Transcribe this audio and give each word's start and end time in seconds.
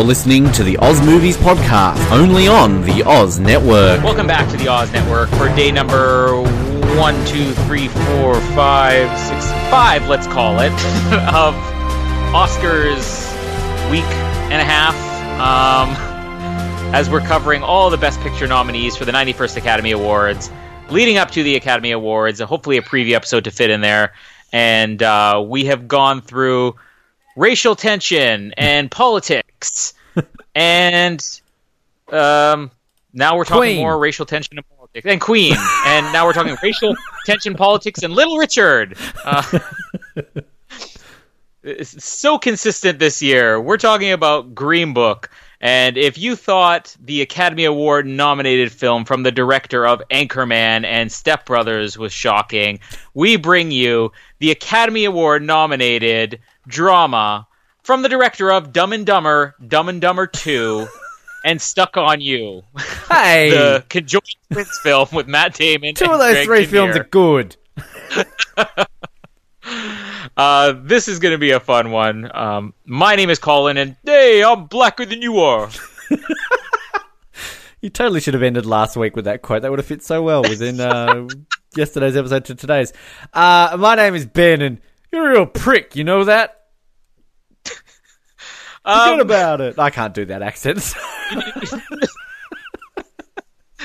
You're 0.00 0.06
listening 0.06 0.50
to 0.52 0.64
the 0.64 0.78
Oz 0.78 0.98
Movies 1.02 1.36
Podcast, 1.36 2.10
only 2.10 2.48
on 2.48 2.80
the 2.84 3.02
Oz 3.02 3.38
Network. 3.38 4.02
Welcome 4.02 4.26
back 4.26 4.50
to 4.50 4.56
the 4.56 4.66
Oz 4.66 4.90
Network 4.92 5.28
for 5.28 5.54
day 5.54 5.70
number 5.70 6.40
one, 6.96 7.14
two, 7.26 7.52
three, 7.66 7.88
four, 7.88 8.40
five, 8.56 9.06
six, 9.18 9.44
five, 9.70 10.08
let's 10.08 10.26
call 10.26 10.58
it, 10.60 10.72
of 11.34 11.54
Oscars 12.32 13.30
week 13.90 14.02
and 14.48 14.62
a 14.62 14.64
half. 14.64 14.94
Um, 15.38 15.94
as 16.94 17.10
we're 17.10 17.20
covering 17.20 17.62
all 17.62 17.90
the 17.90 17.98
Best 17.98 18.20
Picture 18.20 18.46
nominees 18.46 18.96
for 18.96 19.04
the 19.04 19.12
91st 19.12 19.58
Academy 19.58 19.90
Awards, 19.90 20.50
leading 20.88 21.18
up 21.18 21.30
to 21.32 21.42
the 21.42 21.56
Academy 21.56 21.90
Awards, 21.90 22.40
hopefully 22.40 22.78
a 22.78 22.82
preview 22.82 23.12
episode 23.12 23.44
to 23.44 23.50
fit 23.50 23.68
in 23.68 23.82
there. 23.82 24.14
And 24.50 25.02
uh, 25.02 25.44
we 25.46 25.66
have 25.66 25.88
gone 25.88 26.22
through 26.22 26.76
racial 27.36 27.76
tension 27.76 28.52
and 28.56 28.90
politics, 28.90 29.39
and 30.54 31.40
um, 32.10 32.70
now 33.12 33.36
we're 33.36 33.44
talking 33.44 33.60
Queen. 33.60 33.78
more 33.78 33.98
racial 33.98 34.26
tension 34.26 34.58
and 34.58 34.68
politics, 34.68 35.06
and 35.06 35.20
Queen, 35.20 35.56
and 35.86 36.12
now 36.12 36.26
we're 36.26 36.32
talking 36.32 36.56
racial 36.62 36.94
tension, 37.26 37.54
politics, 37.54 38.02
and 38.02 38.12
Little 38.12 38.38
Richard. 38.38 38.96
Uh, 39.24 39.58
it's 41.62 42.04
so 42.04 42.38
consistent 42.38 42.98
this 42.98 43.20
year. 43.20 43.60
We're 43.60 43.76
talking 43.76 44.12
about 44.12 44.54
Green 44.54 44.94
Book. 44.94 45.30
And 45.60 45.98
if 45.98 46.16
you 46.16 46.36
thought 46.36 46.96
the 46.98 47.20
Academy 47.20 47.66
Award 47.66 48.06
nominated 48.06 48.72
film 48.72 49.04
from 49.04 49.24
the 49.24 49.32
director 49.32 49.86
of 49.86 50.02
Anchorman 50.10 50.86
and 50.86 51.12
Step 51.12 51.44
Brothers 51.44 51.98
was 51.98 52.14
shocking, 52.14 52.80
we 53.12 53.36
bring 53.36 53.70
you 53.70 54.10
the 54.38 54.50
Academy 54.50 55.04
Award 55.04 55.42
nominated 55.42 56.40
drama 56.66 57.46
from 57.82 58.02
the 58.02 58.08
director 58.08 58.50
of 58.52 58.72
Dumb 58.72 58.92
and 58.92 59.04
Dumber, 59.06 59.54
Dumb 59.66 59.88
and 59.88 60.00
Dumber 60.00 60.26
2, 60.26 60.86
and 61.44 61.60
Stuck 61.60 61.96
on 61.96 62.20
You, 62.20 62.62
Hey, 63.10 63.50
the 63.50 63.84
conjoined 63.88 64.22
twins 64.52 64.78
film 64.82 65.08
with 65.12 65.26
Matt 65.26 65.54
Damon. 65.54 65.94
two 65.94 66.04
of 66.06 66.18
those 66.18 66.46
Greg 66.46 66.46
three 66.46 66.66
Kinnear. 66.66 66.92
films 66.92 66.96
are 66.96 67.04
good. 67.04 67.56
Uh, 70.36 70.72
this 70.84 71.06
is 71.06 71.18
going 71.18 71.32
to 71.32 71.38
be 71.38 71.50
a 71.50 71.60
fun 71.60 71.90
one. 71.90 72.30
Um, 72.34 72.72
my 72.86 73.14
name 73.14 73.28
is 73.28 73.38
Colin, 73.38 73.76
and 73.76 73.94
hey, 74.04 74.42
I'm 74.42 74.66
blacker 74.66 75.04
than 75.04 75.20
you 75.22 75.40
are. 75.40 75.68
You 77.82 77.88
totally 77.88 78.20
should 78.20 78.34
have 78.34 78.42
ended 78.42 78.66
last 78.66 78.94
week 78.94 79.16
with 79.16 79.24
that 79.24 79.40
quote. 79.40 79.62
That 79.62 79.70
would 79.70 79.78
have 79.78 79.86
fit 79.86 80.02
so 80.02 80.22
well 80.22 80.42
within 80.42 80.80
uh, 80.80 81.26
yesterday's 81.74 82.14
episode 82.14 82.44
to 82.46 82.54
today's. 82.54 82.92
Uh, 83.32 83.74
my 83.80 83.94
name 83.94 84.14
is 84.14 84.26
Ben, 84.26 84.60
and 84.60 84.80
you're 85.10 85.30
a 85.30 85.32
real 85.32 85.46
prick. 85.46 85.96
You 85.96 86.04
know 86.04 86.24
that? 86.24 86.59
Forget 88.84 89.12
Um, 89.14 89.20
about 89.20 89.60
it. 89.60 89.78
I 89.78 89.90
can't 89.90 90.14
do 90.14 90.24
that 90.26 90.42
accent. 90.42 90.94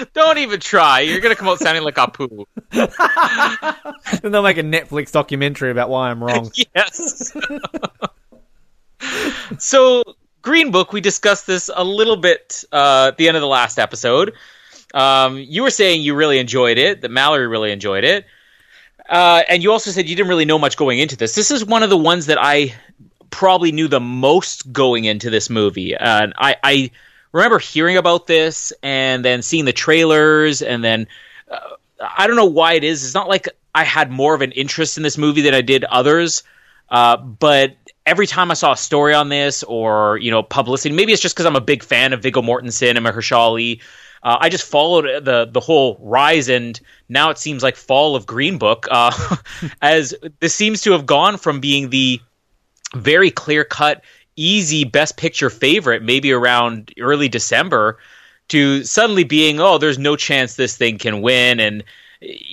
don't 0.14 0.38
even 0.38 0.60
try. 0.60 1.02
You're 1.02 1.20
going 1.22 1.34
to 1.36 1.40
come 1.40 1.48
out 1.48 1.60
sounding 1.60 1.84
like 1.84 1.96
Apu. 1.96 2.46
then 4.22 4.32
they'll 4.32 4.42
make 4.44 4.58
a 4.58 4.64
Netflix 4.64 5.12
documentary 5.12 5.72
about 5.72 5.90
why 5.90 6.10
I'm 6.10 6.24
wrong. 6.24 6.52
Yes. 6.76 7.32
so, 9.60 10.04
Green 10.42 10.72
Book, 10.72 10.94
we 10.94 11.02
discussed 11.02 11.48
this 11.48 11.70
a 11.74 11.84
little 11.84 12.18
bit 12.18 12.64
uh, 12.72 13.08
at 13.10 13.18
the 13.18 13.28
end 13.28 13.38
of 13.38 13.42
the 13.42 13.48
last 13.48 13.78
episode. 13.80 14.34
Um, 14.94 15.38
you 15.38 15.64
were 15.64 15.70
saying 15.72 16.02
you 16.02 16.16
really 16.16 16.40
enjoyed 16.40 16.78
it, 16.78 17.02
that 17.02 17.12
Mallory 17.12 17.48
really 17.48 17.72
enjoyed 17.72 18.04
it. 18.04 18.26
Uh, 19.08 19.44
and 19.50 19.62
you 19.62 19.72
also 19.72 19.92
said 19.92 20.10
you 20.10 20.16
didn't 20.16 20.30
really 20.30 20.46
know 20.46 20.58
much 20.58 20.78
going 20.78 21.00
into 21.00 21.16
this. 21.16 21.36
This 21.36 21.52
is 21.52 21.64
one 21.66 21.84
of 21.84 21.90
the 21.90 21.98
ones 21.98 22.26
that 22.28 22.38
I 22.42 22.74
probably 23.30 23.72
knew 23.72 23.88
the 23.88 24.00
most 24.00 24.72
going 24.72 25.06
into 25.06 25.30
this 25.30 25.50
movie. 25.50 25.96
And 25.96 26.34
I, 26.38 26.56
I 26.64 26.92
remember 27.32 27.60
hearing 27.60 27.98
about 27.98 28.28
this 28.28 28.72
and 28.82 29.24
then 29.24 29.42
seeing 29.42 29.66
the 29.66 29.74
trailers 29.74 30.62
and 30.62 30.84
then 30.84 31.08
uh, 31.50 31.60
I 32.00 32.28
don't 32.28 32.36
know 32.36 32.46
why 32.46 32.74
it 32.74 32.84
is. 32.84 33.04
It's 33.04 33.14
not 33.14 33.28
like 33.28 33.48
I 33.74 33.84
had 33.84 34.12
more 34.12 34.34
of 34.34 34.42
an 34.42 34.52
interest 34.54 34.98
in 34.98 35.04
this 35.04 35.18
movie 35.18 35.42
than 35.42 35.54
I 35.54 35.62
did 35.62 35.84
others. 35.84 36.44
Uh, 36.90 37.18
but 37.18 37.76
every 38.06 38.28
time 38.28 38.52
I 38.52 38.54
saw 38.54 38.74
a 38.74 38.78
story 38.78 39.14
on 39.14 39.30
this 39.30 39.64
or 39.64 40.18
you 40.18 40.32
know 40.32 40.44
publicity, 40.44 40.94
maybe 40.94 41.12
it's 41.14 41.22
just 41.22 41.36
because 41.36 41.46
I'm 41.46 41.56
a 41.56 41.62
big 41.62 41.84
fan 41.84 42.14
of 42.14 42.22
Viggo 42.22 42.42
Mortensen 42.42 42.96
and 42.96 43.06
Mahershala 43.06 43.38
Ali. 43.38 43.82
Uh, 44.24 44.38
I 44.40 44.50
just 44.50 44.64
followed 44.64 45.26
the 45.26 45.46
the 45.52 45.60
whole 45.60 45.98
rise, 46.02 46.50
and 46.50 46.80
now 47.10 47.30
it 47.30 47.38
seems 47.38 47.64
like 47.64 47.76
fall 47.76 48.16
of 48.16 48.26
Green 48.26 48.58
Book, 48.58 48.88
uh, 48.90 49.12
as 49.82 50.16
this 50.40 50.56
seems 50.56 50.82
to 50.82 50.94
have 50.94 51.06
gone 51.06 51.38
from 51.38 51.60
being 51.60 51.90
the 51.90 52.22
very 52.96 53.32
clear 53.32 53.64
cut, 53.64 54.04
easy 54.36 54.84
Best 54.84 55.18
Picture 55.18 55.50
favorite, 55.50 56.04
maybe 56.04 56.32
around 56.32 56.94
early 57.00 57.30
December, 57.30 57.98
to 58.50 58.84
suddenly 58.84 59.24
being, 59.24 59.60
oh, 59.60 59.78
there's 59.78 60.00
no 60.00 60.16
chance 60.16 60.56
this 60.56 60.78
thing 60.78 60.98
can 60.98 61.22
win. 61.22 61.60
And 61.60 61.84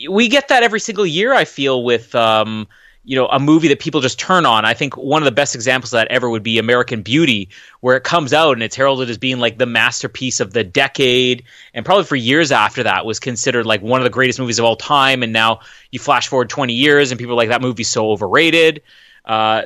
we 0.09 0.29
get 0.29 0.49
that 0.49 0.63
every 0.63 0.81
single 0.81 1.07
year, 1.07 1.33
I 1.33 1.45
feel, 1.45 1.85
with. 1.85 2.15
Um, 2.15 2.67
you 3.05 3.17
know, 3.17 3.27
a 3.27 3.41
movie 3.41 3.69
that 3.69 3.81
people 3.81 4.01
just 4.01 4.19
turn 4.19 4.47
on. 4.47 4.65
I 4.65 4.75
think 4.75 4.97
one 4.97 5.23
of 5.23 5.25
the 5.25 5.33
best 5.33 5.57
examples 5.57 5.93
of 5.93 5.99
that 5.99 6.09
ever 6.09 6.31
would 6.31 6.45
be 6.45 6.59
American 6.59 7.03
Beauty, 7.03 7.49
where 7.81 7.97
it 7.97 8.05
comes 8.05 8.33
out 8.33 8.53
and 8.53 8.63
it's 8.63 8.77
heralded 8.77 9.11
as 9.11 9.19
being 9.19 9.41
like 9.41 9.59
the 9.59 9.67
masterpiece 9.67 10.39
of 10.39 10.53
the 10.53 10.63
decade, 10.63 11.43
and 11.75 11.85
probably 11.85 12.05
for 12.05 12.15
years 12.15 12.53
after 12.53 12.85
that 12.85 13.05
was 13.05 13.19
considered 13.19 13.67
like 13.67 13.83
one 13.83 14.01
of 14.01 14.05
the 14.05 14.11
greatest 14.11 14.39
movies 14.39 14.61
of 14.61 14.65
all 14.65 14.77
time. 14.77 15.25
And 15.25 15.33
now 15.33 15.61
you 15.91 15.99
flash 15.99 16.29
forward 16.29 16.49
20 16.49 16.73
years, 16.75 17.11
and 17.11 17.19
people 17.19 17.35
are 17.35 17.37
like 17.37 17.49
that 17.49 17.61
movie's 17.61 17.91
so 17.91 18.09
overrated. 18.11 18.83
Uh, 19.25 19.63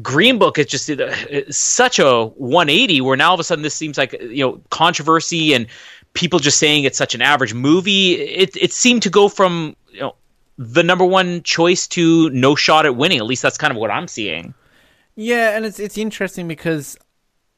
Green 0.00 0.38
Book 0.38 0.58
is 0.58 0.66
just 0.66 0.90
uh, 0.90 1.14
such 1.50 1.98
a 1.98 2.26
180 2.26 3.00
where 3.02 3.16
now 3.16 3.28
all 3.28 3.34
of 3.34 3.40
a 3.40 3.44
sudden 3.44 3.62
this 3.62 3.74
seems 3.74 3.98
like 3.98 4.12
you 4.22 4.44
know 4.44 4.60
controversy 4.70 5.52
and 5.52 5.66
people 6.14 6.38
just 6.38 6.58
saying 6.58 6.84
it's 6.84 6.96
such 6.96 7.14
an 7.14 7.20
average 7.20 7.52
movie. 7.52 8.14
It 8.14 8.56
it 8.56 8.72
seemed 8.72 9.02
to 9.02 9.10
go 9.10 9.28
from 9.28 9.76
you 9.90 10.00
know 10.00 10.14
the 10.56 10.82
number 10.82 11.04
one 11.04 11.42
choice 11.42 11.86
to 11.88 12.30
no 12.30 12.54
shot 12.54 12.86
at 12.86 12.96
winning. 12.96 13.18
At 13.18 13.26
least 13.26 13.42
that's 13.42 13.58
kind 13.58 13.70
of 13.70 13.76
what 13.76 13.90
I'm 13.90 14.08
seeing. 14.08 14.54
Yeah, 15.14 15.56
and 15.56 15.66
it's 15.66 15.78
it's 15.78 15.98
interesting 15.98 16.48
because 16.48 16.96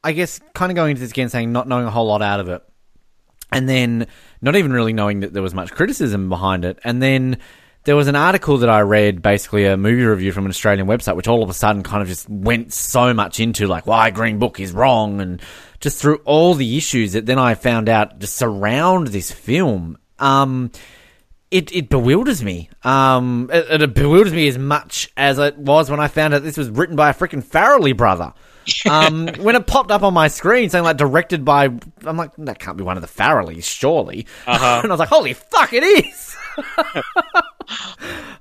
I 0.02 0.12
guess 0.12 0.40
kind 0.54 0.72
of 0.72 0.76
going 0.76 0.90
into 0.90 1.00
this 1.00 1.10
again 1.10 1.28
saying 1.28 1.52
not 1.52 1.68
knowing 1.68 1.86
a 1.86 1.90
whole 1.90 2.06
lot 2.06 2.20
out 2.20 2.40
of 2.40 2.48
it, 2.48 2.62
and 3.52 3.68
then 3.68 4.08
not 4.42 4.56
even 4.56 4.72
really 4.72 4.92
knowing 4.92 5.20
that 5.20 5.32
there 5.32 5.42
was 5.42 5.54
much 5.54 5.70
criticism 5.70 6.28
behind 6.28 6.64
it, 6.64 6.80
and 6.82 7.00
then 7.00 7.38
there 7.84 7.96
was 7.96 8.08
an 8.08 8.16
article 8.16 8.58
that 8.58 8.70
I 8.70 8.80
read, 8.80 9.20
basically 9.20 9.66
a 9.66 9.76
movie 9.76 10.04
review 10.04 10.32
from 10.32 10.46
an 10.46 10.50
Australian 10.50 10.86
website, 10.86 11.16
which 11.16 11.28
all 11.28 11.42
of 11.42 11.50
a 11.50 11.54
sudden 11.54 11.82
kind 11.82 12.02
of 12.02 12.08
just 12.08 12.28
went 12.28 12.72
so 12.72 13.12
much 13.12 13.40
into 13.40 13.66
like 13.66 13.86
why 13.86 14.10
Green 14.10 14.38
Book 14.38 14.58
is 14.58 14.72
wrong, 14.72 15.20
and 15.20 15.42
just 15.80 16.00
through 16.00 16.16
all 16.24 16.54
the 16.54 16.76
issues 16.78 17.12
that 17.12 17.26
then 17.26 17.38
I 17.38 17.54
found 17.54 17.88
out 17.88 18.18
just 18.18 18.36
surround 18.36 19.08
this 19.08 19.30
film. 19.30 19.98
Um, 20.18 20.70
it, 21.50 21.72
it 21.72 21.88
bewilders 21.90 22.42
me. 22.42 22.70
Um, 22.82 23.50
it, 23.52 23.82
it 23.82 23.94
bewilders 23.94 24.32
me 24.32 24.48
as 24.48 24.58
much 24.58 25.12
as 25.16 25.38
it 25.38 25.58
was 25.58 25.90
when 25.90 26.00
I 26.00 26.08
found 26.08 26.32
out 26.32 26.42
this 26.42 26.56
was 26.56 26.70
written 26.70 26.96
by 26.96 27.10
a 27.10 27.14
freaking 27.14 27.44
Farrelly 27.44 27.94
brother. 27.94 28.32
Um, 28.88 29.28
when 29.38 29.56
it 29.56 29.66
popped 29.66 29.90
up 29.90 30.02
on 30.02 30.14
my 30.14 30.28
screen 30.28 30.70
saying 30.70 30.84
like 30.84 30.96
directed 30.96 31.44
by, 31.44 31.66
I'm 31.66 32.16
like, 32.16 32.30
that 32.38 32.58
can't 32.58 32.78
be 32.78 32.82
one 32.82 32.96
of 32.96 33.02
the 33.02 33.08
Farrellys, 33.08 33.64
surely. 33.64 34.26
Uh-huh. 34.46 34.80
and 34.82 34.90
I 34.90 34.94
was 34.94 34.98
like, 34.98 35.10
holy 35.10 35.34
fuck, 35.34 35.74
it 35.74 35.82
is. 35.82 36.34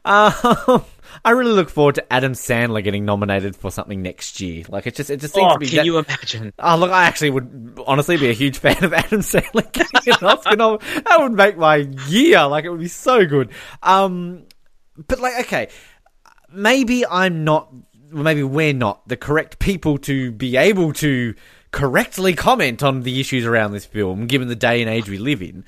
Um, 0.06 0.84
I 1.26 1.32
really 1.32 1.52
look 1.54 1.70
forward 1.70 1.96
to 1.96 2.14
Adam 2.14 2.34
Sandler 2.34 2.84
getting 2.84 3.06
nominated 3.06 3.56
for 3.56 3.72
something 3.72 4.02
next 4.02 4.42
year. 4.42 4.64
Like 4.68 4.88
it 4.88 4.96
just, 4.96 5.10
it 5.10 5.20
just 5.22 5.34
seems 5.34 5.52
Oh, 5.52 5.54
to 5.54 5.60
be. 5.60 5.68
can 5.68 5.78
that- 5.78 5.86
you 5.86 5.98
imagine? 5.98 6.54
Oh, 6.60 6.76
look, 6.78 6.92
I 6.92 7.06
actually 7.06 7.30
would 7.30 7.80
honestly 7.88 8.18
be 8.18 8.30
a 8.30 8.34
huge 8.34 8.58
fan 8.58 8.84
of 8.84 8.94
Adam 8.94 9.22
Sandler 9.22 9.72
getting 9.72 10.14
an 10.14 10.28
Oscar 10.28 10.56
That 10.56 11.18
would 11.20 11.34
make 11.34 11.58
my 11.58 11.78
year. 12.08 12.46
Like, 12.48 12.66
it 12.66 12.70
would 12.70 12.80
be 12.80 12.88
so 12.88 13.26
good. 13.26 13.50
Um, 13.82 14.44
but, 15.08 15.20
like, 15.20 15.46
okay, 15.46 15.70
maybe 16.52 17.06
I'm 17.06 17.44
not, 17.44 17.74
maybe 18.12 18.44
we're 18.44 18.74
not 18.74 19.08
the 19.08 19.18
correct 19.18 19.60
people 19.60 19.98
to 20.00 20.32
be 20.32 20.58
able 20.58 20.94
to 20.94 21.34
correctly 21.72 22.34
comment 22.36 22.84
on 22.84 23.02
the 23.02 23.20
issues 23.20 23.46
around 23.46 23.72
this 23.72 23.86
film, 23.86 24.28
given 24.28 24.48
the 24.48 24.56
day 24.56 24.82
and 24.82 24.90
age 24.90 25.10
we 25.10 25.18
live 25.18 25.42
in. 25.42 25.66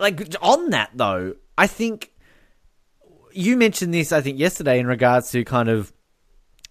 Like, 0.00 0.34
on 0.40 0.70
that, 0.70 0.90
though, 0.94 1.34
I 1.56 1.66
think 1.66 2.10
you 3.32 3.56
mentioned 3.56 3.94
this, 3.94 4.12
I 4.12 4.20
think, 4.20 4.38
yesterday 4.38 4.80
in 4.80 4.86
regards 4.86 5.30
to 5.32 5.44
kind 5.44 5.68
of 5.68 5.92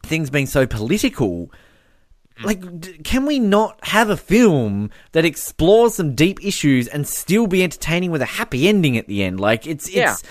things 0.04 0.30
being 0.30 0.46
so 0.46 0.66
political. 0.66 1.52
Mm. 2.40 2.44
Like 2.44 3.04
can 3.04 3.26
we 3.26 3.40
not 3.40 3.80
have 3.86 4.10
a 4.10 4.18
film 4.18 4.90
that 5.12 5.26
explores 5.26 5.96
some 5.96 6.16
deep 6.16 6.44
issues 6.44 6.88
and 6.88 7.08
still 7.08 7.48
be 7.48 7.64
entertaining 7.64 8.12
with 8.12 8.22
a 8.22 8.26
happy 8.26 8.68
ending 8.68 8.98
at 8.98 9.08
the 9.08 9.24
end? 9.24 9.40
Like 9.40 9.68
it's 9.68 9.90
Yeah. 9.90 10.14
it's 10.14 10.24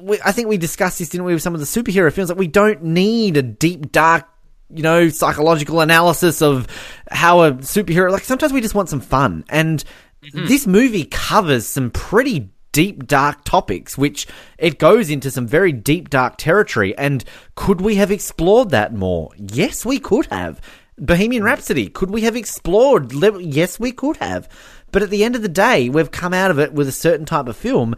we, 0.00 0.18
i 0.24 0.32
think 0.32 0.48
we 0.48 0.56
discussed 0.56 0.98
this 0.98 1.10
didn't 1.10 1.26
we 1.26 1.34
with 1.34 1.42
some 1.42 1.54
of 1.54 1.60
the 1.60 1.66
superhero 1.66 2.12
films 2.12 2.28
like 2.28 2.38
we 2.38 2.48
don't 2.48 2.82
need 2.82 3.36
a 3.36 3.42
deep 3.42 3.92
dark 3.92 4.26
you 4.70 4.82
know 4.82 5.08
psychological 5.10 5.80
analysis 5.80 6.42
of 6.42 6.66
how 7.10 7.42
a 7.42 7.52
superhero 7.52 8.10
like 8.10 8.24
sometimes 8.24 8.52
we 8.52 8.60
just 8.60 8.74
want 8.74 8.88
some 8.88 9.00
fun. 9.00 9.44
And 9.48 9.84
Mm-hmm. 10.22 10.46
this 10.46 10.66
movie 10.66 11.04
covers 11.04 11.66
some 11.66 11.90
pretty 11.90 12.50
deep 12.70 13.06
dark 13.06 13.44
topics 13.44 13.98
which 13.98 14.26
it 14.56 14.78
goes 14.78 15.10
into 15.10 15.30
some 15.30 15.46
very 15.48 15.72
deep 15.72 16.10
dark 16.10 16.36
territory 16.36 16.96
and 16.96 17.24
could 17.56 17.80
we 17.80 17.96
have 17.96 18.12
explored 18.12 18.70
that 18.70 18.94
more 18.94 19.30
yes 19.36 19.84
we 19.84 19.98
could 19.98 20.26
have 20.26 20.60
Bohemian 20.98 21.40
mm-hmm. 21.40 21.46
Rhapsody. 21.46 21.88
Could 21.88 22.10
we 22.10 22.22
have 22.22 22.36
explored? 22.36 23.12
Yes, 23.40 23.80
we 23.80 23.92
could 23.92 24.18
have. 24.18 24.48
But 24.90 25.02
at 25.02 25.10
the 25.10 25.24
end 25.24 25.36
of 25.36 25.42
the 25.42 25.48
day, 25.48 25.88
we've 25.88 26.10
come 26.10 26.34
out 26.34 26.50
of 26.50 26.58
it 26.58 26.72
with 26.72 26.86
a 26.86 26.92
certain 26.92 27.26
type 27.26 27.48
of 27.48 27.56
film, 27.56 27.96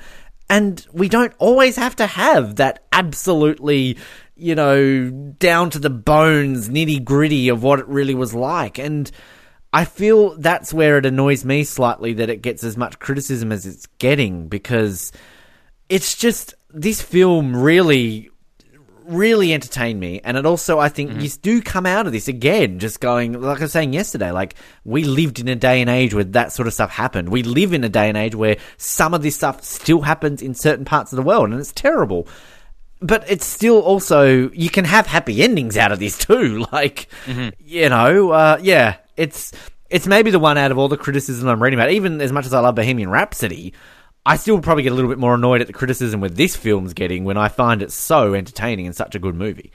and 0.48 0.86
we 0.92 1.08
don't 1.08 1.32
always 1.38 1.76
have 1.76 1.96
to 1.96 2.06
have 2.06 2.56
that 2.56 2.84
absolutely, 2.92 3.98
you 4.36 4.54
know, 4.54 5.10
down 5.10 5.70
to 5.70 5.78
the 5.78 5.90
bones, 5.90 6.68
nitty 6.68 7.04
gritty 7.04 7.48
of 7.48 7.62
what 7.62 7.80
it 7.80 7.88
really 7.88 8.14
was 8.14 8.32
like. 8.32 8.78
And 8.78 9.10
I 9.74 9.84
feel 9.84 10.36
that's 10.36 10.72
where 10.72 10.98
it 10.98 11.04
annoys 11.04 11.44
me 11.44 11.64
slightly 11.64 12.12
that 12.14 12.30
it 12.30 12.42
gets 12.42 12.62
as 12.62 12.76
much 12.76 13.00
criticism 13.00 13.50
as 13.50 13.66
it's 13.66 13.86
getting 13.98 14.46
because 14.46 15.10
it's 15.88 16.14
just 16.14 16.54
this 16.70 17.02
film 17.02 17.56
really 17.56 18.30
really 19.06 19.52
entertained 19.52 19.98
me. 19.98 20.20
And 20.22 20.36
it 20.36 20.46
also 20.46 20.78
i 20.78 20.88
think 20.88 21.20
you 21.20 21.28
do 21.28 21.60
come 21.60 21.86
out 21.86 22.06
of 22.06 22.12
this 22.12 22.28
again 22.28 22.78
just 22.78 23.00
going 23.00 23.32
like 23.40 23.58
i 23.58 23.64
was 23.64 23.72
saying 23.72 23.92
yesterday 23.92 24.30
like 24.30 24.54
we 24.84 25.02
lived 25.02 25.40
in 25.40 25.48
a 25.48 25.56
day 25.56 25.80
and 25.80 25.90
age 25.90 26.14
where 26.14 26.24
that 26.24 26.52
sort 26.52 26.68
of 26.68 26.72
stuff 26.72 26.90
happened. 26.90 27.28
We 27.28 27.42
live 27.42 27.72
in 27.72 27.82
a 27.82 27.88
day 27.88 28.08
and 28.08 28.16
age 28.16 28.36
where 28.36 28.56
some 28.76 29.12
of 29.12 29.22
this 29.22 29.34
stuff 29.34 29.62
still 29.64 30.02
happens 30.02 30.40
in 30.40 30.54
certain 30.54 30.84
parts 30.84 31.12
of 31.12 31.16
the 31.16 31.22
world 31.22 31.50
and 31.50 31.58
it's 31.58 31.72
terrible. 31.72 32.28
But 33.00 33.28
it's 33.28 33.44
still 33.44 33.80
also 33.82 34.50
you 34.50 34.70
can 34.70 34.84
have 34.84 35.08
happy 35.08 35.42
endings 35.42 35.76
out 35.76 35.90
of 35.90 35.98
this 35.98 36.16
too 36.16 36.64
like 36.72 37.08
you 37.58 37.88
know 37.88 38.30
uh, 38.30 38.58
yeah 38.62 38.98
it's 39.16 39.52
it's 39.90 40.06
maybe 40.06 40.30
the 40.30 40.38
one 40.38 40.58
out 40.58 40.70
of 40.70 40.78
all 40.78 40.88
the 40.88 40.96
criticism 40.96 41.48
i'm 41.48 41.62
reading 41.62 41.78
about 41.78 41.90
even 41.90 42.20
as 42.20 42.32
much 42.32 42.46
as 42.46 42.54
i 42.54 42.60
love 42.60 42.74
bohemian 42.74 43.08
rhapsody 43.08 43.72
i 44.26 44.36
still 44.36 44.60
probably 44.60 44.82
get 44.82 44.92
a 44.92 44.94
little 44.94 45.10
bit 45.10 45.18
more 45.18 45.34
annoyed 45.34 45.60
at 45.60 45.66
the 45.66 45.72
criticism 45.72 46.20
with 46.20 46.36
this 46.36 46.56
film's 46.56 46.94
getting 46.94 47.24
when 47.24 47.36
i 47.36 47.48
find 47.48 47.82
it 47.82 47.92
so 47.92 48.34
entertaining 48.34 48.86
and 48.86 48.96
such 48.96 49.14
a 49.14 49.18
good 49.18 49.34
movie 49.34 49.70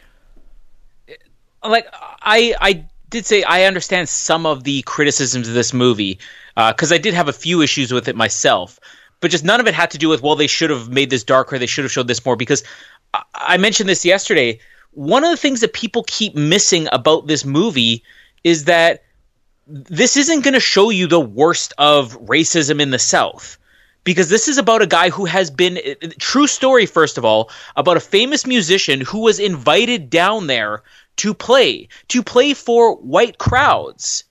uh, 1.63 1.69
like 1.69 1.87
I 2.21 2.55
I 2.59 2.85
did 3.09 3.25
say 3.25 3.43
I 3.43 3.63
understand 3.63 4.09
some 4.09 4.45
of 4.45 4.63
the 4.63 4.81
criticisms 4.83 5.47
of 5.47 5.53
this 5.53 5.73
movie 5.73 6.19
uh, 6.57 6.71
because 6.71 6.91
I 6.91 6.97
did 6.97 7.13
have 7.13 7.27
a 7.27 7.33
few 7.33 7.61
issues 7.61 7.91
with 7.91 8.07
it 8.07 8.15
myself, 8.15 8.79
but 9.19 9.31
just 9.31 9.43
none 9.43 9.59
of 9.59 9.67
it 9.67 9.73
had 9.73 9.91
to 9.91 9.97
do 9.97 10.09
with 10.09 10.21
well 10.21 10.35
they 10.35 10.47
should 10.47 10.69
have 10.69 10.89
made 10.89 11.09
this 11.09 11.23
darker, 11.23 11.57
they 11.57 11.65
should 11.65 11.85
have 11.85 11.91
showed 11.91 12.07
this 12.07 12.25
more 12.25 12.35
because 12.35 12.63
I, 13.13 13.23
I 13.33 13.57
mentioned 13.57 13.89
this 13.89 14.05
yesterday. 14.05 14.59
One 14.91 15.23
of 15.23 15.29
the 15.29 15.37
things 15.37 15.61
that 15.61 15.73
people 15.73 16.03
keep 16.07 16.35
missing 16.35 16.87
about 16.91 17.27
this 17.27 17.45
movie 17.45 18.03
is 18.43 18.65
that 18.65 19.03
this 19.69 20.17
isn't 20.17 20.43
going 20.43 20.55
to 20.55 20.59
show 20.59 20.89
you 20.89 21.07
the 21.07 21.19
worst 21.19 21.73
of 21.77 22.19
racism 22.21 22.81
in 22.81 22.89
the 22.89 22.99
South. 22.99 23.57
Because 24.03 24.29
this 24.29 24.47
is 24.47 24.57
about 24.57 24.81
a 24.81 24.87
guy 24.87 25.09
who 25.09 25.25
has 25.25 25.51
been 25.51 25.79
true 26.19 26.47
story 26.47 26.85
first 26.85 27.17
of 27.17 27.25
all 27.25 27.51
about 27.75 27.97
a 27.97 27.99
famous 27.99 28.47
musician 28.47 29.01
who 29.01 29.19
was 29.19 29.39
invited 29.39 30.09
down 30.09 30.47
there 30.47 30.81
to 31.17 31.33
play 31.33 31.89
to 32.07 32.23
play 32.23 32.53
for 32.53 32.95
white 32.95 33.37
crowds 33.37 34.23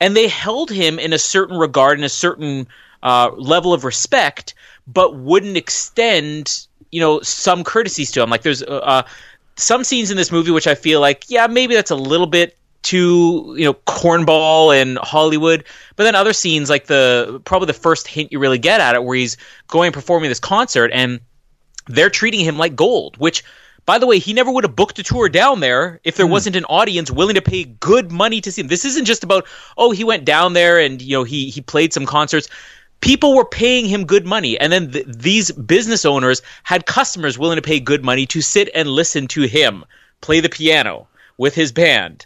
and 0.00 0.16
they 0.16 0.26
held 0.26 0.70
him 0.70 0.98
in 0.98 1.12
a 1.12 1.18
certain 1.18 1.56
regard 1.56 1.98
and 1.98 2.04
a 2.04 2.08
certain 2.08 2.66
uh, 3.04 3.30
level 3.36 3.72
of 3.72 3.84
respect, 3.84 4.54
but 4.88 5.14
wouldn't 5.14 5.56
extend, 5.56 6.66
you 6.90 7.00
know, 7.00 7.20
some 7.20 7.62
courtesies 7.62 8.10
to 8.12 8.22
him. 8.22 8.30
Like 8.30 8.42
there's 8.42 8.62
uh, 8.62 8.80
uh, 8.82 9.02
some 9.56 9.84
scenes 9.84 10.10
in 10.10 10.16
this 10.16 10.32
movie 10.32 10.50
which 10.50 10.66
I 10.66 10.74
feel 10.74 11.00
like, 11.00 11.26
yeah, 11.28 11.46
maybe 11.46 11.74
that's 11.74 11.92
a 11.92 11.96
little 11.96 12.26
bit 12.26 12.56
too, 12.82 13.54
you 13.56 13.64
know, 13.64 13.74
cornball 13.74 14.74
and 14.74 14.98
Hollywood. 14.98 15.64
But 15.96 16.04
then 16.04 16.14
other 16.14 16.32
scenes, 16.32 16.70
like 16.70 16.86
the 16.86 17.40
probably 17.44 17.66
the 17.66 17.72
first 17.72 18.06
hint 18.08 18.32
you 18.32 18.38
really 18.38 18.58
get 18.58 18.80
at 18.80 18.94
it, 18.94 19.04
where 19.04 19.16
he's 19.16 19.36
going 19.68 19.88
and 19.88 19.94
performing 19.94 20.28
this 20.28 20.40
concert 20.40 20.90
and 20.92 21.20
they're 21.86 22.10
treating 22.10 22.40
him 22.40 22.58
like 22.58 22.76
gold, 22.76 23.16
which 23.16 23.42
by 23.84 23.98
the 23.98 24.06
way, 24.06 24.20
he 24.20 24.32
never 24.32 24.52
would 24.52 24.62
have 24.62 24.76
booked 24.76 25.00
a 25.00 25.02
tour 25.02 25.28
down 25.28 25.58
there 25.58 26.00
if 26.04 26.16
there 26.16 26.26
hmm. 26.26 26.32
wasn't 26.32 26.56
an 26.56 26.64
audience 26.66 27.10
willing 27.10 27.34
to 27.34 27.42
pay 27.42 27.64
good 27.64 28.12
money 28.12 28.40
to 28.40 28.52
see 28.52 28.60
him. 28.60 28.68
This 28.68 28.84
isn't 28.84 29.06
just 29.06 29.24
about 29.24 29.46
oh 29.76 29.90
he 29.90 30.04
went 30.04 30.24
down 30.24 30.52
there 30.52 30.78
and 30.78 31.02
you 31.02 31.16
know 31.16 31.24
he 31.24 31.50
he 31.50 31.60
played 31.60 31.92
some 31.92 32.06
concerts. 32.06 32.48
People 33.00 33.34
were 33.34 33.44
paying 33.44 33.86
him 33.86 34.06
good 34.06 34.24
money, 34.24 34.56
and 34.60 34.72
then 34.72 34.92
th- 34.92 35.06
these 35.08 35.50
business 35.50 36.04
owners 36.04 36.40
had 36.62 36.86
customers 36.86 37.36
willing 37.36 37.56
to 37.56 37.62
pay 37.62 37.80
good 37.80 38.04
money 38.04 38.26
to 38.26 38.40
sit 38.40 38.70
and 38.76 38.88
listen 38.88 39.26
to 39.26 39.42
him 39.42 39.84
play 40.22 40.40
the 40.40 40.48
piano 40.48 41.06
with 41.36 41.54
his 41.54 41.72
band. 41.72 42.24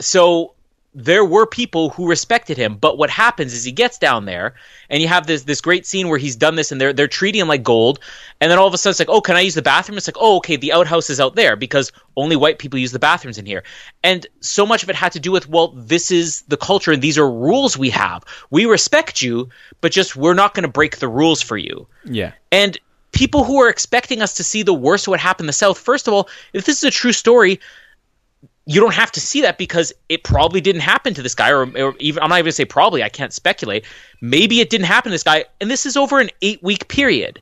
So 0.00 0.54
there 0.94 1.24
were 1.24 1.46
people 1.46 1.90
who 1.90 2.08
respected 2.08 2.56
him, 2.56 2.74
but 2.74 2.98
what 2.98 3.10
happens 3.10 3.52
is 3.52 3.62
he 3.62 3.70
gets 3.70 3.98
down 3.98 4.24
there 4.24 4.54
and 4.90 5.00
you 5.02 5.08
have 5.08 5.26
this 5.26 5.44
this 5.44 5.60
great 5.60 5.86
scene 5.86 6.08
where 6.08 6.18
he's 6.18 6.34
done 6.34 6.56
this 6.56 6.72
and 6.72 6.80
they're 6.80 6.92
they're 6.92 7.06
treating 7.06 7.40
him 7.40 7.48
like 7.48 7.62
gold, 7.62 8.00
and 8.40 8.50
then 8.50 8.58
all 8.58 8.66
of 8.66 8.74
a 8.74 8.78
sudden 8.78 8.92
it's 8.92 8.98
like, 8.98 9.08
oh, 9.08 9.20
can 9.20 9.36
I 9.36 9.40
use 9.40 9.54
the 9.54 9.62
bathroom? 9.62 9.98
It's 9.98 10.08
like, 10.08 10.16
oh, 10.18 10.36
okay, 10.38 10.56
the 10.56 10.72
outhouse 10.72 11.10
is 11.10 11.20
out 11.20 11.36
there 11.36 11.56
because 11.56 11.92
only 12.16 12.36
white 12.36 12.58
people 12.58 12.78
use 12.78 12.92
the 12.92 12.98
bathrooms 12.98 13.38
in 13.38 13.46
here, 13.46 13.62
and 14.02 14.26
so 14.40 14.64
much 14.66 14.82
of 14.82 14.90
it 14.90 14.96
had 14.96 15.12
to 15.12 15.20
do 15.20 15.30
with 15.30 15.48
well, 15.48 15.68
this 15.68 16.10
is 16.10 16.42
the 16.48 16.56
culture 16.56 16.90
and 16.90 17.02
these 17.02 17.18
are 17.18 17.30
rules 17.30 17.76
we 17.76 17.90
have. 17.90 18.24
We 18.50 18.66
respect 18.66 19.22
you, 19.22 19.50
but 19.80 19.92
just 19.92 20.16
we're 20.16 20.34
not 20.34 20.54
going 20.54 20.64
to 20.64 20.68
break 20.68 20.98
the 20.98 21.08
rules 21.08 21.42
for 21.42 21.56
you. 21.56 21.86
yeah 22.04 22.32
And 22.50 22.78
people 23.12 23.44
who 23.44 23.60
are 23.60 23.68
expecting 23.68 24.22
us 24.22 24.34
to 24.34 24.44
see 24.44 24.62
the 24.62 24.74
worst 24.74 25.06
of 25.06 25.12
what 25.12 25.20
happened 25.20 25.44
in 25.44 25.48
the 25.48 25.52
South, 25.52 25.78
first 25.78 26.08
of 26.08 26.14
all, 26.14 26.28
if 26.52 26.64
this 26.64 26.78
is 26.78 26.84
a 26.84 26.90
true 26.90 27.12
story, 27.12 27.60
you 28.68 28.82
don't 28.82 28.94
have 28.94 29.10
to 29.12 29.20
see 29.20 29.40
that 29.40 29.56
because 29.56 29.94
it 30.10 30.24
probably 30.24 30.60
didn't 30.60 30.82
happen 30.82 31.14
to 31.14 31.22
this 31.22 31.34
guy, 31.34 31.50
or, 31.50 31.62
or 31.78 31.94
even 32.00 32.22
I'm 32.22 32.28
not 32.28 32.36
even 32.36 32.44
gonna 32.44 32.52
say 32.52 32.66
probably. 32.66 33.02
I 33.02 33.08
can't 33.08 33.32
speculate. 33.32 33.86
Maybe 34.20 34.60
it 34.60 34.68
didn't 34.68 34.86
happen 34.86 35.08
to 35.08 35.14
this 35.14 35.22
guy, 35.22 35.46
and 35.58 35.70
this 35.70 35.86
is 35.86 35.96
over 35.96 36.20
an 36.20 36.28
eight 36.42 36.62
week 36.62 36.86
period. 36.88 37.40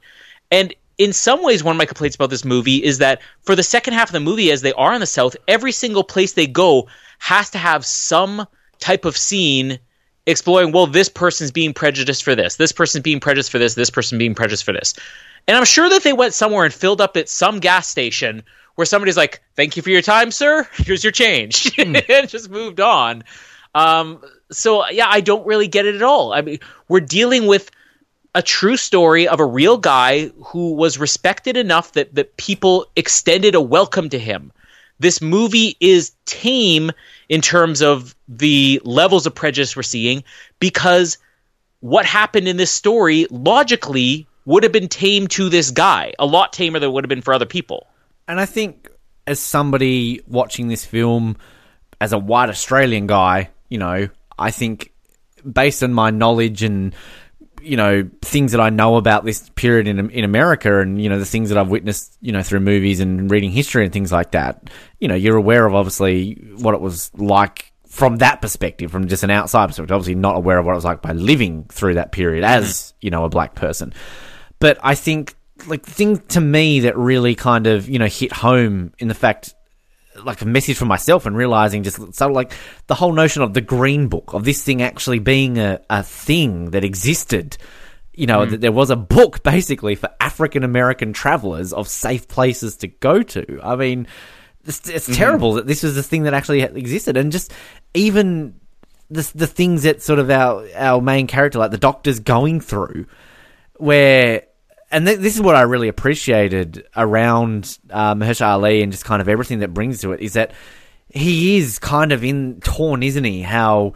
And 0.52 0.73
in 0.99 1.12
some 1.12 1.43
ways, 1.43 1.64
one 1.64 1.75
of 1.75 1.78
my 1.78 1.84
complaints 1.84 2.14
about 2.14 2.31
this 2.31 2.44
movie 2.44 2.76
is 2.76 2.99
that 2.99 3.20
for 3.43 3.56
the 3.56 3.64
second 3.64 3.94
half 3.94 4.11
of 4.11 4.12
the 4.12 4.20
movie, 4.20 4.52
as 4.52 4.62
they 4.62 4.73
are 4.75 4.94
in 4.94 5.00
the 5.00 5.06
South, 5.06 5.34
every 5.49 5.73
single 5.73 6.05
place 6.05 6.34
they 6.34 6.46
go 6.46 6.87
has 7.19 7.50
to 7.50 7.58
have 7.58 7.84
some 7.84 8.46
type 8.78 9.05
of 9.05 9.17
scene 9.17 9.81
exploring. 10.26 10.70
Well, 10.70 10.87
this 10.87 11.08
person's 11.08 11.50
being 11.50 11.75
prejudiced 11.75 12.23
for 12.23 12.37
this. 12.37 12.55
This 12.55 12.70
person's 12.70 13.02
being 13.02 13.19
prejudiced 13.19 13.50
for 13.50 13.58
this. 13.58 13.75
This 13.75 13.90
person 13.90 14.17
being 14.17 14.37
prejudiced 14.37 14.64
for 14.64 14.73
this. 14.73 14.94
And 15.49 15.56
I'm 15.56 15.64
sure 15.64 15.88
that 15.88 16.05
they 16.05 16.12
went 16.12 16.34
somewhere 16.34 16.64
and 16.64 16.73
filled 16.73 17.00
up 17.00 17.17
at 17.17 17.28
some 17.28 17.58
gas 17.58 17.88
station 17.88 18.44
where 18.76 18.87
somebody's 18.87 19.17
like, 19.17 19.43
"Thank 19.56 19.76
you 19.76 19.82
for 19.82 19.90
your 19.90 20.02
time, 20.02 20.31
sir. 20.31 20.67
Here's 20.75 21.02
your 21.02 21.12
change," 21.12 21.73
and 21.78 22.02
just 22.28 22.49
moved 22.49 22.81
on. 22.81 23.25
Um, 23.75 24.23
so 24.50 24.88
yeah, 24.88 25.06
I 25.08 25.20
don't 25.20 25.46
really 25.46 25.69
get 25.69 25.84
it 25.84 25.96
at 25.96 26.02
all. 26.02 26.32
I 26.32 26.40
mean, 26.40 26.61
we're 26.88 27.00
dealing 27.00 27.46
with 27.46 27.70
a 28.34 28.43
true 28.43 28.76
story 28.76 29.26
of 29.26 29.40
a 29.40 29.44
real 29.44 29.78
guy 29.78 30.28
who 30.44 30.75
was 30.75 30.99
respected 30.99 31.56
enough 31.56 31.93
that 31.93 32.14
that 32.14 32.37
people 32.37 32.87
extended 32.94 33.54
a 33.54 33.61
welcome 33.61 34.09
to 34.11 34.18
him. 34.18 34.52
This 34.99 35.21
movie 35.21 35.76
is 35.80 36.12
tame 36.25 36.90
in 37.28 37.40
terms 37.40 37.83
of 37.83 38.14
the 38.28 38.80
levels 38.85 39.26
of 39.26 39.35
prejudice 39.35 39.76
we're 39.76 39.83
seeing 39.83 40.25
because 40.59 41.18
what 41.80 42.06
happened 42.06 42.49
in 42.49 42.56
this 42.56 42.71
story 42.71 43.26
logically 43.30 44.26
would 44.45 44.62
have 44.62 44.73
been 44.73 44.88
tame 44.88 45.26
to 45.26 45.49
this 45.49 45.71
guy, 45.71 46.14
a 46.18 46.25
lot 46.25 46.52
tamer 46.52 46.78
than 46.78 46.88
it 46.88 46.92
would 46.92 47.04
have 47.04 47.09
been 47.09 47.23
for 47.23 47.35
other 47.35 47.47
people. 47.47 47.87
And 48.28 48.40
I 48.40 48.47
think 48.47 48.88
as 49.26 49.40
somebody 49.40 50.21
watching 50.26 50.68
this 50.68 50.85
film 50.85 51.37
as 52.00 52.12
a 52.12 52.18
white 52.18 52.49
Australian 52.49 53.06
guy, 53.06 53.50
you 53.68 53.78
know, 53.78 54.09
I 54.38 54.50
think 54.50 54.92
based 55.50 55.83
on 55.83 55.92
my 55.92 56.11
knowledge 56.11 56.62
and 56.62 56.95
you 57.62 57.76
know 57.76 58.09
things 58.23 58.52
that 58.52 58.61
I 58.61 58.71
know 58.71 58.97
about 58.97 59.25
this 59.25 59.49
period 59.50 59.88
in 59.88 60.11
in 60.11 60.25
America 60.25 60.80
and 60.80 61.02
you 61.02 61.09
know 61.09 61.18
the 61.18 61.25
things 61.25 61.49
that 61.49 61.59
I've 61.59 61.68
witnessed 61.68 62.16
you 62.21 62.33
know 62.33 62.42
through 62.42 62.61
movies 62.61 63.00
and 63.00 63.30
reading 63.30 63.50
history 63.50 63.85
and 63.85 63.92
things 63.92 64.12
like 64.12 64.33
that 64.33 64.71
you 65.00 65.09
know 65.09 65.14
you're 65.14 65.37
aware 65.37 65.66
of 65.66 65.75
obviously 65.75 66.35
what 66.59 66.75
it 66.75 66.80
was 66.80 67.11
like 67.14 67.73
from 67.88 68.16
that 68.18 68.40
perspective 68.40 68.92
from 68.92 69.09
just 69.09 69.25
an 69.25 69.30
outside 69.30 69.66
perspective 69.66 69.92
obviously 69.92 70.14
not 70.14 70.37
aware 70.37 70.59
of 70.59 70.66
what 70.66 70.73
it 70.73 70.76
was 70.76 70.85
like 70.85 71.02
by 71.02 71.12
living 71.12 71.64
through 71.64 71.95
that 71.95 72.12
period 72.12 72.45
as 72.45 72.95
you 73.00 73.11
know 73.11 73.25
a 73.25 73.28
black 73.28 73.54
person. 73.54 73.92
But 74.59 74.78
I 74.83 74.95
think 74.95 75.35
like 75.66 75.82
the 75.82 75.90
thing 75.90 76.18
to 76.28 76.40
me 76.40 76.80
that 76.80 76.96
really 76.96 77.35
kind 77.35 77.66
of 77.66 77.88
you 77.88 77.99
know 77.99 78.06
hit 78.06 78.32
home 78.32 78.92
in 78.99 79.08
the 79.08 79.14
fact 79.14 79.54
like 80.25 80.40
a 80.40 80.46
message 80.46 80.76
for 80.78 80.87
myself 80.87 81.26
and 81.26 81.37
realizing 81.37 81.82
just 81.82 82.14
so 82.14 82.28
like 82.28 82.52
the 82.87 82.94
whole 82.94 83.12
notion 83.12 83.42
of 83.42 83.52
the 83.52 83.61
green 83.61 84.08
book 84.08 84.32
of 84.32 84.44
this 84.44 84.62
thing 84.62 84.80
actually 84.80 85.18
being 85.18 85.58
a, 85.58 85.80
a 85.90 86.02
thing 86.02 86.70
that 86.70 86.85
existed 86.85 87.58
you 88.14 88.26
know 88.26 88.44
hmm. 88.44 88.50
that 88.50 88.61
there 88.61 88.73
was 88.73 88.90
a 88.90 88.96
book 88.96 89.42
basically 89.44 89.94
for 89.94 90.08
african 90.20 90.64
american 90.64 91.12
travelers 91.12 91.73
of 91.73 91.88
safe 91.88 92.28
places 92.28 92.76
to 92.76 92.88
go 92.88 93.23
to. 93.23 93.61
I 93.62 93.76
mean 93.76 94.06
it's, 94.66 94.88
it's 94.88 95.06
mm-hmm. 95.06 95.14
terrible 95.14 95.52
that 95.54 95.66
this 95.66 95.82
was 95.82 95.94
the 95.94 96.02
thing 96.02 96.25
that 96.25 96.35
actually 96.35 96.62
existed. 96.62 97.16
And 97.16 97.30
just 97.30 97.52
even 97.94 98.58
the, 99.11 99.30
the 99.35 99.46
things 99.46 99.85
that 99.85 100.02
sort 100.02 100.18
of 100.18 100.30
our 100.30 100.66
our 100.75 101.00
main 101.00 101.26
character 101.26 101.58
like 101.58 101.70
the 101.70 101.78
doctor's 101.78 102.18
going 102.18 102.61
through 102.61 103.06
where 103.76 104.42
and 104.90 105.07
th- 105.07 105.19
this 105.19 105.35
is 105.35 105.43
what 105.43 105.57
I 105.57 105.62
really 105.62 105.88
appreciated 105.88 106.87
around 106.97 107.78
uh, 107.90 108.14
Mahershala 108.14 108.52
Ali 108.52 108.83
and 108.83 108.93
just 108.93 109.05
kind 109.05 109.21
of 109.21 109.28
everything 109.28 109.61
that 109.61 109.75
brings 109.75 110.00
to 110.00 110.12
it 110.12 110.21
is 110.21 110.35
that 110.35 110.52
he 111.09 111.57
is 111.59 111.78
kind 111.78 112.12
of 112.12 112.25
in 112.25 112.61
torn, 112.61 113.02
isn't 113.02 113.25
he? 113.25 113.43
How 113.43 113.95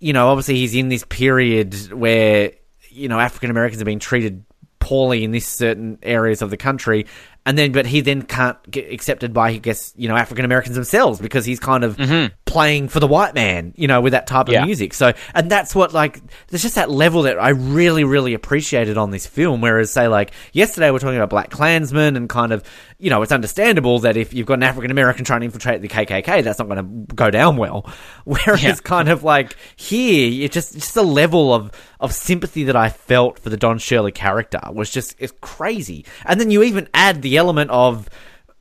you 0.00 0.12
know, 0.12 0.28
obviously 0.28 0.56
he's 0.56 0.74
in 0.74 0.88
this 0.88 1.04
period 1.04 1.92
where 1.92 2.52
you 2.88 3.08
know 3.08 3.20
African 3.20 3.50
Americans 3.50 3.80
are 3.80 3.84
being 3.84 3.98
treated 3.98 4.44
poorly 4.78 5.22
in 5.22 5.30
this 5.30 5.46
certain 5.46 5.98
areas 6.02 6.42
of 6.42 6.50
the 6.50 6.56
country, 6.56 7.06
and 7.46 7.56
then 7.56 7.72
but 7.72 7.86
he 7.86 8.00
then 8.00 8.22
can't 8.22 8.58
get 8.70 8.92
accepted 8.92 9.32
by 9.32 9.50
I 9.50 9.56
guess 9.56 9.92
you 9.96 10.08
know 10.08 10.16
African 10.16 10.44
Americans 10.44 10.74
themselves 10.74 11.20
because 11.20 11.44
he's 11.44 11.58
kind 11.58 11.84
of 11.84 11.96
mm-hmm. 11.96 12.34
playing 12.44 12.88
for 12.88 13.00
the 13.00 13.06
white 13.06 13.34
man, 13.34 13.72
you 13.76 13.88
know, 13.88 14.00
with 14.00 14.12
that 14.12 14.26
type 14.26 14.48
of 14.48 14.64
music. 14.64 14.94
So 14.94 15.12
and 15.34 15.50
that's 15.50 15.74
what 15.74 15.92
like 15.92 16.20
there's 16.48 16.62
just 16.62 16.74
that 16.74 16.90
level 16.90 17.22
that 17.22 17.38
I 17.38 17.50
really 17.50 18.04
really 18.04 18.34
appreciated 18.34 18.98
on 18.98 19.10
this 19.10 19.26
film. 19.26 19.60
Whereas 19.60 19.92
say 19.92 20.08
like 20.08 20.32
yesterday 20.52 20.90
we're 20.90 20.98
talking 20.98 21.16
about 21.16 21.30
Black 21.30 21.50
Klansman 21.50 22.16
and 22.16 22.28
kind 22.28 22.52
of 22.52 22.62
you 23.00 23.10
know 23.10 23.22
it's 23.22 23.32
understandable 23.32 24.00
that 24.00 24.16
if 24.16 24.34
you've 24.34 24.46
got 24.46 24.54
an 24.54 24.62
African 24.62 24.90
American 24.90 25.24
trying 25.24 25.40
to 25.40 25.46
infiltrate 25.46 25.82
the 25.82 25.88
KKK, 25.88 26.44
that's 26.44 26.58
not 26.58 26.68
going 26.68 27.06
to 27.08 27.14
go 27.14 27.30
down 27.30 27.56
well. 27.56 27.90
Whereas 28.24 28.62
Yeah. 28.62 28.74
kind 28.82 29.08
of 29.08 29.24
like 29.24 29.56
here, 29.76 30.44
it 30.44 30.52
just 30.52 30.74
just 30.74 30.96
a 30.96 31.02
level 31.02 31.52
of 31.52 31.70
of 31.98 32.12
sympathy 32.14 32.64
that 32.64 32.76
I 32.76 32.90
felt 32.90 33.38
for 33.38 33.50
the 33.50 33.56
Don 33.56 33.78
Shirley 33.78 34.12
character 34.12 34.60
was 34.72 34.90
just 34.90 35.16
it's 35.18 35.32
crazy. 35.40 36.04
And 36.24 36.40
then 36.40 36.50
you 36.50 36.62
even 36.62 36.88
add 36.94 37.22
the 37.22 37.36
element 37.36 37.70
of 37.70 38.08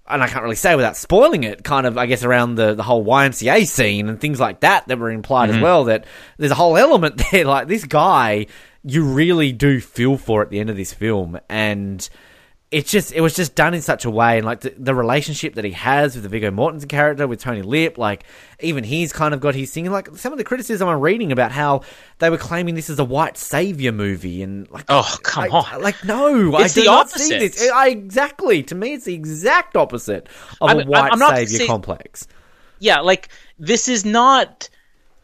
and 0.10 0.24
I 0.24 0.27
can't 0.27 0.43
really 0.43 0.55
say 0.55 0.75
without 0.75 0.98
spoiling 0.98 1.43
it, 1.43 1.63
kind 1.63 1.86
of, 1.86 1.98
I 1.98 2.08
guess, 2.08 2.24
around 2.24 2.55
the, 2.55 2.74
the 2.74 2.84
whole 2.84 3.05
YMCA 3.05 3.67
scene 3.67 4.10
and 4.10 4.19
things 4.19 4.39
like 4.39 4.62
that 4.62 4.88
that 4.88 4.98
were 4.98 5.12
implied 5.12 5.50
as 5.50 5.55
mm-hmm. 5.55 5.63
well, 5.63 5.84
that 5.86 6.05
there's 6.38 6.51
a 6.51 6.55
whole 6.55 6.77
element 6.77 7.22
there. 7.31 7.46
Like, 7.46 7.67
this 7.67 7.86
guy, 7.86 8.48
you 8.84 9.03
really 9.03 9.51
do 9.51 9.79
feel 9.79 10.17
for 10.17 10.41
at 10.41 10.50
the 10.50 10.60
end 10.60 10.72
of 10.72 10.75
this 10.75 10.93
film. 10.93 11.39
And 11.48 12.10
it's 12.72 12.92
just, 12.92 13.12
it 13.14 13.22
was 13.22 13.34
just 13.36 13.56
done 13.56 13.74
in 13.74 13.82
such 13.82 14.06
a 14.06 14.12
way. 14.12 14.38
And, 14.38 14.46
like, 14.46 14.62
the, 14.62 14.74
the 14.78 14.94
relationship 14.94 15.56
that 15.56 15.66
he 15.66 15.72
has 15.72 16.14
with 16.14 16.22
the 16.24 16.30
Viggo 16.30 16.52
Mortensen 16.52 16.88
character, 16.88 17.28
with 17.28 17.40
Tony 17.42 17.64
Lip, 17.64 17.98
like, 17.98 18.24
even 18.60 18.84
he's 18.84 19.12
kind 19.12 19.34
of 19.34 19.40
got 19.40 19.56
his 19.56 19.72
thing. 19.72 19.90
Like, 19.90 20.10
some 20.18 20.32
of 20.32 20.38
the 20.38 20.44
criticism 20.44 20.88
I'm 20.88 21.00
reading 21.00 21.32
about 21.32 21.52
how 21.52 21.82
they 22.20 22.30
were 22.30 22.38
claiming 22.38 22.76
this 22.76 22.90
is 22.90 23.00
a 23.00 23.04
white 23.04 23.38
savior 23.38 23.92
movie. 23.92 24.44
And, 24.44 24.70
like, 24.70 24.86
Oh, 24.88 25.18
come 25.24 25.52
on. 25.52 25.82
Like, 25.82 26.04
no, 26.06 26.56
It's 26.60 26.78
I 26.78 26.82
the 26.82 26.88
opposite. 26.90 27.40
this. 27.40 27.72
I, 27.72 27.88
exactly. 27.90 28.62
To 28.64 28.76
me, 28.76 28.94
it's 28.94 29.06
the 29.06 29.16
exact 29.16 29.76
opposite 29.76 30.28
of 30.62 30.70
I'm- 30.70 30.80
a 30.82 30.86
white 30.86 31.12
I'm 31.12 31.18
not 31.20 31.36
savior 31.36 31.66
complex. 31.66 32.28
yeah, 32.78 33.00
like 33.00 33.30
this 33.58 33.88
is 33.88 34.06
not 34.06 34.70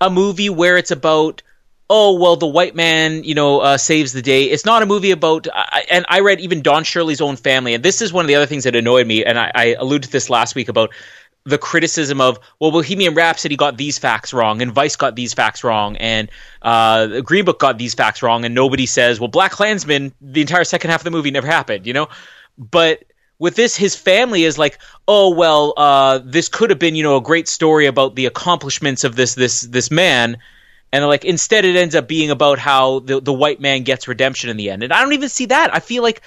a 0.02 0.10
movie 0.10 0.50
where 0.50 0.78
it's 0.78 0.92
about 0.92 1.42
oh 1.90 2.20
well 2.20 2.36
the 2.36 2.48
white 2.48 2.76
man 2.76 3.24
you 3.24 3.36
know 3.36 3.60
uh, 3.60 3.78
saves 3.78 4.14
the 4.14 4.22
day. 4.22 4.46
It's 4.46 4.66
not 4.66 4.82
a 4.84 4.86
movie 4.86 5.12
about 5.12 5.48
I, 5.54 5.84
and 5.90 6.06
I 6.10 6.20
read 6.20 6.40
even 6.40 6.62
Don 6.62 6.84
Shirley's 6.84 7.22
own 7.22 7.36
family, 7.36 7.74
and 7.74 7.84
this 7.84 8.02
is 8.02 8.12
one 8.12 8.26
of 8.26 8.28
the 8.28 8.36
other 8.36 8.46
things 8.46 8.64
that 8.64 8.76
annoyed 8.76 9.08
me, 9.08 9.24
and 9.24 9.38
I, 9.38 9.52
I 9.54 9.66
alluded 9.76 10.04
to 10.04 10.12
this 10.12 10.30
last 10.30 10.56
week 10.56 10.70
about 10.70 10.92
the 11.46 11.58
criticism 11.60 12.20
of 12.20 12.40
well 12.60 12.72
Bohemian 12.72 13.14
Rhapsody 13.14 13.56
got 13.56 13.78
these 13.78 14.00
facts 14.00 14.34
wrong 14.34 14.62
and 14.62 14.72
Vice 14.72 14.96
got 14.96 15.16
these 15.16 15.34
facts 15.34 15.64
wrong 15.64 15.96
and 15.98 16.30
uh, 16.64 17.22
Green 17.22 17.46
Book 17.46 17.60
got 17.60 17.78
these 17.78 17.94
facts 17.94 18.24
wrong 18.24 18.46
and 18.46 18.56
nobody 18.56 18.88
says 18.88 19.20
well 19.20 19.28
Black 19.28 19.52
Klansman 19.52 20.12
the 20.20 20.42
entire 20.42 20.64
second 20.64 20.90
half 20.90 21.02
of 21.02 21.06
the 21.06 21.12
movie 21.12 21.32
never 21.32 21.48
happened 21.48 21.86
you 21.86 21.94
know 21.94 22.08
but 22.58 23.04
with 23.38 23.56
this 23.56 23.76
his 23.76 23.96
family 23.96 24.44
is 24.44 24.58
like 24.58 24.80
oh 25.08 25.30
well 25.36 25.74
uh, 25.78 26.20
this 26.24 26.50
could 26.50 26.72
have 26.72 26.80
been 26.80 26.96
you 26.96 27.04
know 27.04 27.18
a 27.18 27.22
great 27.22 27.48
story 27.48 27.86
about 27.86 28.16
the 28.16 28.26
accomplishments 28.26 29.04
of 29.04 29.16
this 29.16 29.36
this 29.36 29.62
this 29.62 29.92
man 29.92 30.38
and 30.92 31.06
like 31.06 31.26
instead 31.26 31.66
it 31.66 31.76
ends 31.76 31.96
up 31.96 32.08
being 32.08 32.32
about 32.32 32.60
how 32.60 33.00
the, 33.00 33.20
the 33.20 33.34
white 33.34 33.60
man 33.60 33.84
gets 33.84 34.08
redemption 34.08 34.50
in 34.50 34.58
the 34.58 34.70
end. 34.70 34.84
And 34.84 34.94
i 34.94 35.02
don't 35.02 35.14
even 35.14 35.30
see 35.30 35.48
that. 35.48 35.74
I 35.74 35.80
feel 35.80 36.04
like 36.04 36.22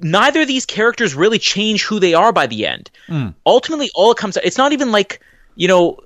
neither 0.00 0.42
of 0.42 0.48
these 0.48 0.66
characters 0.66 1.14
really 1.14 1.38
change 1.38 1.84
who 1.84 1.98
they 1.98 2.14
are 2.14 2.32
by 2.32 2.46
the 2.46 2.66
end. 2.66 2.90
Hmm. 3.06 3.28
Ultimately 3.46 3.90
all 3.94 4.12
it 4.12 4.18
comes 4.18 4.36
it's 4.36 4.58
not 4.58 4.72
even 4.72 4.92
like 4.92 5.20
you 5.56 5.68
know 5.68 5.98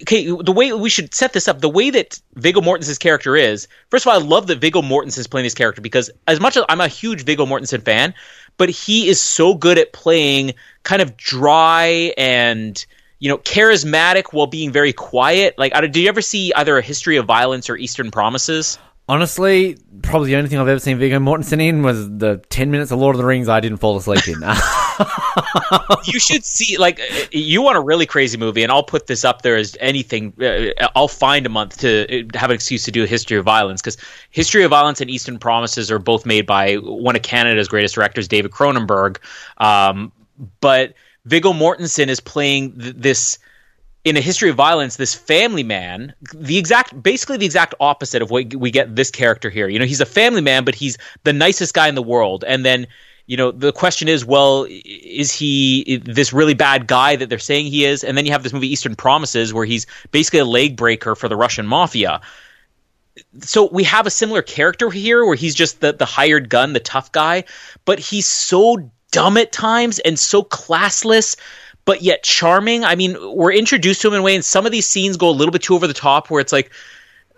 okay 0.00 0.24
the 0.26 0.52
way 0.52 0.72
we 0.72 0.88
should 0.88 1.14
set 1.14 1.32
this 1.32 1.48
up 1.48 1.60
the 1.60 1.68
way 1.68 1.90
that 1.90 2.20
Viggo 2.34 2.60
Mortensen's 2.60 2.98
character 2.98 3.36
is 3.36 3.68
first 3.90 4.06
of 4.06 4.12
all 4.12 4.20
I 4.20 4.24
love 4.24 4.46
that 4.46 4.58
Viggo 4.58 4.80
Mortensen's 4.80 5.26
playing 5.26 5.44
this 5.44 5.54
character 5.54 5.82
because 5.82 6.10
as 6.26 6.40
much 6.40 6.56
as 6.56 6.64
I'm 6.68 6.80
a 6.80 6.88
huge 6.88 7.24
Viggo 7.24 7.44
Mortensen 7.44 7.82
fan 7.82 8.14
but 8.56 8.70
he 8.70 9.08
is 9.08 9.20
so 9.20 9.54
good 9.54 9.78
at 9.78 9.92
playing 9.92 10.54
kind 10.82 11.02
of 11.02 11.16
dry 11.16 12.14
and 12.16 12.84
you 13.22 13.28
know 13.28 13.38
charismatic 13.38 14.32
while 14.32 14.48
being 14.48 14.72
very 14.72 14.92
quiet. 14.92 15.56
Like 15.56 15.72
did 15.72 15.96
you 15.96 16.08
ever 16.08 16.20
see 16.20 16.52
either 16.54 16.76
a 16.76 16.82
history 16.82 17.16
of 17.18 17.24
violence 17.24 17.70
or 17.70 17.76
Eastern 17.76 18.10
Promises? 18.10 18.80
Honestly, 19.08 19.76
probably 20.02 20.30
the 20.30 20.36
only 20.36 20.48
thing 20.48 20.58
I've 20.58 20.66
ever 20.66 20.80
seen 20.80 20.98
Viggo 20.98 21.20
Mortensen 21.20 21.64
in 21.64 21.84
was 21.84 22.08
the 22.18 22.42
10 22.48 22.72
minutes 22.72 22.90
of 22.90 22.98
Lord 22.98 23.14
of 23.14 23.18
the 23.18 23.24
Rings 23.24 23.48
I 23.48 23.60
didn't 23.60 23.78
fall 23.78 23.96
asleep 23.96 24.26
in. 24.26 24.42
you 26.12 26.18
should 26.18 26.44
see 26.44 26.78
like 26.78 27.00
you 27.30 27.62
want 27.62 27.76
a 27.76 27.80
really 27.80 28.06
crazy 28.06 28.36
movie 28.36 28.62
and 28.62 28.70
i'll 28.70 28.82
put 28.82 29.06
this 29.06 29.24
up 29.24 29.42
there 29.42 29.56
as 29.56 29.76
anything 29.80 30.32
uh, 30.42 30.88
i'll 30.94 31.08
find 31.08 31.46
a 31.46 31.48
month 31.48 31.78
to 31.78 32.04
uh, 32.04 32.38
have 32.38 32.50
an 32.50 32.54
excuse 32.54 32.84
to 32.84 32.90
do 32.90 33.04
a 33.04 33.06
history 33.06 33.38
of 33.38 33.44
violence 33.44 33.80
because 33.80 33.96
history 34.30 34.64
of 34.64 34.70
violence 34.70 35.00
and 35.00 35.10
eastern 35.10 35.38
promises 35.38 35.90
are 35.90 35.98
both 35.98 36.26
made 36.26 36.46
by 36.46 36.74
one 36.74 37.16
of 37.16 37.22
canada's 37.22 37.68
greatest 37.68 37.94
directors 37.94 38.28
david 38.28 38.50
cronenberg. 38.50 39.18
Um, 39.58 40.12
but 40.60 40.94
viggo 41.24 41.52
mortensen 41.52 42.08
is 42.08 42.20
playing 42.20 42.78
th- 42.78 42.94
this 42.96 43.38
in 44.04 44.16
a 44.16 44.20
history 44.20 44.50
of 44.50 44.56
violence 44.56 44.96
this 44.96 45.14
family 45.14 45.62
man 45.62 46.12
the 46.34 46.58
exact 46.58 47.00
basically 47.00 47.36
the 47.36 47.46
exact 47.46 47.74
opposite 47.78 48.20
of 48.20 48.30
what 48.30 48.54
we 48.54 48.70
get 48.70 48.94
this 48.96 49.10
character 49.10 49.48
here. 49.48 49.68
You 49.68 49.78
know 49.78 49.84
he's 49.84 50.00
a 50.00 50.06
family 50.06 50.40
man 50.40 50.64
but 50.64 50.74
he's 50.74 50.98
the 51.24 51.32
nicest 51.32 51.74
guy 51.74 51.88
in 51.88 51.94
the 51.94 52.02
world. 52.02 52.44
And 52.46 52.64
then 52.64 52.86
you 53.26 53.36
know 53.36 53.52
the 53.52 53.72
question 53.72 54.08
is 54.08 54.24
well 54.24 54.66
is 54.68 55.32
he 55.32 56.02
this 56.04 56.32
really 56.32 56.54
bad 56.54 56.86
guy 56.88 57.14
that 57.16 57.28
they're 57.28 57.38
saying 57.38 57.66
he 57.66 57.84
is? 57.84 58.02
And 58.02 58.18
then 58.18 58.26
you 58.26 58.32
have 58.32 58.42
this 58.42 58.52
movie 58.52 58.72
eastern 58.72 58.96
promises 58.96 59.54
where 59.54 59.64
he's 59.64 59.86
basically 60.10 60.40
a 60.40 60.44
leg 60.44 60.76
breaker 60.76 61.14
for 61.14 61.28
the 61.28 61.36
russian 61.36 61.66
mafia. 61.66 62.20
So 63.40 63.68
we 63.70 63.84
have 63.84 64.06
a 64.06 64.10
similar 64.10 64.42
character 64.42 64.90
here 64.90 65.24
where 65.24 65.36
he's 65.36 65.54
just 65.54 65.80
the, 65.80 65.92
the 65.92 66.06
hired 66.06 66.48
gun 66.48 66.72
the 66.72 66.80
tough 66.80 67.12
guy 67.12 67.44
but 67.84 68.00
he's 68.00 68.26
so 68.26 68.90
dumb 69.12 69.36
at 69.36 69.52
times 69.52 70.00
and 70.00 70.18
so 70.18 70.42
classless 70.42 71.36
but 71.84 72.02
yet 72.02 72.24
charming 72.24 72.84
i 72.84 72.96
mean 72.96 73.16
we're 73.34 73.52
introduced 73.52 74.02
to 74.02 74.08
him 74.08 74.14
in 74.14 74.20
a 74.20 74.22
way 74.22 74.34
and 74.34 74.44
some 74.44 74.66
of 74.66 74.72
these 74.72 74.86
scenes 74.86 75.16
go 75.16 75.28
a 75.28 75.30
little 75.30 75.52
bit 75.52 75.62
too 75.62 75.74
over 75.74 75.86
the 75.86 75.94
top 75.94 76.30
where 76.30 76.40
it's 76.40 76.52
like 76.52 76.72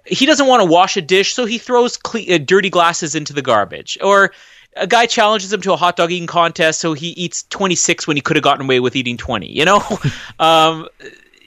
he 0.07 0.27
doesn't 0.27 0.47
want 0.47 0.63
to 0.63 0.67
wash 0.67 0.97
a 0.97 1.03
dish, 1.03 1.35
so 1.35 1.47
he 1.47 1.59
throws 1.59 1.97
cle- 1.97 2.31
uh, 2.31 2.39
dirty 2.39 2.71
glasses 2.71 3.15
into 3.15 3.33
the 3.33 3.43
garbage. 3.43 3.99
Or 4.03 4.33
a 4.77 4.87
guy 4.87 5.07
challenges 5.07 5.53
him 5.53 5.61
to 5.63 5.73
a 5.73 5.77
hot 5.77 5.97
dog 5.97 6.13
eating 6.13 6.27
contest, 6.27 6.81
so 6.81 6.93
he 6.93 7.09
eats 7.09 7.45
26 7.45 8.07
when 8.07 8.17
he 8.17 8.21
could 8.21 8.37
have 8.37 8.43
gotten 8.43 8.65
away 8.65 8.81
with 8.81 8.97
eating 8.97 9.17
20. 9.17 9.51
You 9.51 9.65
know, 9.65 9.83
um, 10.39 10.89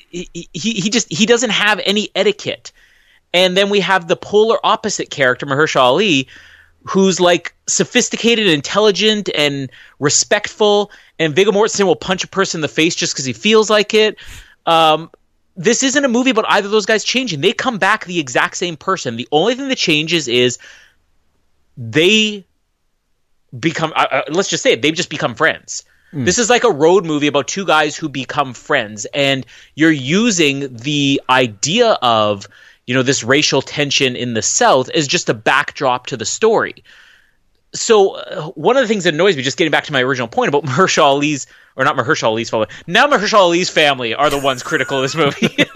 he, 0.09 0.29
he 0.33 0.73
he 0.73 0.89
just 0.89 1.11
he 1.11 1.25
doesn't 1.25 1.51
have 1.51 1.79
any 1.85 2.09
etiquette. 2.15 2.71
And 3.33 3.57
then 3.57 3.69
we 3.69 3.81
have 3.81 4.07
the 4.07 4.15
polar 4.15 4.57
opposite 4.63 5.09
character, 5.09 5.45
Mahershala 5.45 5.81
Ali, 5.81 6.27
who's 6.83 7.19
like 7.19 7.53
sophisticated, 7.67 8.47
intelligent, 8.47 9.29
and 9.33 9.69
respectful. 9.99 10.91
And 11.19 11.35
Viggo 11.35 11.51
Mortensen 11.51 11.85
will 11.85 11.95
punch 11.95 12.23
a 12.23 12.27
person 12.27 12.59
in 12.59 12.61
the 12.61 12.67
face 12.67 12.95
just 12.95 13.13
because 13.13 13.25
he 13.25 13.33
feels 13.33 13.69
like 13.69 13.93
it. 13.93 14.17
Um, 14.65 15.09
this 15.55 15.83
isn't 15.83 16.05
a 16.05 16.07
movie 16.07 16.29
about 16.29 16.45
either 16.47 16.67
of 16.67 16.71
those 16.71 16.85
guys 16.85 17.03
changing. 17.03 17.41
They 17.41 17.51
come 17.51 17.77
back 17.77 18.05
the 18.05 18.19
exact 18.19 18.57
same 18.57 18.77
person. 18.77 19.15
The 19.15 19.27
only 19.31 19.55
thing 19.55 19.69
that 19.69 19.77
changes 19.77 20.27
is 20.27 20.59
they 21.75 22.45
become. 23.57 23.91
Uh, 23.95 24.07
uh, 24.11 24.21
let's 24.29 24.49
just 24.49 24.63
say 24.63 24.73
it, 24.73 24.81
they've 24.81 24.93
just 24.93 25.09
become 25.09 25.35
friends. 25.35 25.83
This 26.13 26.39
is 26.39 26.49
like 26.49 26.63
a 26.63 26.71
road 26.71 27.05
movie 27.05 27.27
about 27.27 27.47
two 27.49 27.65
guys 27.65 27.97
who 27.97 28.07
become 28.07 28.53
friends, 28.53 29.05
and 29.13 29.45
you're 29.75 29.91
using 29.91 30.73
the 30.73 31.21
idea 31.29 31.91
of 32.01 32.47
you 32.87 32.95
know 32.95 33.03
this 33.03 33.23
racial 33.23 33.61
tension 33.61 34.15
in 34.15 34.33
the 34.33 34.41
South 34.41 34.89
is 34.93 35.07
just 35.07 35.29
a 35.29 35.33
backdrop 35.35 36.07
to 36.07 36.17
the 36.17 36.25
story 36.25 36.83
so 37.73 38.15
uh, 38.15 38.47
one 38.49 38.77
of 38.77 38.83
the 38.83 38.87
things 38.87 39.03
that 39.03 39.13
annoys 39.13 39.35
me, 39.35 39.43
just 39.43 39.57
getting 39.57 39.71
back 39.71 39.85
to 39.85 39.93
my 39.93 40.01
original 40.01 40.27
point 40.27 40.49
about 40.49 40.63
Mahershala 40.65 41.05
Ali's, 41.05 41.47
or 41.75 41.83
not 41.83 41.95
Mahershala 41.95 42.29
Ali's 42.29 42.49
family, 42.49 42.67
now 42.85 43.07
Mahershala 43.07 43.39
Ali's 43.39 43.69
family 43.69 44.13
are 44.13 44.29
the 44.29 44.39
ones 44.39 44.63
critical 44.63 44.97
of 44.97 45.03
this 45.03 45.15
movie. 45.15 45.65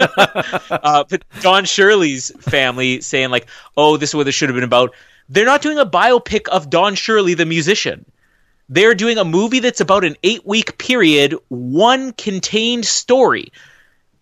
uh, 0.70 1.04
but 1.08 1.24
Don 1.40 1.64
Shirley's 1.64 2.30
family 2.40 3.00
saying 3.00 3.30
like, 3.30 3.46
"Oh, 3.76 3.96
this 3.96 4.10
is 4.10 4.14
what 4.14 4.24
this 4.24 4.34
should 4.34 4.48
have 4.48 4.56
been 4.56 4.64
about." 4.64 4.94
They're 5.28 5.46
not 5.46 5.62
doing 5.62 5.78
a 5.78 5.86
biopic 5.86 6.48
of 6.48 6.68
Don 6.68 6.94
Shirley, 6.94 7.34
the 7.34 7.46
musician. 7.46 8.04
They're 8.68 8.94
doing 8.94 9.18
a 9.18 9.24
movie 9.24 9.60
that's 9.60 9.80
about 9.80 10.04
an 10.04 10.16
eight-week 10.22 10.78
period, 10.78 11.34
one 11.48 12.12
contained 12.12 12.84
story. 12.84 13.52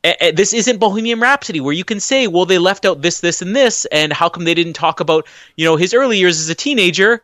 A- 0.05 0.33
this 0.33 0.55
isn't 0.55 0.79
Bohemian 0.79 1.21
Rhapsody 1.21 1.61
where 1.61 1.75
you 1.75 1.85
can 1.85 2.01
say, 2.01 2.27
well, 2.27 2.47
they 2.47 2.59
left 2.59 2.85
out 2.85 3.03
this, 3.03 3.21
this, 3.21 3.43
and 3.43 3.55
this, 3.55 3.85
and 3.87 4.13
how 4.13 4.29
come 4.29 4.45
they 4.45 4.55
didn't 4.55 4.73
talk 4.73 5.01
about, 5.01 5.27
you 5.57 5.65
know, 5.65 5.77
his 5.77 5.93
early 5.93 6.19
years 6.19 6.41
as 6.41 6.49
a 6.49 6.55
teenager? 6.55 7.23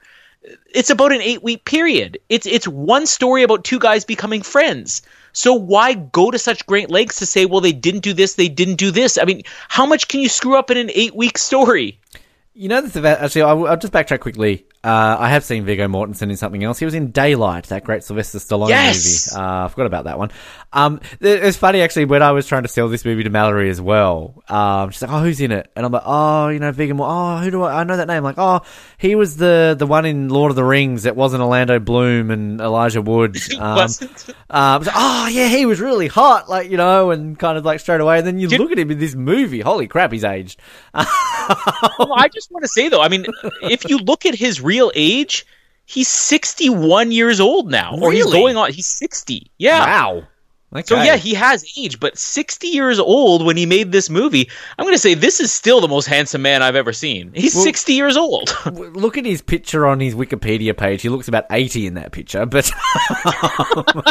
It's 0.72 0.90
about 0.90 1.12
an 1.12 1.22
eight 1.22 1.42
week 1.42 1.64
period. 1.64 2.18
It's 2.28 2.46
it's 2.46 2.68
one 2.68 3.06
story 3.06 3.42
about 3.42 3.64
two 3.64 3.80
guys 3.80 4.04
becoming 4.04 4.42
friends. 4.42 5.02
So 5.32 5.54
why 5.54 5.94
go 5.94 6.30
to 6.30 6.38
such 6.38 6.66
great 6.66 6.90
lengths 6.90 7.18
to 7.18 7.26
say, 7.26 7.46
well, 7.46 7.60
they 7.60 7.72
didn't 7.72 8.00
do 8.00 8.12
this, 8.12 8.34
they 8.34 8.48
didn't 8.48 8.76
do 8.76 8.90
this? 8.90 9.18
I 9.18 9.24
mean, 9.24 9.42
how 9.68 9.86
much 9.86 10.08
can 10.08 10.20
you 10.20 10.28
screw 10.28 10.56
up 10.56 10.70
in 10.70 10.76
an 10.76 10.90
eight 10.94 11.16
week 11.16 11.38
story? 11.38 11.98
You 12.54 12.68
know, 12.68 12.80
this 12.80 12.94
about 12.94 13.20
actually, 13.20 13.42
I'll 13.42 13.76
just 13.76 13.92
backtrack 13.92 14.20
quickly 14.20 14.65
Uh, 14.86 15.16
I 15.18 15.30
have 15.30 15.42
seen 15.44 15.64
Viggo 15.64 15.88
Mortensen 15.88 16.30
in 16.30 16.36
something 16.36 16.62
else. 16.62 16.78
He 16.78 16.84
was 16.84 16.94
in 16.94 17.10
Daylight, 17.10 17.64
that 17.66 17.82
great 17.82 18.04
Sylvester 18.04 18.38
Stallone 18.38 18.68
Yes! 18.68 19.32
movie. 19.32 19.42
Uh, 19.44 19.64
I 19.64 19.68
forgot 19.68 19.86
about 19.86 20.04
that 20.04 20.16
one. 20.18 20.30
Um, 20.72 21.00
it's 21.20 21.56
funny 21.56 21.80
actually 21.80 22.04
when 22.04 22.22
I 22.22 22.32
was 22.32 22.46
trying 22.46 22.62
to 22.62 22.68
sell 22.68 22.88
this 22.88 23.04
movie 23.04 23.24
to 23.24 23.30
Mallory 23.30 23.68
as 23.70 23.80
well. 23.80 24.42
Um, 24.48 24.90
she's 24.90 25.02
like, 25.02 25.10
"Oh, 25.10 25.20
who's 25.22 25.40
in 25.40 25.50
it?" 25.50 25.70
And 25.74 25.84
I'm 25.84 25.90
like, 25.90 26.02
"Oh, 26.06 26.48
you 26.48 26.58
know, 26.60 26.70
Viggo 26.70 26.94
Mort. 26.94 27.10
Oh, 27.10 27.38
who 27.38 27.50
do 27.50 27.62
I? 27.62 27.80
I 27.80 27.84
know 27.84 27.96
that 27.96 28.06
name." 28.08 28.22
Like, 28.22 28.36
"Oh, 28.38 28.60
he 28.98 29.14
was 29.16 29.36
the 29.36 29.74
the 29.78 29.86
one 29.86 30.04
in 30.04 30.28
Lord 30.28 30.50
of 30.50 30.56
the 30.56 30.64
Rings 30.64 31.02
that 31.04 31.16
wasn't 31.16 31.42
Orlando 31.42 31.78
Bloom 31.80 32.30
and 32.30 32.60
Elijah 32.60 33.02
Wood." 33.02 33.36
Um, 33.58 33.76
wasn't. 33.76 34.28
um, 34.50 34.84
so, 34.84 34.90
oh 34.94 35.28
yeah, 35.28 35.48
he 35.48 35.64
was 35.66 35.80
really 35.80 36.08
hot, 36.08 36.48
like 36.50 36.70
you 36.70 36.76
know, 36.76 37.10
and 37.10 37.38
kind 37.38 37.56
of 37.58 37.64
like 37.64 37.80
straight 37.80 38.00
away. 38.02 38.18
And 38.18 38.26
then 38.26 38.38
you 38.38 38.48
Did- 38.48 38.60
look 38.60 38.70
at 38.70 38.78
him 38.78 38.90
in 38.90 38.98
this 38.98 39.14
movie. 39.14 39.60
Holy 39.60 39.88
crap, 39.88 40.12
he's 40.12 40.24
aged. 40.24 40.60
Well, 41.98 42.12
I 42.16 42.26
just 42.26 42.50
want 42.50 42.64
to 42.64 42.68
say 42.68 42.88
though, 42.88 43.00
I 43.00 43.08
mean, 43.08 43.24
if 43.62 43.88
you 43.88 43.98
look 43.98 44.26
at 44.26 44.34
his 44.34 44.60
real 44.76 44.92
age, 44.94 45.46
he's 45.86 46.08
61 46.08 47.12
years 47.12 47.40
old 47.40 47.70
now, 47.70 47.96
or 48.00 48.12
he's 48.12 48.26
going 48.26 48.56
on. 48.56 48.72
He's 48.72 48.86
60. 48.86 49.50
Yeah. 49.58 49.80
Wow. 49.80 50.22
Okay. 50.72 50.82
So 50.84 50.96
yeah, 50.96 51.16
he 51.16 51.32
has 51.32 51.64
age, 51.78 51.98
but 52.00 52.18
60 52.18 52.66
years 52.66 52.98
old 52.98 53.46
when 53.46 53.56
he 53.56 53.64
made 53.64 53.92
this 53.92 54.10
movie. 54.10 54.50
I'm 54.76 54.84
going 54.84 54.94
to 54.94 54.98
say 54.98 55.14
this 55.14 55.40
is 55.40 55.50
still 55.52 55.80
the 55.80 55.88
most 55.88 56.06
handsome 56.06 56.42
man 56.42 56.62
I've 56.62 56.76
ever 56.76 56.92
seen. 56.92 57.32
He's 57.34 57.54
Well- 57.54 57.64
60 57.64 57.92
years 57.94 58.16
old. 58.16 58.54
Look 58.72 59.16
at 59.16 59.24
his 59.24 59.40
picture 59.40 59.86
on 59.86 60.00
his 60.00 60.14
Wikipedia 60.14 60.76
page. 60.76 61.00
He 61.02 61.08
looks 61.08 61.28
about 61.28 61.46
80 61.50 61.86
in 61.86 61.94
that 61.94 62.12
picture, 62.12 62.44
but. 62.46 62.70
Um, 63.24 64.02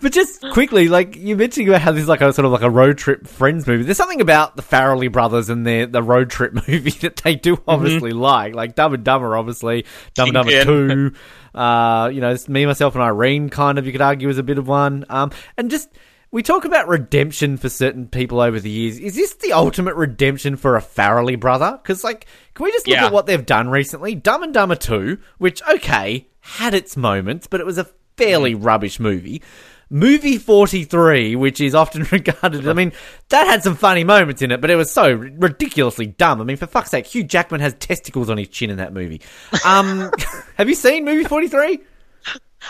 But 0.00 0.12
just 0.12 0.42
quickly, 0.52 0.88
like 0.88 1.16
you 1.16 1.36
mentioned 1.36 1.68
about 1.68 1.80
how 1.80 1.92
this 1.92 2.02
is 2.02 2.08
like 2.08 2.20
a 2.20 2.32
sort 2.32 2.44
of 2.46 2.52
like 2.52 2.62
a 2.62 2.70
road 2.70 2.98
trip 2.98 3.26
friends 3.26 3.66
movie. 3.66 3.82
There's 3.84 3.96
something 3.96 4.20
about 4.20 4.54
the 4.56 4.62
Farrelly 4.62 5.10
brothers 5.10 5.48
and 5.48 5.66
their 5.66 5.86
the 5.86 6.02
road 6.02 6.30
trip 6.30 6.52
movie 6.68 6.90
that 7.00 7.16
they 7.16 7.34
do 7.34 7.60
obviously 7.66 8.12
like, 8.12 8.54
like 8.54 8.74
Dumb 8.74 8.94
and 8.94 9.02
Dumber, 9.04 9.36
obviously, 9.36 9.84
Dumb 10.14 10.28
and 10.28 10.34
Dumber 10.34 10.64
Two. 10.64 11.12
Uh, 11.54 12.10
you 12.12 12.20
know, 12.20 12.36
me, 12.48 12.66
myself, 12.66 12.94
and 12.94 13.02
Irene. 13.02 13.48
Kind 13.48 13.78
of, 13.78 13.86
you 13.86 13.92
could 13.92 14.00
argue 14.02 14.28
is 14.28 14.38
a 14.38 14.42
bit 14.42 14.58
of 14.58 14.68
one. 14.68 15.04
Um, 15.08 15.30
and 15.56 15.70
just 15.70 15.88
we 16.30 16.42
talk 16.42 16.64
about 16.66 16.86
redemption 16.88 17.56
for 17.56 17.68
certain 17.68 18.06
people 18.06 18.40
over 18.40 18.60
the 18.60 18.70
years. 18.70 18.98
Is 18.98 19.16
this 19.16 19.34
the 19.34 19.52
ultimate 19.54 19.94
redemption 19.96 20.56
for 20.56 20.76
a 20.76 20.80
Farrelly 20.82 21.40
brother? 21.40 21.78
Because 21.82 22.04
like, 22.04 22.26
can 22.54 22.64
we 22.64 22.72
just 22.72 22.86
look 22.86 22.96
Yeah. 22.96 23.06
at 23.06 23.12
what 23.12 23.26
they've 23.26 23.44
done 23.46 23.68
recently? 23.70 24.14
Dumb 24.14 24.42
and 24.42 24.52
Dumber 24.54 24.76
Two, 24.76 25.18
which 25.38 25.62
okay 25.68 26.28
had 26.40 26.74
its 26.74 26.96
moments, 26.96 27.46
but 27.46 27.60
it 27.60 27.66
was 27.66 27.78
a 27.78 27.86
fairly 28.18 28.54
rubbish 28.54 29.00
movie. 29.00 29.42
Movie 29.90 30.36
43, 30.36 31.34
which 31.36 31.60
is 31.62 31.74
often 31.74 32.02
regarded, 32.12 32.68
I 32.68 32.74
mean, 32.74 32.92
that 33.30 33.46
had 33.46 33.62
some 33.62 33.74
funny 33.74 34.04
moments 34.04 34.42
in 34.42 34.50
it, 34.50 34.60
but 34.60 34.70
it 34.70 34.76
was 34.76 34.90
so 34.90 35.10
ridiculously 35.12 36.06
dumb. 36.06 36.40
I 36.40 36.44
mean, 36.44 36.58
for 36.58 36.66
fuck's 36.66 36.90
sake, 36.90 37.06
Hugh 37.06 37.24
Jackman 37.24 37.60
has 37.60 37.72
testicles 37.74 38.28
on 38.28 38.36
his 38.36 38.48
chin 38.48 38.68
in 38.68 38.76
that 38.76 38.92
movie. 38.92 39.22
Um, 39.64 40.10
have 40.56 40.68
you 40.68 40.74
seen 40.74 41.04
movie 41.06 41.24
43? 41.24 41.80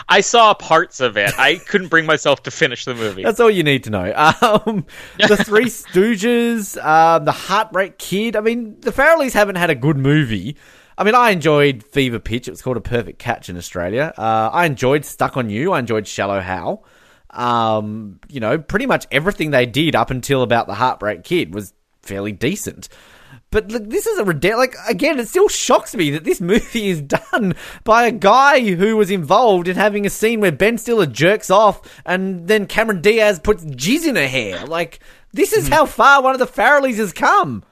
I 0.09 0.21
saw 0.21 0.55
parts 0.55 1.01
of 1.01 1.17
it. 1.17 1.37
I 1.39 1.57
couldn't 1.57 1.89
bring 1.89 2.07
myself 2.07 2.43
to 2.45 2.51
finish 2.51 2.85
the 2.85 2.95
movie. 2.95 3.23
That's 3.23 3.41
all 3.41 3.51
you 3.51 3.63
need 3.63 3.85
to 3.85 3.91
know. 3.91 4.13
Um, 4.15 4.87
the 5.19 5.37
Three 5.45 5.65
Stooges, 5.65 6.83
um, 6.85 7.25
the 7.25 7.33
Heartbreak 7.33 7.99
Kid. 7.99 8.37
I 8.37 8.41
mean, 8.41 8.79
the 8.81 8.93
Farrellys 8.93 9.33
haven't 9.33 9.57
had 9.57 9.71
a 9.71 9.75
good 9.75 9.97
movie. 9.97 10.57
I 10.99 11.05
mean, 11.05 11.15
I 11.15 11.31
enjoyed 11.31 11.85
Fever 11.85 12.19
Pitch. 12.19 12.49
It 12.49 12.51
was 12.51 12.61
called 12.61 12.77
a 12.77 12.81
perfect 12.81 13.21
catch 13.21 13.49
in 13.49 13.57
Australia. 13.57 14.13
Uh, 14.19 14.51
I 14.53 14.67
enjoyed 14.67 15.05
Stuck 15.05 15.37
on 15.37 15.49
You. 15.49 15.73
I 15.73 15.79
enjoyed 15.79 16.09
Shallow 16.09 16.41
Hal. 16.41 16.85
Um, 17.31 18.19
you 18.29 18.41
know, 18.41 18.59
pretty 18.59 18.87
much 18.87 19.07
everything 19.13 19.53
they 19.53 19.65
did 19.65 19.95
up 19.95 20.11
until 20.11 20.43
about 20.43 20.67
the 20.67 20.75
Heartbreak 20.75 21.23
Kid 21.23 21.55
was 21.55 21.73
fairly 22.03 22.33
decent. 22.33 22.89
But 23.51 23.71
look, 23.71 23.89
this 23.89 24.09
is 24.09 24.19
a 24.19 24.25
ridiculous. 24.25 24.75
Like 24.75 24.91
again, 24.91 25.21
it 25.21 25.29
still 25.29 25.49
shocks 25.49 25.95
me 25.95 26.11
that 26.11 26.25
this 26.25 26.41
movie 26.43 26.89
is 26.89 27.01
done 27.01 27.55
by 27.85 28.07
a 28.07 28.13
guy 28.13 28.61
who 28.75 28.97
was 28.97 29.11
involved 29.11 29.69
in 29.69 29.77
having 29.77 30.05
a 30.05 30.11
scene 30.11 30.41
where 30.41 30.51
Ben 30.51 30.79
Stiller 30.79 31.07
jerks 31.07 31.49
off, 31.49 31.81
and 32.05 32.49
then 32.49 32.67
Cameron 32.67 33.01
Diaz 33.03 33.39
puts 33.39 33.65
jizz 33.65 34.07
in 34.07 34.17
her 34.17 34.27
hair. 34.27 34.67
Like 34.67 34.99
this 35.33 35.53
is 35.53 35.69
how 35.69 35.87
far 35.87 36.23
one 36.23 36.35
of 36.35 36.41
the 36.41 36.47
Farrellys 36.47 36.97
has 36.97 37.13
come. 37.13 37.63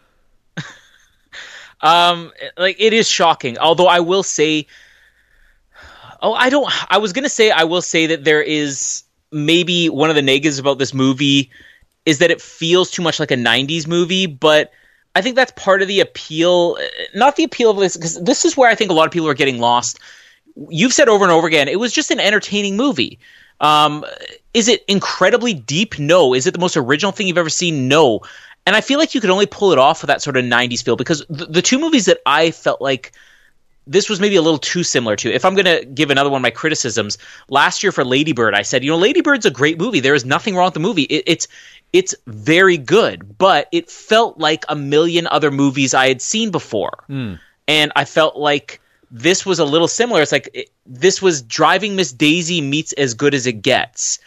Um, 1.86 2.32
like 2.56 2.76
it 2.80 2.92
is 2.92 3.08
shocking. 3.08 3.58
Although 3.58 3.86
I 3.86 4.00
will 4.00 4.22
say, 4.22 4.66
oh, 6.20 6.32
I 6.32 6.50
don't. 6.50 6.68
I 6.90 6.98
was 6.98 7.12
gonna 7.12 7.28
say 7.28 7.50
I 7.50 7.64
will 7.64 7.82
say 7.82 8.06
that 8.06 8.24
there 8.24 8.42
is 8.42 9.04
maybe 9.30 9.88
one 9.88 10.10
of 10.10 10.16
the 10.16 10.22
negatives 10.22 10.58
about 10.58 10.78
this 10.78 10.92
movie 10.92 11.50
is 12.04 12.18
that 12.18 12.30
it 12.30 12.40
feels 12.40 12.90
too 12.90 13.02
much 13.02 13.20
like 13.20 13.30
a 13.30 13.36
'90s 13.36 13.86
movie, 13.86 14.26
but. 14.26 14.72
I 15.14 15.22
think 15.22 15.34
that's 15.34 15.52
part 15.52 15.80
of 15.80 15.88
the 15.88 16.00
appeal, 16.00 16.76
uh, 16.78 16.84
not 17.14 17.36
the 17.36 17.44
appeal 17.44 17.70
of 17.70 17.78
this, 17.78 17.96
because 17.96 18.22
this 18.22 18.44
is 18.44 18.54
where 18.54 18.68
I 18.68 18.74
think 18.74 18.90
a 18.90 18.92
lot 18.92 19.06
of 19.06 19.12
people 19.12 19.30
are 19.30 19.32
getting 19.32 19.58
lost. 19.58 19.98
You've 20.68 20.92
said 20.92 21.08
over 21.08 21.24
and 21.24 21.32
over 21.32 21.46
again, 21.46 21.68
it 21.68 21.80
was 21.80 21.90
just 21.90 22.10
an 22.10 22.20
entertaining 22.20 22.76
movie. 22.76 23.18
Um, 23.58 24.04
is 24.52 24.68
it 24.68 24.84
incredibly 24.88 25.54
deep? 25.54 25.98
No. 25.98 26.34
Is 26.34 26.46
it 26.46 26.52
the 26.52 26.60
most 26.60 26.76
original 26.76 27.12
thing 27.12 27.28
you've 27.28 27.38
ever 27.38 27.48
seen? 27.48 27.88
No. 27.88 28.20
And 28.66 28.74
I 28.74 28.80
feel 28.80 28.98
like 28.98 29.14
you 29.14 29.20
could 29.20 29.30
only 29.30 29.46
pull 29.46 29.72
it 29.72 29.78
off 29.78 30.02
with 30.02 30.08
that 30.08 30.20
sort 30.20 30.36
of 30.36 30.44
90s 30.44 30.84
feel 30.84 30.96
because 30.96 31.24
the, 31.30 31.46
the 31.46 31.62
two 31.62 31.78
movies 31.78 32.06
that 32.06 32.18
I 32.26 32.50
felt 32.50 32.80
like 32.80 33.12
this 33.86 34.08
was 34.10 34.18
maybe 34.20 34.34
a 34.34 34.42
little 34.42 34.58
too 34.58 34.82
similar 34.82 35.14
to. 35.16 35.32
If 35.32 35.44
I'm 35.44 35.54
going 35.54 35.66
to 35.66 35.84
give 35.84 36.10
another 36.10 36.28
one 36.28 36.40
of 36.40 36.42
my 36.42 36.50
criticisms, 36.50 37.18
last 37.48 37.82
year 37.82 37.92
for 37.92 38.04
Ladybird, 38.04 38.54
I 38.54 38.62
said, 38.62 38.82
you 38.82 38.90
know, 38.90 38.98
Ladybird's 38.98 39.46
a 39.46 39.50
great 39.50 39.78
movie. 39.78 40.00
There 40.00 40.14
is 40.14 40.24
nothing 40.24 40.56
wrong 40.56 40.66
with 40.66 40.74
the 40.74 40.80
movie. 40.80 41.02
It, 41.02 41.22
it's 41.26 41.48
it's 41.92 42.14
very 42.26 42.76
good, 42.76 43.38
but 43.38 43.68
it 43.70 43.88
felt 43.88 44.38
like 44.38 44.64
a 44.68 44.74
million 44.74 45.28
other 45.28 45.52
movies 45.52 45.94
I 45.94 46.08
had 46.08 46.20
seen 46.20 46.50
before, 46.50 47.04
hmm. 47.06 47.34
and 47.68 47.92
I 47.94 48.04
felt 48.04 48.36
like 48.36 48.80
this 49.10 49.46
was 49.46 49.60
a 49.60 49.64
little 49.64 49.88
similar. 49.88 50.20
It's 50.20 50.32
like 50.32 50.50
it, 50.52 50.70
this 50.84 51.22
was 51.22 51.42
Driving 51.42 51.94
Miss 51.94 52.12
Daisy 52.12 52.60
meets 52.60 52.92
As 52.94 53.14
Good 53.14 53.34
as 53.34 53.46
It 53.46 53.62
Gets. 53.62 54.18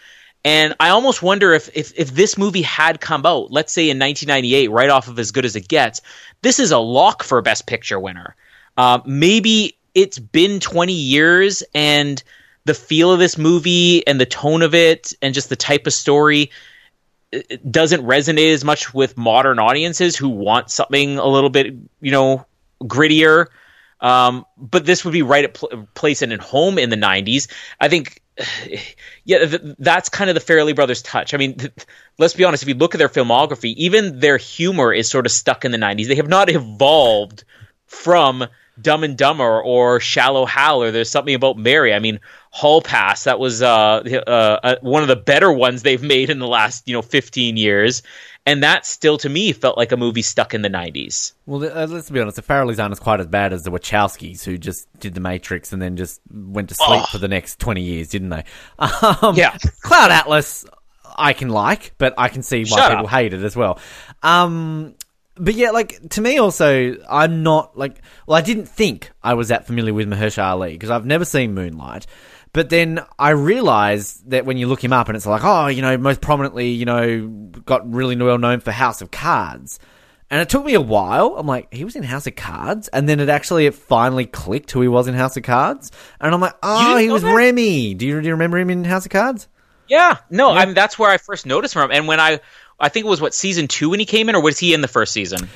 And 0.45 0.73
I 0.79 0.89
almost 0.89 1.21
wonder 1.21 1.53
if, 1.53 1.69
if 1.75 1.91
if 1.97 2.11
this 2.11 2.37
movie 2.37 2.61
had 2.61 3.01
come 3.01 3.25
out, 3.25 3.51
let's 3.51 3.73
say 3.73 3.89
in 3.89 3.99
1998, 3.99 4.71
right 4.71 4.89
off 4.89 5.07
of 5.07 5.19
As 5.19 5.31
Good 5.31 5.45
as 5.45 5.55
It 5.55 5.67
Gets, 5.67 6.01
this 6.41 6.59
is 6.59 6.71
a 6.71 6.77
lock 6.77 7.23
for 7.23 7.37
a 7.37 7.43
Best 7.43 7.67
Picture 7.67 7.99
winner. 7.99 8.35
Uh, 8.77 8.99
maybe 9.05 9.77
it's 9.93 10.19
been 10.19 10.61
20 10.61 10.93
years 10.93 11.63
and 11.75 12.23
the 12.63 12.73
feel 12.73 13.11
of 13.11 13.19
this 13.19 13.37
movie 13.37 14.05
and 14.07 14.19
the 14.19 14.25
tone 14.25 14.61
of 14.61 14.73
it 14.73 15.13
and 15.21 15.33
just 15.33 15.49
the 15.49 15.55
type 15.55 15.87
of 15.87 15.93
story 15.93 16.51
doesn't 17.69 18.05
resonate 18.05 18.53
as 18.53 18.63
much 18.63 18.93
with 18.93 19.17
modern 19.17 19.59
audiences 19.59 20.15
who 20.15 20.29
want 20.29 20.71
something 20.71 21.17
a 21.17 21.25
little 21.25 21.49
bit, 21.49 21.75
you 22.01 22.11
know, 22.11 22.45
grittier. 22.83 23.47
Um, 24.01 24.45
but 24.57 24.85
this 24.85 25.03
would 25.03 25.11
be 25.11 25.21
right 25.21 25.43
at 25.43 25.53
pl- 25.55 25.87
place 25.93 26.21
and 26.21 26.31
at 26.31 26.39
home 26.39 26.79
in 26.79 26.89
the 26.89 26.95
90s. 26.95 27.49
I 27.79 27.89
think, 27.89 28.18
yeah, 29.25 29.45
th- 29.45 29.61
that's 29.79 30.09
kind 30.09 30.29
of 30.29 30.35
the 30.35 30.41
Farrelly 30.41 30.75
Brothers 30.75 31.01
touch. 31.01 31.33
I 31.33 31.37
mean, 31.37 31.57
let's 32.17 32.33
be 32.33 32.43
honest, 32.43 32.63
if 32.63 32.69
you 32.69 32.75
look 32.75 32.95
at 32.95 32.99
their 32.99 33.09
filmography, 33.09 33.73
even 33.75 34.19
their 34.19 34.37
humor 34.37 34.93
is 34.93 35.09
sort 35.09 35.25
of 35.25 35.31
stuck 35.31 35.65
in 35.65 35.71
the 35.71 35.77
90s. 35.77 36.07
They 36.07 36.15
have 36.15 36.27
not 36.27 36.49
evolved 36.49 37.43
from 37.85 38.45
Dumb 38.81 39.03
and 39.03 39.17
Dumber 39.17 39.61
or 39.61 39.99
Shallow 39.99 40.45
Hal 40.45 40.81
or 40.83 40.91
There's 40.91 41.09
Something 41.09 41.35
About 41.35 41.57
Mary. 41.57 41.93
I 41.93 41.99
mean, 41.99 42.19
Hall 42.51 42.81
Pass, 42.81 43.25
that 43.25 43.39
was 43.39 43.61
uh, 43.61 43.67
uh, 43.67 44.29
uh, 44.63 44.75
one 44.81 45.01
of 45.01 45.07
the 45.07 45.15
better 45.15 45.51
ones 45.51 45.83
they've 45.83 46.01
made 46.15 46.29
in 46.29 46.39
the 46.39 46.47
last, 46.47 46.87
you 46.87 46.93
know, 46.93 47.01
15 47.01 47.57
years. 47.57 48.01
And 48.45 48.63
that 48.63 48.85
still, 48.85 49.17
to 49.19 49.29
me, 49.29 49.51
felt 49.51 49.77
like 49.77 49.91
a 49.91 49.97
movie 49.97 50.21
stuck 50.23 50.53
in 50.55 50.61
the 50.63 50.69
90s. 50.69 51.33
Well, 51.45 51.63
uh, 51.63 51.85
let's 51.87 52.09
be 52.09 52.19
honest. 52.19 52.37
The 52.37 52.41
Farrellys 52.41 52.79
aren't 52.81 52.93
as 52.93 52.99
quite 52.99 53.19
as 53.19 53.27
bad 53.27 53.53
as 53.53 53.63
the 53.63 53.69
Wachowskis, 53.69 54.43
who 54.43 54.57
just 54.57 54.87
did 54.99 55.13
The 55.13 55.19
Matrix 55.19 55.71
and 55.71 55.79
then 55.81 55.97
just 55.97 56.19
went 56.31 56.69
to 56.69 56.75
sleep 56.75 57.01
Oh. 57.03 57.05
for 57.11 57.17
the 57.19 57.27
next 57.27 57.59
twenty 57.59 57.81
years, 57.83 58.07
didn't 58.07 58.29
they? 58.29 58.43
Um, 58.79 59.35
Yeah. 59.35 59.55
Cloud 59.81 60.09
Atlas, 60.09 60.65
I 61.15 61.33
can 61.33 61.49
like, 61.49 61.91
but 61.99 62.15
I 62.17 62.29
can 62.29 62.41
see 62.41 62.61
why 62.63 62.77
Shut 62.79 62.91
people 62.91 63.05
up. 63.05 63.11
hate 63.11 63.33
it 63.33 63.43
as 63.43 63.55
well. 63.55 63.77
Um, 64.23 64.95
but 65.39 65.55
yeah, 65.55 65.71
like 65.71 66.09
to 66.09 66.21
me, 66.21 66.37
also, 66.37 66.97
I'm 67.09 67.43
not 67.43 67.77
like. 67.77 68.01
Well, 68.27 68.37
I 68.37 68.41
didn't 68.41 68.67
think 68.67 69.11
I 69.23 69.33
was 69.33 69.47
that 69.47 69.65
familiar 69.65 69.93
with 69.93 70.07
Mahershala 70.07 70.51
Ali 70.51 70.73
because 70.73 70.89
I've 70.89 71.05
never 71.05 71.25
seen 71.25 71.53
Moonlight. 71.53 72.05
But 72.51 72.69
then 72.69 73.03
I 73.17 73.29
realized 73.29 74.31
that 74.31 74.45
when 74.45 74.57
you 74.57 74.67
look 74.67 74.83
him 74.83 74.91
up 74.91 75.07
and 75.07 75.15
it's 75.15 75.25
like, 75.25 75.43
oh, 75.43 75.67
you 75.67 75.81
know, 75.81 75.97
most 75.97 76.19
prominently, 76.19 76.69
you 76.69 76.85
know, 76.85 77.27
got 77.65 77.91
really 77.91 78.15
well 78.15 78.39
known 78.39 78.59
for 78.59 78.71
House 78.71 79.01
of 79.01 79.11
Cards. 79.11 79.79
And 80.31 80.41
it 80.41 80.49
took 80.49 80.65
me 80.65 80.73
a 80.75 80.81
while. 80.81 81.35
I'm 81.37 81.47
like, 81.47 81.73
he 81.73 81.83
was 81.83 81.95
in 81.95 82.03
House 82.03 82.27
of 82.27 82.35
Cards, 82.35 82.87
and 82.89 83.09
then 83.09 83.19
it 83.19 83.29
actually 83.29 83.65
it 83.65 83.73
finally 83.73 84.27
clicked 84.27 84.71
who 84.71 84.81
he 84.81 84.87
was 84.87 85.07
in 85.07 85.15
House 85.15 85.37
of 85.37 85.43
Cards. 85.43 85.91
And 86.19 86.33
I'm 86.33 86.41
like, 86.41 86.55
oh, 86.61 86.97
he 86.97 87.09
was 87.09 87.23
that? 87.23 87.33
Remy. 87.33 87.95
Do 87.95 88.05
you, 88.05 88.21
do 88.21 88.27
you 88.27 88.33
remember 88.33 88.57
him 88.57 88.69
in 88.69 88.83
House 88.83 89.05
of 89.05 89.11
Cards? 89.11 89.47
Yeah, 89.89 90.17
no, 90.29 90.51
I 90.51 90.65
mean 90.65 90.75
that's 90.75 90.97
where 90.99 91.09
I 91.09 91.17
first 91.17 91.45
noticed 91.45 91.73
him. 91.73 91.89
And 91.91 92.07
when 92.07 92.19
I, 92.19 92.39
I 92.79 92.89
think 92.89 93.05
it 93.05 93.09
was 93.09 93.21
what 93.21 93.33
season 93.33 93.67
two 93.67 93.89
when 93.89 93.99
he 93.99 94.05
came 94.05 94.29
in, 94.29 94.35
or 94.35 94.41
was 94.41 94.59
he 94.59 94.73
in 94.73 94.81
the 94.81 94.87
first 94.87 95.13
season? 95.13 95.49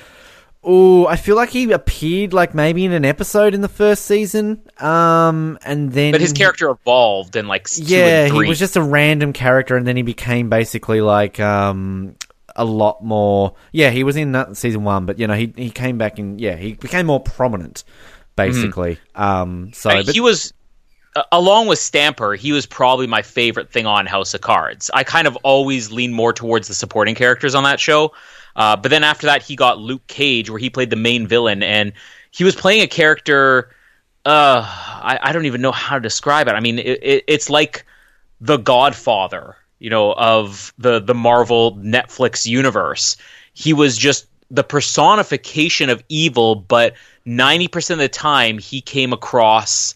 Oh, 0.65 1.05
I 1.07 1.17
feel 1.17 1.35
like 1.35 1.49
he 1.49 1.69
appeared 1.71 2.31
like 2.31 2.55
maybe 2.55 2.85
in 2.85 2.93
an 2.93 3.03
episode 3.03 3.53
in 3.53 3.59
the 3.61 3.67
first 3.67 4.05
season. 4.05 4.61
Um, 4.79 5.59
and 5.65 5.91
then 5.91 6.13
But 6.13 6.21
his 6.21 6.31
character 6.31 6.69
evolved 6.69 7.35
and 7.35 7.47
like 7.49 7.67
yeah, 7.75 8.25
he 8.27 8.47
was 8.47 8.59
just 8.59 8.77
a 8.77 8.81
random 8.81 9.33
character, 9.33 9.75
and 9.75 9.85
then 9.85 9.97
he 9.97 10.03
became 10.03 10.49
basically 10.49 11.01
like 11.01 11.39
um 11.39 12.15
a 12.55 12.63
lot 12.63 13.03
more. 13.03 13.55
Yeah, 13.71 13.89
he 13.89 14.03
was 14.03 14.15
in 14.15 14.31
that 14.33 14.55
season 14.55 14.83
one, 14.83 15.05
but 15.05 15.19
you 15.19 15.27
know 15.27 15.33
he 15.35 15.53
he 15.55 15.69
came 15.69 15.97
back 15.97 16.17
and 16.17 16.39
yeah 16.39 16.55
he 16.55 16.73
became 16.73 17.07
more 17.07 17.19
prominent 17.19 17.83
basically. 18.35 18.99
Um, 19.15 19.71
so 19.73 19.89
I 19.89 19.95
mean, 19.95 20.05
but- 20.05 20.15
he 20.15 20.21
was 20.21 20.53
along 21.31 21.67
with 21.67 21.79
Stamper, 21.79 22.35
he 22.35 22.51
was 22.51 22.65
probably 22.65 23.07
my 23.07 23.21
favorite 23.21 23.71
thing 23.71 23.85
on 23.85 24.05
House 24.05 24.33
of 24.33 24.41
Cards. 24.41 24.89
I 24.93 25.03
kind 25.03 25.27
of 25.27 25.35
always 25.37 25.91
lean 25.91 26.13
more 26.13 26.33
towards 26.33 26.67
the 26.67 26.73
supporting 26.73 27.15
characters 27.15 27.55
on 27.55 27.63
that 27.63 27.79
show. 27.79 28.13
Uh, 28.55 28.75
but 28.75 28.89
then 28.89 29.03
after 29.03 29.27
that, 29.27 29.41
he 29.41 29.55
got 29.55 29.79
Luke 29.79 30.05
Cage, 30.07 30.49
where 30.49 30.59
he 30.59 30.69
played 30.69 30.89
the 30.89 30.95
main 30.95 31.27
villain, 31.27 31.63
and 31.63 31.93
he 32.31 32.43
was 32.43 32.55
playing 32.55 32.81
a 32.81 32.87
character. 32.87 33.69
Uh, 34.25 34.61
I, 34.65 35.19
I 35.21 35.31
don't 35.31 35.45
even 35.45 35.61
know 35.61 35.71
how 35.71 35.95
to 35.95 36.01
describe 36.01 36.47
it. 36.47 36.51
I 36.51 36.59
mean, 36.59 36.79
it, 36.79 36.99
it, 37.03 37.23
it's 37.27 37.49
like 37.49 37.85
the 38.41 38.57
Godfather, 38.57 39.55
you 39.79 39.89
know, 39.89 40.13
of 40.13 40.73
the 40.77 40.99
the 40.99 41.15
Marvel 41.15 41.75
Netflix 41.77 42.45
universe. 42.45 43.17
He 43.53 43.73
was 43.73 43.97
just 43.97 44.27
the 44.51 44.63
personification 44.63 45.89
of 45.89 46.03
evil, 46.09 46.55
but 46.55 46.93
ninety 47.25 47.67
percent 47.67 47.99
of 47.99 48.03
the 48.03 48.09
time, 48.09 48.59
he 48.59 48.81
came 48.81 49.13
across 49.13 49.95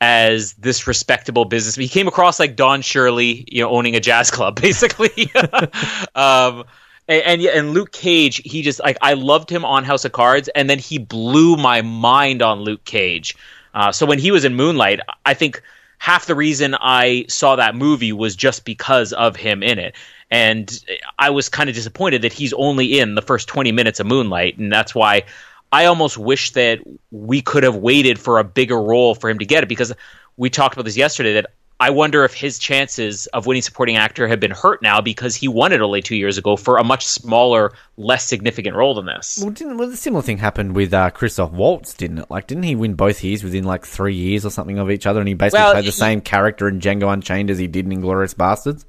as 0.00 0.54
this 0.54 0.86
respectable 0.86 1.44
business. 1.44 1.76
He 1.76 1.88
came 1.88 2.08
across 2.08 2.40
like 2.40 2.56
Don 2.56 2.82
Shirley, 2.82 3.44
you 3.50 3.62
know, 3.62 3.70
owning 3.70 3.96
a 3.96 4.00
jazz 4.00 4.30
club, 4.30 4.56
basically. 4.60 5.30
um, 6.14 6.64
and, 7.08 7.22
and 7.24 7.42
and 7.42 7.70
Luke 7.72 7.92
Cage, 7.92 8.40
he 8.44 8.62
just 8.62 8.80
like 8.80 8.96
I 9.02 9.14
loved 9.14 9.50
him 9.50 9.64
on 9.64 9.84
House 9.84 10.04
of 10.04 10.12
Cards, 10.12 10.48
and 10.54 10.70
then 10.70 10.78
he 10.78 10.98
blew 10.98 11.56
my 11.56 11.82
mind 11.82 12.40
on 12.42 12.60
Luke 12.60 12.84
Cage. 12.84 13.36
Uh, 13.74 13.92
so 13.92 14.06
when 14.06 14.18
he 14.18 14.30
was 14.30 14.44
in 14.44 14.54
Moonlight, 14.54 15.00
I 15.26 15.34
think 15.34 15.62
half 15.98 16.26
the 16.26 16.34
reason 16.34 16.74
I 16.80 17.26
saw 17.28 17.56
that 17.56 17.76
movie 17.76 18.12
was 18.12 18.34
just 18.34 18.64
because 18.64 19.12
of 19.12 19.36
him 19.36 19.62
in 19.62 19.78
it. 19.78 19.94
And 20.30 20.84
I 21.18 21.30
was 21.30 21.48
kind 21.48 21.68
of 21.68 21.74
disappointed 21.74 22.22
that 22.22 22.32
he's 22.32 22.52
only 22.52 22.98
in 22.98 23.16
the 23.16 23.22
first 23.22 23.48
20 23.48 23.70
minutes 23.72 24.00
of 24.00 24.06
Moonlight. 24.06 24.58
And 24.58 24.72
that's 24.72 24.94
why 24.94 25.24
I 25.72 25.86
almost 25.86 26.18
wish 26.18 26.50
that 26.52 26.80
we 27.10 27.42
could 27.42 27.62
have 27.62 27.76
waited 27.76 28.18
for 28.18 28.38
a 28.38 28.44
bigger 28.44 28.80
role 28.80 29.14
for 29.14 29.30
him 29.30 29.38
to 29.38 29.44
get 29.46 29.62
it 29.62 29.68
because 29.68 29.92
we 30.36 30.50
talked 30.50 30.74
about 30.74 30.84
this 30.84 30.96
yesterday 30.96 31.34
that 31.34 31.46
I 31.78 31.90
wonder 31.90 32.24
if 32.24 32.34
his 32.34 32.58
chances 32.58 33.26
of 33.28 33.46
winning 33.46 33.62
supporting 33.62 33.96
actor 33.96 34.28
have 34.28 34.38
been 34.38 34.50
hurt 34.50 34.82
now 34.82 35.00
because 35.00 35.34
he 35.34 35.48
won 35.48 35.72
it 35.72 35.80
only 35.80 36.02
two 36.02 36.14
years 36.16 36.36
ago 36.36 36.56
for 36.56 36.76
a 36.76 36.84
much 36.84 37.06
smaller, 37.06 37.72
less 37.96 38.26
significant 38.26 38.76
role 38.76 38.94
than 38.94 39.06
this. 39.06 39.38
Well, 39.40 39.50
didn't 39.50 39.78
well, 39.78 39.88
the 39.88 39.96
similar 39.96 40.20
thing 40.22 40.36
happened 40.38 40.74
with 40.74 40.92
uh, 40.92 41.08
Christoph 41.08 41.52
Waltz, 41.52 41.94
didn't 41.94 42.18
it? 42.18 42.30
Like, 42.30 42.46
didn't 42.46 42.64
he 42.64 42.74
win 42.76 42.94
both 42.94 43.24
years 43.24 43.42
within 43.42 43.64
like 43.64 43.86
three 43.86 44.14
years 44.14 44.44
or 44.44 44.50
something 44.50 44.78
of 44.78 44.90
each 44.90 45.06
other, 45.06 45.20
and 45.20 45.28
he 45.28 45.32
basically 45.34 45.60
Well, 45.62 45.72
played 45.72 45.84
the 45.84 45.86
he- 45.86 45.92
same 45.92 46.20
character 46.20 46.68
in 46.68 46.80
Django 46.80 47.10
Unchained 47.10 47.48
as 47.48 47.56
he 47.56 47.66
did 47.66 47.90
in 47.90 48.02
Inglourious 48.02 48.34
Basterds? 48.34 48.84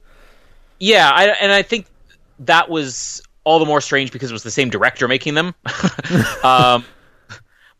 Yeah, 0.79 1.09
I, 1.09 1.27
and 1.27 1.51
I 1.51 1.61
think 1.61 1.85
that 2.39 2.69
was 2.69 3.21
all 3.43 3.59
the 3.59 3.65
more 3.65 3.81
strange 3.81 4.11
because 4.11 4.29
it 4.29 4.33
was 4.33 4.43
the 4.43 4.51
same 4.51 4.69
director 4.69 5.07
making 5.07 5.33
them. 5.33 5.55
um, 6.43 6.85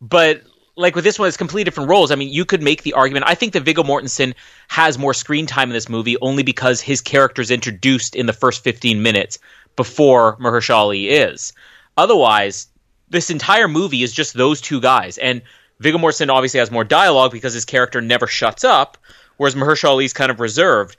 but 0.00 0.42
like 0.76 0.94
with 0.94 1.04
this 1.04 1.18
one, 1.18 1.28
it's 1.28 1.36
completely 1.36 1.64
different 1.64 1.90
roles. 1.90 2.10
I 2.10 2.14
mean, 2.14 2.30
you 2.30 2.44
could 2.44 2.62
make 2.62 2.82
the 2.82 2.94
argument. 2.94 3.26
I 3.28 3.34
think 3.34 3.52
that 3.52 3.62
Viggo 3.62 3.82
Mortensen 3.82 4.34
has 4.68 4.98
more 4.98 5.14
screen 5.14 5.46
time 5.46 5.68
in 5.68 5.74
this 5.74 5.88
movie 5.88 6.16
only 6.20 6.42
because 6.42 6.80
his 6.80 7.00
character 7.00 7.42
is 7.42 7.50
introduced 7.50 8.16
in 8.16 8.26
the 8.26 8.32
first 8.32 8.64
15 8.64 9.02
minutes 9.02 9.38
before 9.76 10.36
Mahershala 10.38 11.08
is. 11.08 11.52
Otherwise, 11.96 12.68
this 13.10 13.30
entire 13.30 13.68
movie 13.68 14.02
is 14.02 14.12
just 14.12 14.34
those 14.34 14.60
two 14.60 14.80
guys. 14.80 15.18
And 15.18 15.42
Viggo 15.80 15.98
Mortensen 15.98 16.30
obviously 16.30 16.60
has 16.60 16.70
more 16.70 16.84
dialogue 16.84 17.32
because 17.32 17.52
his 17.52 17.64
character 17.64 18.00
never 18.00 18.26
shuts 18.26 18.64
up, 18.64 18.96
whereas 19.36 19.54
Mahershala 19.54 19.92
Ali's 19.92 20.12
kind 20.12 20.30
of 20.30 20.40
reserved. 20.40 20.96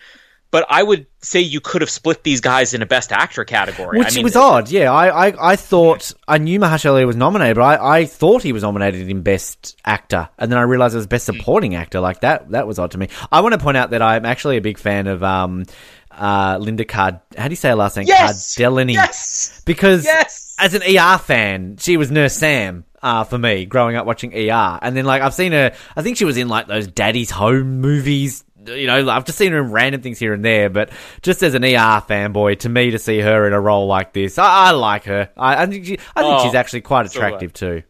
But 0.54 0.68
I 0.70 0.84
would 0.84 1.08
say 1.24 1.40
you 1.40 1.60
could 1.60 1.82
have 1.82 1.90
split 1.90 2.24
these 2.24 2.40
guys 2.40 2.76
in 2.76 2.84
a 2.84 2.86
best 2.86 3.12
actor 3.12 3.44
category. 3.44 3.98
Which 3.98 4.12
I 4.12 4.16
mean, 4.18 4.24
was 4.24 4.36
odd, 4.36 4.70
yeah. 4.70 4.94
I, 4.94 5.30
I, 5.30 5.54
I 5.54 5.56
thought 5.56 6.14
I 6.28 6.38
knew 6.38 6.60
Mahershala 6.60 7.04
was 7.08 7.16
nominated, 7.16 7.56
but 7.56 7.64
I, 7.64 8.02
I 8.02 8.06
thought 8.06 8.44
he 8.44 8.54
was 8.54 8.62
nominated 8.62 9.10
in 9.10 9.24
Best 9.24 9.76
Actor, 9.84 10.30
and 10.38 10.52
then 10.52 10.60
I 10.60 10.62
realized 10.62 10.94
it 10.94 10.98
was 10.98 11.08
Best 11.08 11.26
Supporting 11.26 11.74
Actor. 11.74 12.02
Like 12.02 12.22
that, 12.22 12.52
that 12.52 12.68
was 12.68 12.78
odd 12.78 12.92
to 12.92 13.00
me. 13.00 13.08
I 13.32 13.42
want 13.42 13.54
to 13.54 13.58
point 13.58 13.78
out 13.78 13.90
that 13.90 14.04
I'm 14.04 14.26
actually 14.26 14.58
a 14.58 14.62
big 14.62 14.78
fan 14.78 15.08
of 15.08 15.24
um, 15.24 15.66
uh, 16.12 16.60
Linda 16.62 16.86
Card. 16.86 17.20
How 17.36 17.48
do 17.48 17.52
you 17.52 17.56
say 17.56 17.70
her 17.70 17.76
last 17.76 17.98
name? 17.98 18.06
Yes! 18.06 18.56
Cardellini. 18.56 18.94
Yes! 18.94 19.64
Because 19.66 20.06
Yes! 20.06 20.56
as 20.60 20.76
an 20.76 20.84
ER 20.84 21.18
fan, 21.18 21.78
she 21.78 21.98
was 21.98 22.12
Nurse 22.12 22.36
Sam. 22.36 22.86
Uh, 23.04 23.26
for 23.26 23.38
me, 23.38 23.66
growing 23.66 23.98
up 23.98 24.06
watching 24.06 24.34
ER, 24.34 24.80
and 24.82 24.96
then 24.96 25.04
like 25.04 25.22
I've 25.22 25.34
seen 25.34 25.52
her. 25.52 25.76
I 25.96 26.02
think 26.02 26.16
she 26.16 26.24
was 26.24 26.38
in 26.38 26.48
like 26.48 26.68
those 26.68 26.88
Daddy's 26.88 27.30
Home 27.30 27.82
movies 27.82 28.46
you 28.66 28.88
know, 28.88 29.10
I've 29.10 29.26
just 29.26 29.38
seen 29.38 29.52
her 29.52 29.60
in 29.60 29.72
random 29.72 30.02
things 30.02 30.20
here 30.20 30.34
and 30.34 30.44
there, 30.44 30.70
but 30.70 30.90
just 31.22 31.44
as 31.44 31.54
an 31.54 31.64
ER 31.64 32.02
fanboy, 32.08 32.60
to 32.60 32.70
me 32.70 32.92
to 32.92 33.00
see 33.00 33.20
her 33.20 33.48
in 33.48 33.54
a 33.54 33.60
role 33.60 33.88
like 33.88 34.14
this, 34.14 34.38
I, 34.38 34.68
I 34.68 34.72
like 34.72 35.06
her. 35.06 35.30
I, 35.38 35.64
I 35.64 35.66
think 35.66 35.86
she, 35.86 36.00
I 36.16 36.22
think 36.22 36.40
Oh, 36.40 36.44
she's 36.44 36.56
actually 36.56 36.82
quite 36.82 37.10
so 37.12 37.20
attractive 37.20 37.54
too. 37.54 37.84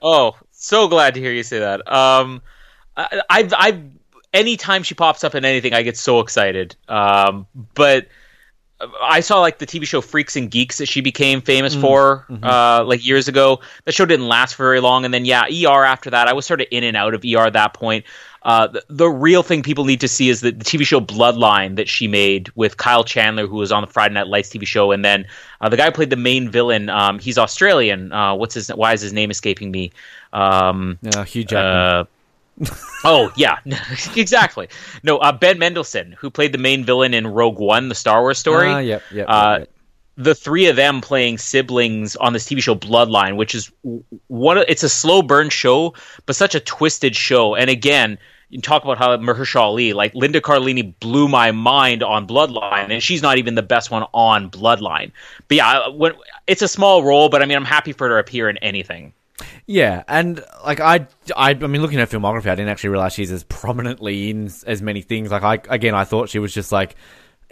Oh, 0.00 0.36
so 0.50 0.88
glad 0.88 1.14
to 1.14 1.20
hear 1.20 1.32
you 1.32 1.42
say 1.42 1.60
that. 1.60 1.90
Um, 1.90 2.42
I, 2.96 3.20
I've, 3.28 3.54
I've, 3.56 3.82
anytime 4.32 4.82
she 4.82 4.94
pops 4.94 5.24
up 5.24 5.34
in 5.34 5.44
anything, 5.44 5.74
I 5.74 5.82
get 5.82 5.96
so 5.96 6.20
excited. 6.20 6.76
Um, 6.88 7.46
but 7.74 8.08
I 9.00 9.20
saw 9.20 9.40
like 9.40 9.58
the 9.58 9.66
TV 9.66 9.86
show 9.86 10.00
Freaks 10.00 10.36
and 10.36 10.50
Geeks 10.50 10.78
that 10.78 10.86
she 10.86 11.00
became 11.00 11.40
famous 11.40 11.74
for, 11.74 12.26
uh, 12.42 12.84
like 12.84 13.06
years 13.06 13.28
ago. 13.28 13.60
The 13.84 13.92
show 13.92 14.04
didn't 14.04 14.28
last 14.28 14.56
very 14.56 14.80
long, 14.80 15.04
and 15.04 15.14
then 15.14 15.24
yeah, 15.24 15.44
ER 15.44 15.84
after 15.84 16.10
that. 16.10 16.28
I 16.28 16.32
was 16.32 16.44
sort 16.44 16.60
of 16.60 16.66
in 16.70 16.84
and 16.84 16.96
out 16.96 17.14
of 17.14 17.24
ER 17.24 17.46
at 17.46 17.52
that 17.52 17.72
point. 17.74 18.04
Uh, 18.42 18.66
the, 18.66 18.84
the 18.90 19.08
real 19.08 19.42
thing 19.42 19.62
people 19.62 19.84
need 19.86 20.00
to 20.00 20.08
see 20.08 20.28
is 20.28 20.42
the, 20.42 20.50
the 20.50 20.64
TV 20.64 20.84
show 20.84 21.00
Bloodline 21.00 21.76
that 21.76 21.88
she 21.88 22.06
made 22.08 22.50
with 22.56 22.76
Kyle 22.76 23.02
Chandler, 23.04 23.46
who 23.46 23.56
was 23.56 23.72
on 23.72 23.80
the 23.80 23.86
Friday 23.86 24.12
Night 24.12 24.26
Lights 24.26 24.50
TV 24.50 24.66
show, 24.66 24.92
and 24.92 25.02
then 25.02 25.24
uh, 25.62 25.68
the 25.70 25.78
guy 25.78 25.86
who 25.86 25.92
played 25.92 26.10
the 26.10 26.16
main 26.16 26.50
villain. 26.50 26.90
Um, 26.90 27.18
he's 27.18 27.38
Australian. 27.38 28.12
Uh, 28.12 28.34
what's 28.34 28.54
his? 28.54 28.68
Why 28.68 28.92
is 28.92 29.00
his 29.00 29.12
name 29.12 29.30
escaping 29.30 29.70
me? 29.70 29.92
Um, 30.32 30.98
Uh, 31.14 31.24
Hugh 31.24 31.44
Jackman. 31.44 32.06
Uh, 32.60 32.66
oh 33.04 33.32
yeah, 33.36 33.58
exactly. 34.16 34.68
No, 35.02 35.18
uh, 35.18 35.32
Ben 35.32 35.58
Mendelsohn, 35.58 36.12
who 36.12 36.30
played 36.30 36.52
the 36.52 36.58
main 36.58 36.84
villain 36.84 37.14
in 37.14 37.26
Rogue 37.26 37.58
One, 37.58 37.88
the 37.88 37.94
Star 37.94 38.20
Wars 38.20 38.38
story. 38.38 38.68
Ah, 38.68 38.78
yep, 38.78 39.02
yep, 39.12 39.26
Uh, 39.28 39.56
yep, 39.58 39.60
yep. 39.60 39.70
The 40.16 40.34
three 40.34 40.66
of 40.66 40.76
them 40.76 41.00
playing 41.00 41.38
siblings 41.38 42.14
on 42.14 42.32
this 42.32 42.46
TV 42.46 42.62
show 42.62 42.76
Bloodline, 42.76 43.36
which 43.36 43.52
is 43.54 43.72
one. 44.28 44.58
Of, 44.58 44.64
it's 44.68 44.84
a 44.84 44.88
slow 44.88 45.22
burn 45.22 45.50
show, 45.50 45.94
but 46.24 46.36
such 46.36 46.54
a 46.54 46.60
twisted 46.60 47.16
show. 47.16 47.56
And 47.56 47.68
again, 47.68 48.18
you 48.48 48.60
talk 48.60 48.84
about 48.84 48.98
how 48.98 49.16
Mahershala 49.16 49.62
Ali, 49.62 49.92
like 49.92 50.14
Linda 50.14 50.40
Carlini, 50.40 50.94
blew 51.00 51.26
my 51.26 51.50
mind 51.50 52.04
on 52.04 52.28
Bloodline, 52.28 52.92
and 52.92 53.02
she's 53.02 53.22
not 53.22 53.38
even 53.38 53.56
the 53.56 53.62
best 53.62 53.90
one 53.90 54.04
on 54.14 54.48
Bloodline. 54.50 55.10
But 55.48 55.56
yeah, 55.56 55.88
when, 55.88 56.12
it's 56.46 56.62
a 56.62 56.68
small 56.68 57.02
role, 57.02 57.28
but 57.28 57.42
I 57.42 57.46
mean, 57.46 57.56
I'm 57.56 57.64
happy 57.64 57.92
for 57.92 58.08
her 58.08 58.14
to 58.14 58.20
appear 58.20 58.48
in 58.48 58.56
anything. 58.58 59.12
Yeah, 59.66 60.04
and 60.06 60.44
like 60.64 60.80
I, 60.80 61.06
I, 61.36 61.50
I 61.50 61.54
mean, 61.54 61.82
looking 61.82 61.98
at 61.98 62.10
her 62.10 62.18
filmography, 62.18 62.46
I 62.46 62.54
didn't 62.54 62.68
actually 62.68 62.90
realize 62.90 63.14
she's 63.14 63.32
as 63.32 63.44
prominently 63.44 64.30
in 64.30 64.50
as 64.66 64.80
many 64.82 65.02
things. 65.02 65.30
Like 65.30 65.42
I, 65.42 65.54
again, 65.72 65.94
I 65.94 66.04
thought 66.04 66.28
she 66.28 66.38
was 66.38 66.52
just 66.54 66.70
like 66.70 66.94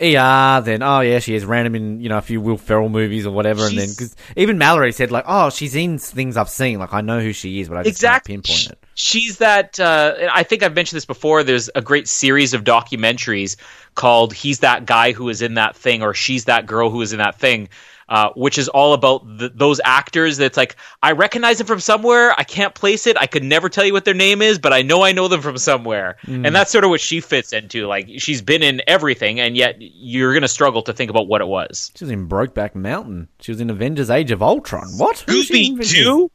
ER. 0.01 0.61
Then 0.65 0.83
oh 0.83 1.01
yeah, 1.01 1.19
she 1.19 1.35
is 1.35 1.45
random 1.45 1.75
in 1.75 2.01
you 2.01 2.09
know 2.09 2.19
a 2.19 2.23
few 2.23 2.41
Will 2.41 2.57
Ferrell 2.57 2.89
movies 2.89 3.27
or 3.27 3.33
whatever. 3.33 3.67
And 3.67 3.77
then 3.77 3.89
because 3.89 4.15
even 4.37 4.59
Mallory 4.59 4.93
said 4.93 5.11
like, 5.11 5.25
oh, 5.27 5.51
she's 5.51 5.75
in 5.75 5.99
things 5.99 6.37
I've 6.37 6.49
seen. 6.49 6.79
Like 6.79 6.93
I 6.93 7.01
know 7.01 7.21
who 7.21 7.33
she 7.33 7.61
is, 7.61 7.69
but 7.69 7.79
I 7.79 7.83
just 7.83 7.97
exactly 7.97 8.35
can't 8.35 8.45
pinpoint 8.45 8.73
it. 8.73 8.79
she's 8.95 9.39
that 9.39 9.81
uh, 9.81 10.15
i 10.33 10.43
think 10.43 10.63
i've 10.63 10.75
mentioned 10.75 10.99
this 10.99 11.07
before 11.07 11.43
there's 11.43 11.71
a 11.75 11.81
great 11.81 12.07
series 12.07 12.53
of 12.53 12.63
documentaries 12.63 13.57
called 13.95 14.35
he's 14.35 14.59
that 14.61 14.85
guy 14.85 15.13
who 15.13 15.29
is 15.31 15.41
in 15.41 15.55
that 15.55 15.75
thing 15.75 16.03
or 16.03 16.13
she's 16.13 16.45
that 16.45 16.67
girl 16.67 16.91
who 16.91 17.01
is 17.01 17.13
in 17.13 17.19
that 17.19 17.39
thing 17.39 17.69
uh, 18.09 18.31
which 18.37 18.59
is 18.59 18.69
all 18.69 18.93
about 18.95 19.23
th- 19.39 19.53
those 19.55 19.81
actors 19.85 20.37
that's 20.37 20.57
like 20.57 20.77
i 21.03 21.13
recognize 21.13 21.59
them 21.59 21.67
from 21.67 21.81
somewhere 21.81 22.33
i 22.39 22.45
can't 22.45 22.75
place 22.75 23.07
it 23.07 23.17
i 23.19 23.27
could 23.27 23.43
never 23.45 23.69
tell 23.69 23.85
you 23.85 23.93
what 23.93 24.05
their 24.05 24.15
name 24.15 24.43
is 24.43 24.59
but 24.59 24.73
i 24.73 24.83
know 24.83 25.03
i 25.03 25.13
know 25.13 25.29
them 25.29 25.41
from 25.41 25.57
somewhere 25.59 26.17
and 26.27 26.47
that's 26.55 26.71
sort 26.71 26.85
of 26.85 26.91
what 26.91 27.01
she 27.01 27.21
fits 27.21 27.53
into 27.53 27.87
like 27.87 28.09
she's 28.19 28.43
been 28.43 28.63
in 28.63 28.81
everything 28.87 29.41
and 29.41 29.57
yet 29.57 29.77
you're 29.79 30.35
gonna 30.35 30.49
struggle 30.49 30.83
to 30.83 30.93
think 30.93 31.11
about 31.11 31.27
what 31.29 31.41
it 31.41 31.47
was 31.47 31.91
She 31.97 32.05
was 32.05 32.11
in 32.11 32.29
Brokeback 32.29 32.75
Mountain. 32.75 33.29
She 33.41 33.51
was 33.53 33.61
in 33.61 33.71
Avengers: 33.71 34.11
Age 34.11 34.31
of 34.31 34.43
Ultron. 34.43 34.89
What? 34.97 35.25
Who's 35.27 35.47
she? 35.47 35.73
Scooby-Doo? 35.75 36.31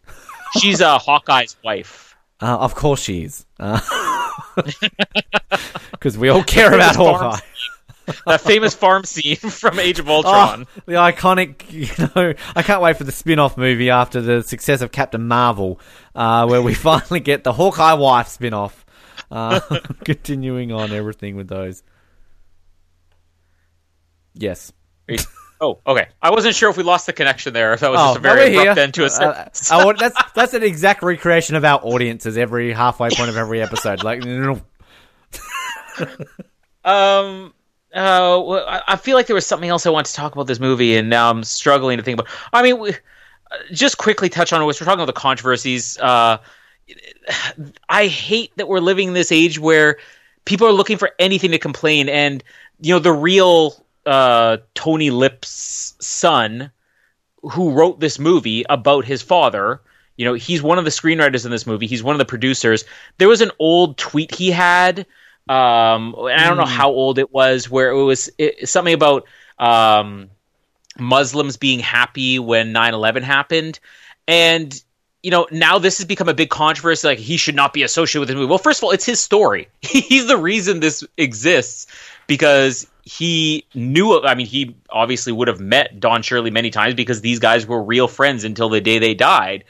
she's 0.59 0.81
uh, 0.81 0.97
hawkeye's 0.99 1.55
wife 1.63 2.15
Uh, 2.41 2.57
of 2.59 2.75
course 2.75 3.01
she 3.01 3.23
is. 3.23 3.45
Because 5.91 6.17
we 6.17 6.29
all 6.29 6.43
care 6.43 6.73
about 6.73 6.95
Hawkeye. 6.95 7.39
that 8.25 8.41
famous 8.41 8.73
farm 8.73 9.03
scene 9.03 9.35
from 9.37 9.79
age 9.79 9.99
of 9.99 10.09
Oh, 10.09 10.13
ultron 10.15 10.65
the 10.85 10.93
iconic, 10.93 11.69
you 11.71 12.09
know, 12.15 12.33
I 12.55 12.63
can't 12.63 12.81
wait 12.81 12.97
for 12.97 13.03
the 13.03 13.11
spin 13.11 13.39
off 13.39 13.57
movie 13.57 13.89
after 13.89 14.21
the 14.21 14.41
success 14.43 14.81
of 14.81 14.91
Captain 14.91 15.27
Marvel, 15.27 15.79
uh, 16.15 16.45
where 16.47 16.61
we 16.61 16.73
finally 16.73 17.19
get 17.19 17.43
the 17.43 17.53
Hawkeye 17.53 17.93
wife 17.93 18.27
spin 18.29 18.53
off. 18.53 18.85
Uh, 19.29 19.59
continuing 20.05 20.71
on 20.71 20.91
everything 20.93 21.35
with 21.35 21.47
those. 21.49 21.83
Yes. 24.33 24.71
Oh, 25.59 25.79
okay. 25.87 26.07
I 26.21 26.29
wasn't 26.29 26.55
sure 26.55 26.69
if 26.69 26.77
we 26.77 26.83
lost 26.83 27.07
the 27.07 27.13
connection 27.13 27.51
there. 27.51 27.73
If 27.73 27.79
that 27.79 27.89
was 27.91 27.99
Oh, 27.99 28.05
just 28.09 28.17
a 28.17 28.21
very 28.21 28.51
abrupt 28.55 28.77
here. 28.77 28.83
end 28.83 28.93
to 28.93 29.01
a 29.03 29.05
Uh, 29.07 29.09
sentence. 29.09 29.71
uh, 29.71 29.91
that's 29.93 30.15
that's 30.35 30.53
an 30.53 30.61
exact 30.63 31.01
recreation 31.01 31.55
of 31.55 31.65
our 31.65 31.79
audiences 31.83 32.37
every 32.37 32.71
halfway 32.71 33.09
point 33.09 33.29
of 33.29 33.37
every 33.37 33.61
episode. 33.61 34.03
Like, 34.03 34.23
um. 36.85 37.53
Uh, 37.93 38.81
I 38.87 38.95
feel 38.97 39.15
like 39.15 39.27
there 39.27 39.35
was 39.35 39.45
something 39.45 39.69
else 39.69 39.85
I 39.85 39.89
wanted 39.89 40.07
to 40.07 40.13
talk 40.13 40.33
about 40.33 40.47
this 40.47 40.59
movie, 40.59 40.97
and 40.97 41.09
now 41.09 41.29
I'm 41.29 41.43
struggling 41.43 41.97
to 41.97 42.03
think 42.03 42.19
about. 42.19 42.31
I 42.51 42.61
mean, 42.61 42.79
we, 42.79 42.89
uh, 42.91 42.93
just 43.71 43.97
quickly 43.97 44.29
touch 44.29 44.51
on 44.51 44.61
it. 44.61 44.65
We're 44.65 44.73
talking 44.73 44.93
about 44.93 45.05
the 45.05 45.13
controversies. 45.13 45.97
Uh, 45.97 46.37
I 47.89 48.07
hate 48.07 48.51
that 48.57 48.67
we're 48.67 48.79
living 48.79 49.09
in 49.09 49.13
this 49.13 49.31
age 49.31 49.57
where 49.57 49.97
people 50.45 50.67
are 50.67 50.73
looking 50.73 50.97
for 50.97 51.11
anything 51.19 51.51
to 51.51 51.59
complain, 51.59 52.09
and 52.09 52.43
you 52.81 52.93
know 52.93 52.99
the 52.99 53.13
real 53.13 53.85
uh, 54.05 54.57
Tony 54.73 55.09
Lip's 55.09 55.95
son, 55.99 56.71
who 57.41 57.71
wrote 57.71 57.99
this 57.99 58.19
movie 58.19 58.65
about 58.69 59.05
his 59.05 59.21
father. 59.21 59.81
You 60.17 60.25
know, 60.25 60.33
he's 60.33 60.63
one 60.63 60.79
of 60.79 60.85
the 60.85 60.91
screenwriters 60.91 61.45
in 61.45 61.51
this 61.51 61.67
movie. 61.67 61.85
He's 61.85 62.01
one 62.03 62.15
of 62.15 62.19
the 62.19 62.25
producers. 62.25 62.85
There 63.17 63.27
was 63.27 63.41
an 63.41 63.51
old 63.59 63.97
tweet 63.97 64.33
he 64.33 64.49
had, 64.49 65.05
um, 65.49 66.15
and 66.17 66.41
I 66.41 66.47
don't 66.47 66.57
know 66.57 66.65
how 66.65 66.89
old 66.89 67.19
it 67.19 67.31
was, 67.31 67.69
where 67.69 67.89
it 67.89 68.03
was 68.03 68.29
it, 68.37 68.67
something 68.69 68.93
about 68.93 69.25
um, 69.57 70.29
Muslims 70.99 71.57
being 71.57 71.79
happy 71.79 72.39
when 72.39 72.73
9/11 72.73 73.23
happened, 73.23 73.79
and 74.27 74.81
you 75.23 75.31
know, 75.31 75.47
now 75.51 75.79
this 75.79 75.97
has 75.97 76.05
become 76.05 76.29
a 76.29 76.33
big 76.33 76.49
controversy. 76.49 77.07
Like 77.07 77.19
he 77.19 77.37
should 77.37 77.55
not 77.55 77.73
be 77.73 77.83
associated 77.83 78.21
with 78.21 78.29
this 78.29 78.35
movie. 78.35 78.47
Well, 78.47 78.59
first 78.59 78.79
of 78.79 78.85
all, 78.85 78.91
it's 78.91 79.05
his 79.05 79.19
story. 79.19 79.67
He's 79.81 80.27
the 80.27 80.37
reason 80.37 80.79
this 80.79 81.03
exists 81.17 81.87
because 82.27 82.87
he 83.03 83.65
knew. 83.73 84.21
I 84.21 84.35
mean, 84.35 84.47
he 84.47 84.75
obviously 84.89 85.33
would 85.33 85.47
have 85.47 85.59
met 85.59 85.99
Don 85.99 86.21
Shirley 86.21 86.51
many 86.51 86.69
times 86.69 86.93
because 86.93 87.21
these 87.21 87.39
guys 87.39 87.65
were 87.65 87.81
real 87.81 88.07
friends 88.07 88.43
until 88.43 88.69
the 88.69 88.81
day 88.81 88.99
they 88.99 89.15
died. 89.15 89.63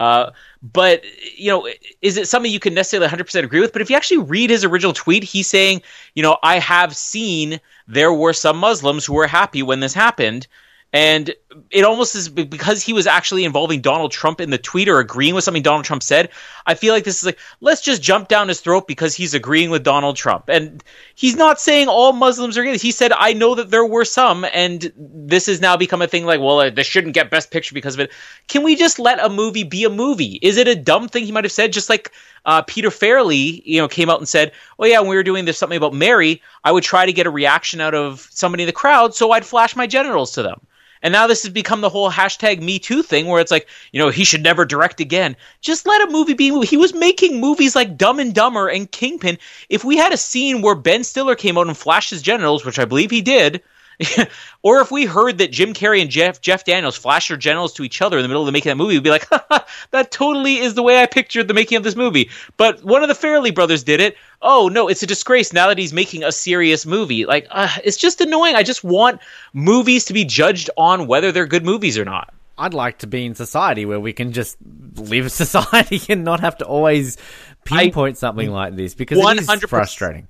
Uh, 0.00 0.30
but 0.62 1.04
you 1.36 1.50
know, 1.50 1.68
is 2.00 2.16
it 2.16 2.26
something 2.26 2.50
you 2.50 2.58
can 2.58 2.74
necessarily 2.74 3.06
100% 3.06 3.44
agree 3.44 3.60
with? 3.60 3.72
But 3.72 3.82
if 3.82 3.90
you 3.90 3.96
actually 3.96 4.18
read 4.18 4.48
his 4.48 4.64
original 4.64 4.94
tweet, 4.94 5.22
he's 5.22 5.46
saying, 5.46 5.82
you 6.14 6.22
know, 6.22 6.38
I 6.42 6.58
have 6.58 6.96
seen 6.96 7.60
there 7.86 8.12
were 8.12 8.32
some 8.32 8.56
Muslims 8.56 9.04
who 9.04 9.12
were 9.12 9.26
happy 9.26 9.62
when 9.62 9.80
this 9.80 9.92
happened. 9.92 10.46
And 10.92 11.32
it 11.70 11.84
almost 11.84 12.16
is 12.16 12.28
because 12.28 12.82
he 12.82 12.92
was 12.92 13.06
actually 13.06 13.44
involving 13.44 13.80
Donald 13.80 14.10
Trump 14.10 14.40
in 14.40 14.50
the 14.50 14.58
tweet 14.58 14.88
or 14.88 14.98
agreeing 14.98 15.36
with 15.36 15.44
something 15.44 15.62
Donald 15.62 15.84
Trump 15.84 16.02
said. 16.02 16.30
I 16.66 16.74
feel 16.74 16.92
like 16.92 17.04
this 17.04 17.18
is 17.18 17.26
like, 17.26 17.38
let's 17.60 17.80
just 17.80 18.02
jump 18.02 18.26
down 18.26 18.48
his 18.48 18.60
throat 18.60 18.88
because 18.88 19.14
he's 19.14 19.32
agreeing 19.32 19.70
with 19.70 19.84
Donald 19.84 20.16
Trump. 20.16 20.48
And 20.48 20.82
he's 21.14 21.36
not 21.36 21.60
saying 21.60 21.86
all 21.86 22.12
Muslims 22.12 22.58
are 22.58 22.64
good. 22.64 22.80
He 22.80 22.90
said, 22.90 23.12
I 23.16 23.34
know 23.34 23.54
that 23.54 23.70
there 23.70 23.86
were 23.86 24.04
some, 24.04 24.44
and 24.52 24.92
this 24.96 25.46
has 25.46 25.60
now 25.60 25.76
become 25.76 26.02
a 26.02 26.08
thing 26.08 26.26
like, 26.26 26.40
well, 26.40 26.58
uh, 26.58 26.70
this 26.70 26.88
shouldn't 26.88 27.14
get 27.14 27.30
Best 27.30 27.52
Picture 27.52 27.74
because 27.74 27.94
of 27.94 28.00
it. 28.00 28.10
Can 28.48 28.64
we 28.64 28.74
just 28.74 28.98
let 28.98 29.24
a 29.24 29.28
movie 29.28 29.64
be 29.64 29.84
a 29.84 29.90
movie? 29.90 30.40
Is 30.42 30.56
it 30.56 30.66
a 30.66 30.74
dumb 30.74 31.08
thing 31.08 31.24
he 31.24 31.32
might 31.32 31.44
have 31.44 31.52
said? 31.52 31.72
Just 31.72 31.88
like 31.88 32.10
uh, 32.44 32.62
Peter 32.62 32.88
Farrelly, 32.88 33.62
you 33.64 33.80
know, 33.80 33.86
came 33.86 34.10
out 34.10 34.18
and 34.18 34.28
said, 34.28 34.52
"Oh 34.78 34.86
yeah, 34.86 34.98
when 35.00 35.10
we 35.10 35.16
were 35.16 35.22
doing 35.22 35.44
this 35.44 35.58
something 35.58 35.76
about 35.76 35.94
Mary, 35.94 36.42
I 36.64 36.72
would 36.72 36.82
try 36.82 37.06
to 37.06 37.12
get 37.12 37.26
a 37.26 37.30
reaction 37.30 37.80
out 37.80 37.94
of 37.94 38.26
somebody 38.30 38.64
in 38.64 38.66
the 38.66 38.72
crowd, 38.72 39.14
so 39.14 39.30
I'd 39.30 39.44
flash 39.44 39.76
my 39.76 39.86
genitals 39.86 40.32
to 40.32 40.42
them." 40.42 40.60
And 41.02 41.12
now 41.12 41.26
this 41.26 41.42
has 41.42 41.52
become 41.52 41.80
the 41.80 41.88
whole 41.88 42.10
hashtag 42.10 42.60
Me 42.60 42.78
Too 42.78 43.02
thing 43.02 43.26
where 43.26 43.40
it's 43.40 43.50
like, 43.50 43.68
you 43.92 44.00
know, 44.00 44.10
he 44.10 44.24
should 44.24 44.42
never 44.42 44.64
direct 44.64 45.00
again. 45.00 45.36
Just 45.60 45.86
let 45.86 46.06
a 46.06 46.10
movie 46.10 46.34
be. 46.34 46.64
He 46.66 46.76
was 46.76 46.92
making 46.92 47.40
movies 47.40 47.74
like 47.74 47.96
Dumb 47.96 48.20
and 48.20 48.34
Dumber 48.34 48.68
and 48.68 48.90
Kingpin. 48.90 49.38
If 49.68 49.82
we 49.82 49.96
had 49.96 50.12
a 50.12 50.18
scene 50.18 50.60
where 50.60 50.74
Ben 50.74 51.04
Stiller 51.04 51.36
came 51.36 51.56
out 51.56 51.68
and 51.68 51.76
flashed 51.76 52.10
his 52.10 52.22
genitals, 52.22 52.64
which 52.64 52.78
I 52.78 52.84
believe 52.84 53.10
he 53.10 53.22
did, 53.22 53.62
or 54.62 54.80
if 54.80 54.90
we 54.90 55.04
heard 55.04 55.38
that 55.38 55.50
Jim 55.50 55.74
Carrey 55.74 56.00
and 56.00 56.10
Jeff 56.10 56.40
Jeff 56.40 56.64
Daniels 56.64 56.96
flashed 56.96 57.28
their 57.28 57.36
genitals 57.36 57.72
to 57.74 57.82
each 57.82 58.00
other 58.00 58.18
in 58.18 58.22
the 58.22 58.28
middle 58.28 58.42
of 58.42 58.46
the 58.46 58.52
making 58.52 58.72
of 58.72 58.78
that 58.78 58.82
movie, 58.82 58.94
we'd 58.94 59.04
be 59.04 59.10
like, 59.10 59.28
that 59.90 60.10
totally 60.10 60.58
is 60.58 60.74
the 60.74 60.82
way 60.82 61.02
I 61.02 61.06
pictured 61.06 61.48
the 61.48 61.54
making 61.54 61.76
of 61.76 61.84
this 61.84 61.96
movie. 61.96 62.30
But 62.56 62.82
one 62.82 63.02
of 63.02 63.08
the 63.08 63.14
Farrelly 63.14 63.54
brothers 63.54 63.82
did 63.82 64.00
it. 64.00 64.16
Oh 64.42 64.68
no, 64.72 64.88
it's 64.88 65.02
a 65.02 65.06
disgrace 65.06 65.52
now 65.52 65.68
that 65.68 65.78
he's 65.78 65.92
making 65.92 66.24
a 66.24 66.32
serious 66.32 66.86
movie. 66.86 67.26
Like, 67.26 67.46
uh, 67.50 67.68
it's 67.84 67.96
just 67.96 68.20
annoying. 68.20 68.54
I 68.54 68.62
just 68.62 68.82
want 68.82 69.20
movies 69.52 70.06
to 70.06 70.12
be 70.12 70.24
judged 70.24 70.70
on 70.76 71.06
whether 71.06 71.30
they're 71.32 71.46
good 71.46 71.64
movies 71.64 71.98
or 71.98 72.04
not. 72.04 72.32
I'd 72.56 72.74
like 72.74 72.98
to 72.98 73.06
be 73.06 73.24
in 73.24 73.34
society 73.34 73.86
where 73.86 74.00
we 74.00 74.12
can 74.12 74.32
just 74.32 74.56
live 74.96 75.30
society 75.32 76.00
and 76.12 76.24
not 76.24 76.40
have 76.40 76.58
to 76.58 76.66
always 76.66 77.16
pinpoint 77.64 78.16
I, 78.16 78.18
something 78.18 78.50
like 78.50 78.76
this 78.76 78.94
because 78.94 79.18
it 79.18 79.40
is 79.40 79.64
frustrating. 79.64 80.28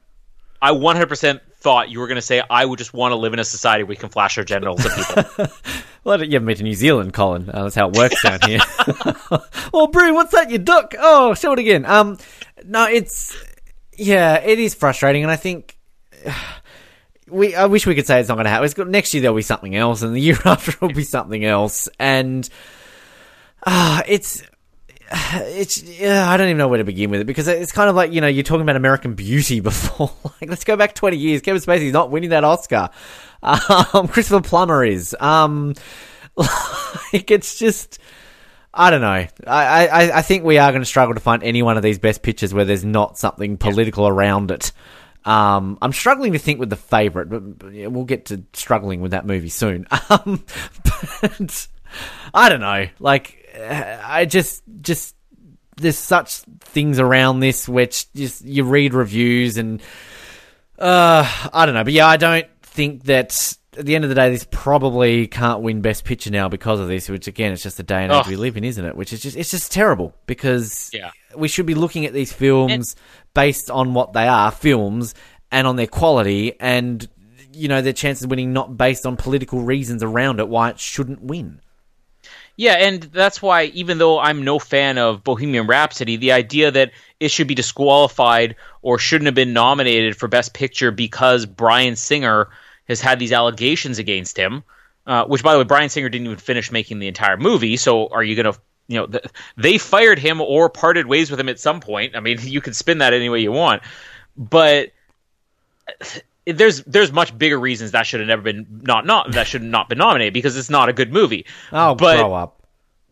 I 0.62 0.72
100% 0.72 1.40
thought 1.60 1.90
you 1.90 2.00
were 2.00 2.06
going 2.06 2.16
to 2.16 2.22
say, 2.22 2.42
I 2.48 2.64
would 2.64 2.78
just 2.78 2.94
want 2.94 3.12
to 3.12 3.16
live 3.16 3.34
in 3.34 3.38
a 3.38 3.44
society 3.44 3.84
where 3.84 3.90
we 3.90 3.96
can 3.96 4.08
flash 4.08 4.38
our 4.38 4.44
genitals 4.44 4.84
at 4.84 5.26
people. 5.26 5.46
well, 6.04 6.22
you 6.22 6.32
haven't 6.32 6.46
been 6.46 6.56
to 6.56 6.62
New 6.62 6.74
Zealand, 6.74 7.12
Colin. 7.12 7.50
Uh, 7.50 7.64
that's 7.64 7.74
how 7.74 7.88
it 7.88 7.96
works 7.96 8.22
down 8.22 8.40
here. 8.46 8.60
well, 9.72 9.86
Brew, 9.88 10.14
what's 10.14 10.32
that, 10.32 10.50
you 10.50 10.58
duck? 10.58 10.94
Oh, 10.98 11.34
show 11.34 11.52
it 11.52 11.58
again. 11.58 11.84
Um, 11.84 12.18
no, 12.64 12.86
it's, 12.86 13.36
yeah, 13.96 14.36
it 14.36 14.58
is 14.58 14.74
frustrating, 14.74 15.22
and 15.22 15.30
I 15.30 15.36
think. 15.36 15.76
We, 17.28 17.54
I 17.54 17.66
wish 17.66 17.86
we 17.86 17.94
could 17.94 18.08
say 18.08 18.18
it's 18.18 18.28
not 18.28 18.34
going 18.34 18.46
to 18.46 18.50
happen. 18.50 18.64
It's 18.64 18.74
got, 18.74 18.88
next 18.88 19.14
year 19.14 19.20
there'll 19.20 19.36
be 19.36 19.42
something 19.42 19.76
else, 19.76 20.02
and 20.02 20.16
the 20.16 20.20
year 20.20 20.36
after 20.44 20.74
will 20.80 20.92
be 20.92 21.04
something 21.04 21.44
else, 21.44 21.88
and 21.96 22.50
uh, 23.64 24.02
it's 24.08 24.42
it's 25.32 25.82
yeah, 25.82 26.30
I 26.30 26.36
don't 26.36 26.46
even 26.48 26.58
know 26.58 26.68
where 26.68 26.78
to 26.78 26.84
begin 26.84 27.10
with 27.10 27.20
it 27.20 27.26
because 27.26 27.48
it's 27.48 27.72
kind 27.72 27.90
of 27.90 27.96
like 27.96 28.12
you 28.12 28.20
know 28.20 28.28
you're 28.28 28.44
talking 28.44 28.62
about 28.62 28.76
American 28.76 29.14
Beauty 29.14 29.60
before. 29.60 30.12
like 30.24 30.48
let's 30.48 30.64
go 30.64 30.76
back 30.76 30.94
20 30.94 31.16
years. 31.16 31.40
Kevin 31.40 31.60
Spacey's 31.60 31.92
not 31.92 32.10
winning 32.10 32.30
that 32.30 32.44
Oscar. 32.44 32.90
Um, 33.42 34.06
Christopher 34.06 34.42
Plummer 34.42 34.84
is. 34.84 35.16
Um, 35.18 35.72
like 36.36 37.30
it's 37.30 37.58
just. 37.58 37.98
I 38.72 38.90
don't 38.90 39.00
know. 39.00 39.26
I, 39.46 39.88
I, 39.88 40.18
I 40.18 40.22
think 40.22 40.44
we 40.44 40.58
are 40.58 40.70
going 40.70 40.82
to 40.82 40.86
struggle 40.86 41.14
to 41.14 41.20
find 41.20 41.42
any 41.42 41.62
one 41.62 41.78
of 41.78 41.82
these 41.82 41.98
best 41.98 42.22
pictures 42.22 42.52
where 42.52 42.66
there's 42.66 42.84
not 42.84 43.16
something 43.16 43.56
political 43.56 44.06
around 44.06 44.50
it. 44.50 44.72
Um, 45.24 45.78
I'm 45.82 45.92
struggling 45.92 46.34
to 46.34 46.38
think 46.38 46.60
with 46.60 46.70
the 46.70 46.76
favorite, 46.76 47.30
but 47.30 47.42
we'll 47.90 48.04
get 48.04 48.26
to 48.26 48.44
struggling 48.52 49.00
with 49.00 49.12
that 49.12 49.26
movie 49.26 49.48
soon. 49.48 49.86
Um, 50.10 50.44
but 50.84 51.68
I 52.34 52.48
don't 52.48 52.60
know. 52.60 52.88
Like 52.98 53.39
I 54.04 54.24
just 54.24 54.62
just 54.80 55.14
there's 55.76 55.98
such 55.98 56.38
things 56.60 56.98
around 56.98 57.40
this 57.40 57.68
which 57.68 58.12
just 58.12 58.44
you 58.44 58.64
read 58.64 58.92
reviews 58.94 59.56
and 59.56 59.80
uh 60.78 61.48
I 61.52 61.66
don't 61.66 61.74
know, 61.74 61.84
but 61.84 61.92
yeah, 61.92 62.06
I 62.06 62.16
don't 62.16 62.46
think 62.62 63.04
that 63.04 63.56
at 63.78 63.86
the 63.86 63.94
end 63.94 64.04
of 64.04 64.08
the 64.08 64.14
day, 64.14 64.30
this 64.30 64.46
probably 64.50 65.26
can't 65.26 65.60
win 65.60 65.80
Best 65.80 66.04
Picture 66.04 66.30
now 66.30 66.48
because 66.48 66.80
of 66.80 66.88
this. 66.88 67.08
Which 67.08 67.28
again, 67.28 67.52
it's 67.52 67.62
just 67.62 67.76
the 67.76 67.82
day 67.82 68.02
and 68.02 68.12
age 68.12 68.24
oh. 68.26 68.28
we 68.28 68.36
live 68.36 68.56
in, 68.56 68.64
isn't 68.64 68.84
it? 68.84 68.96
Which 68.96 69.12
is 69.12 69.20
just 69.20 69.36
it's 69.36 69.50
just 69.50 69.72
terrible 69.72 70.14
because 70.26 70.90
yeah. 70.92 71.10
we 71.36 71.48
should 71.48 71.66
be 71.66 71.74
looking 71.74 72.06
at 72.06 72.12
these 72.12 72.32
films 72.32 72.72
and- 72.72 72.94
based 73.34 73.70
on 73.70 73.94
what 73.94 74.12
they 74.12 74.26
are, 74.26 74.50
films, 74.50 75.14
and 75.52 75.66
on 75.66 75.76
their 75.76 75.86
quality, 75.86 76.58
and 76.60 77.08
you 77.52 77.68
know 77.68 77.80
their 77.80 77.92
chances 77.92 78.24
of 78.24 78.30
winning 78.30 78.52
not 78.52 78.76
based 78.76 79.06
on 79.06 79.16
political 79.16 79.60
reasons 79.60 80.02
around 80.02 80.40
it 80.40 80.48
why 80.48 80.70
it 80.70 80.78
shouldn't 80.80 81.22
win. 81.22 81.60
Yeah, 82.60 82.74
and 82.74 83.02
that's 83.04 83.40
why 83.40 83.64
even 83.72 83.96
though 83.96 84.18
I'm 84.18 84.44
no 84.44 84.58
fan 84.58 84.98
of 84.98 85.24
Bohemian 85.24 85.66
Rhapsody, 85.66 86.16
the 86.16 86.32
idea 86.32 86.70
that 86.70 86.90
it 87.18 87.30
should 87.30 87.46
be 87.46 87.54
disqualified 87.54 88.54
or 88.82 88.98
shouldn't 88.98 89.24
have 89.24 89.34
been 89.34 89.54
nominated 89.54 90.14
for 90.14 90.28
Best 90.28 90.52
Picture 90.52 90.90
because 90.90 91.46
Bryan 91.46 91.96
Singer 91.96 92.50
has 92.86 93.00
had 93.00 93.18
these 93.18 93.32
allegations 93.32 93.98
against 93.98 94.36
him, 94.36 94.62
uh, 95.06 95.24
which 95.24 95.42
by 95.42 95.54
the 95.54 95.58
way, 95.60 95.64
Bryan 95.64 95.88
Singer 95.88 96.10
didn't 96.10 96.26
even 96.26 96.36
finish 96.36 96.70
making 96.70 96.98
the 96.98 97.08
entire 97.08 97.38
movie. 97.38 97.78
So 97.78 98.08
are 98.08 98.22
you 98.22 98.36
going 98.36 98.52
to 98.52 98.60
you 98.88 98.98
know, 98.98 99.06
th- 99.06 99.24
they 99.56 99.78
fired 99.78 100.18
him 100.18 100.42
or 100.42 100.68
parted 100.68 101.06
ways 101.06 101.30
with 101.30 101.40
him 101.40 101.48
at 101.48 101.58
some 101.58 101.80
point. 101.80 102.14
I 102.14 102.20
mean, 102.20 102.40
you 102.42 102.60
can 102.60 102.74
spin 102.74 102.98
that 102.98 103.14
any 103.14 103.30
way 103.30 103.40
you 103.40 103.52
want, 103.52 103.82
but 104.36 104.90
there's 106.46 106.82
there's 106.84 107.12
much 107.12 107.36
bigger 107.36 107.58
reasons 107.58 107.92
that 107.92 108.06
should 108.06 108.20
have 108.20 108.28
never 108.28 108.42
been 108.42 108.66
not 108.82 109.06
not 109.06 109.32
that 109.32 109.46
should 109.46 109.62
not 109.62 109.88
been 109.88 109.98
nominated 109.98 110.34
because 110.34 110.56
it's 110.56 110.70
not 110.70 110.88
a 110.88 110.92
good 110.92 111.12
movie. 111.12 111.46
Oh, 111.72 111.94
but 111.94 112.16
grow 112.16 112.32
up. 112.32 112.62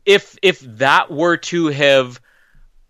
If 0.04 0.38
if 0.42 0.60
that 0.60 1.10
were 1.10 1.36
to 1.36 1.66
have 1.68 2.20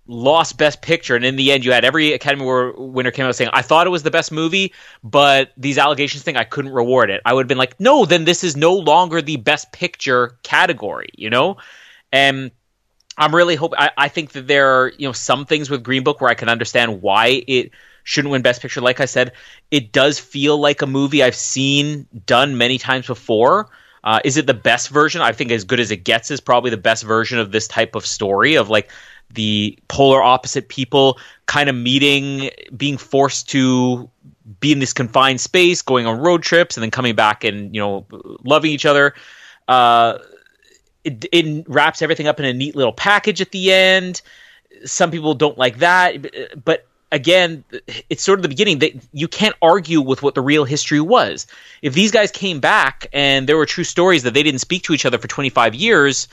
lost 0.07 0.57
Best 0.57 0.81
Picture, 0.81 1.16
and 1.16 1.24
in 1.24 1.37
the 1.37 1.53
end, 1.53 1.64
you 1.64 1.72
had 1.72 1.85
every 1.85 2.12
Academy 2.12 2.42
Award 2.42 2.74
winner 2.79 3.11
came 3.11 3.27
out 3.27 3.35
saying, 3.37 3.51
"I 3.53 3.62
thought 3.62 3.87
it 3.87 3.90
was 3.90 4.03
the 4.03 4.11
best 4.11 4.33
movie, 4.33 4.72
but 5.03 5.53
these 5.57 5.79
allegations 5.79 6.22
thing, 6.22 6.37
I 6.37 6.44
couldn't 6.44 6.72
reward 6.72 7.11
it." 7.11 7.20
I 7.24 7.33
would 7.35 7.42
have 7.42 7.48
been 7.48 7.59
like, 7.59 7.79
"No, 7.81 8.05
then 8.05 8.24
this 8.24 8.44
is 8.44 8.57
no 8.57 8.74
longer 8.74 9.20
the 9.20 9.37
Best 9.37 9.72
Picture 9.72 10.37
category," 10.42 11.09
you 11.16 11.31
know. 11.31 11.59
And 12.12 12.53
I'm 13.16 13.35
really 13.35 13.57
hoping. 13.57 13.79
I, 13.79 13.90
I 13.96 14.09
think 14.09 14.33
that 14.33 14.46
there 14.46 14.81
are 14.81 14.92
you 14.96 15.09
know 15.09 15.12
some 15.12 15.44
things 15.44 15.68
with 15.68 15.83
Green 15.83 16.05
Book 16.05 16.20
where 16.20 16.31
I 16.31 16.35
can 16.35 16.48
understand 16.48 17.03
why 17.03 17.42
it 17.46 17.72
shouldn't 18.09 18.33
win 18.33 18.40
Best 18.40 18.62
Picture. 18.62 18.81
Like 18.81 19.01
I 19.01 19.05
said, 19.05 19.33
it 19.71 19.92
does 19.92 20.18
feel 20.18 20.59
like 20.59 20.81
a 20.81 20.87
movie 20.87 21.23
I've 21.23 21.35
seen 21.35 22.07
done 22.25 22.57
many 22.57 22.79
times 22.79 23.07
before. 23.07 23.68
Uh, 24.03 24.18
is 24.25 24.38
it 24.38 24.47
the 24.47 24.55
best 24.55 24.88
version? 24.88 25.21
I 25.21 25.33
think 25.33 25.51
as 25.51 25.62
good 25.62 25.79
as 25.79 25.90
it 25.90 26.05
gets 26.05 26.31
is 26.31 26.40
probably 26.40 26.71
the 26.71 26.79
best 26.79 27.05
version 27.05 27.38
of 27.38 27.53
this 27.53 27.68
type 27.68 27.94
of 27.94 28.07
story 28.07 28.55
of 28.55 28.71
like 28.71 28.90
the 29.31 29.79
polar 29.88 30.23
opposite 30.23 30.71
people 30.71 31.18
kind 31.44 31.68
of 31.68 31.77
meeting, 31.77 32.49
being 32.75 32.97
forced 32.97 33.51
to 33.51 34.09
be 34.59 34.73
in 34.73 34.79
this 34.79 34.94
confined 34.94 35.42
space, 35.42 35.83
going 35.83 36.07
on 36.07 36.18
road 36.18 36.42
trips, 36.42 36.79
and 36.79 36.83
then 36.83 36.90
coming 36.90 37.14
back 37.14 37.44
and 37.44 37.75
you 37.75 37.81
know 37.81 38.07
loving 38.42 38.71
each 38.71 38.87
other. 38.87 39.12
Uh, 39.68 40.16
it, 41.05 41.27
it 41.31 41.66
wraps 41.68 42.01
everything 42.01 42.27
up 42.27 42.40
in 42.40 42.47
a 42.47 42.55
neat 42.55 42.75
little 42.75 42.94
package 42.94 43.42
at 43.42 43.51
the 43.51 43.71
end. 43.71 44.23
Some 44.87 45.11
people 45.11 45.35
don't 45.35 45.59
like 45.59 45.81
that, 45.81 46.64
but 46.64 46.87
again, 47.11 47.64
it's 48.11 48.23
sort 48.23 48.38
of 48.38 48.42
the 48.42 48.49
beginning 48.49 48.81
that 48.81 48.92
you 49.12 49.29
can't 49.29 49.55
argue 49.62 50.01
with 50.01 50.23
what 50.23 50.35
the 50.35 50.40
real 50.40 50.64
history 50.64 51.01
was. 51.01 51.47
If 51.83 51.94
these 51.94 52.11
guys 52.11 52.31
came 52.31 52.61
back 52.61 53.07
and 53.12 53.49
there 53.49 53.57
were 53.57 53.66
true 53.66 53.85
stories 53.85 54.25
that 54.25 54.35
they 54.35 54.42
didn't 54.42 54.61
speak 54.61 54.83
to 54.85 54.92
each 54.92 55.07
other 55.07 55.18
for 55.18 55.29
25 55.29 55.75
years, 55.75 56.29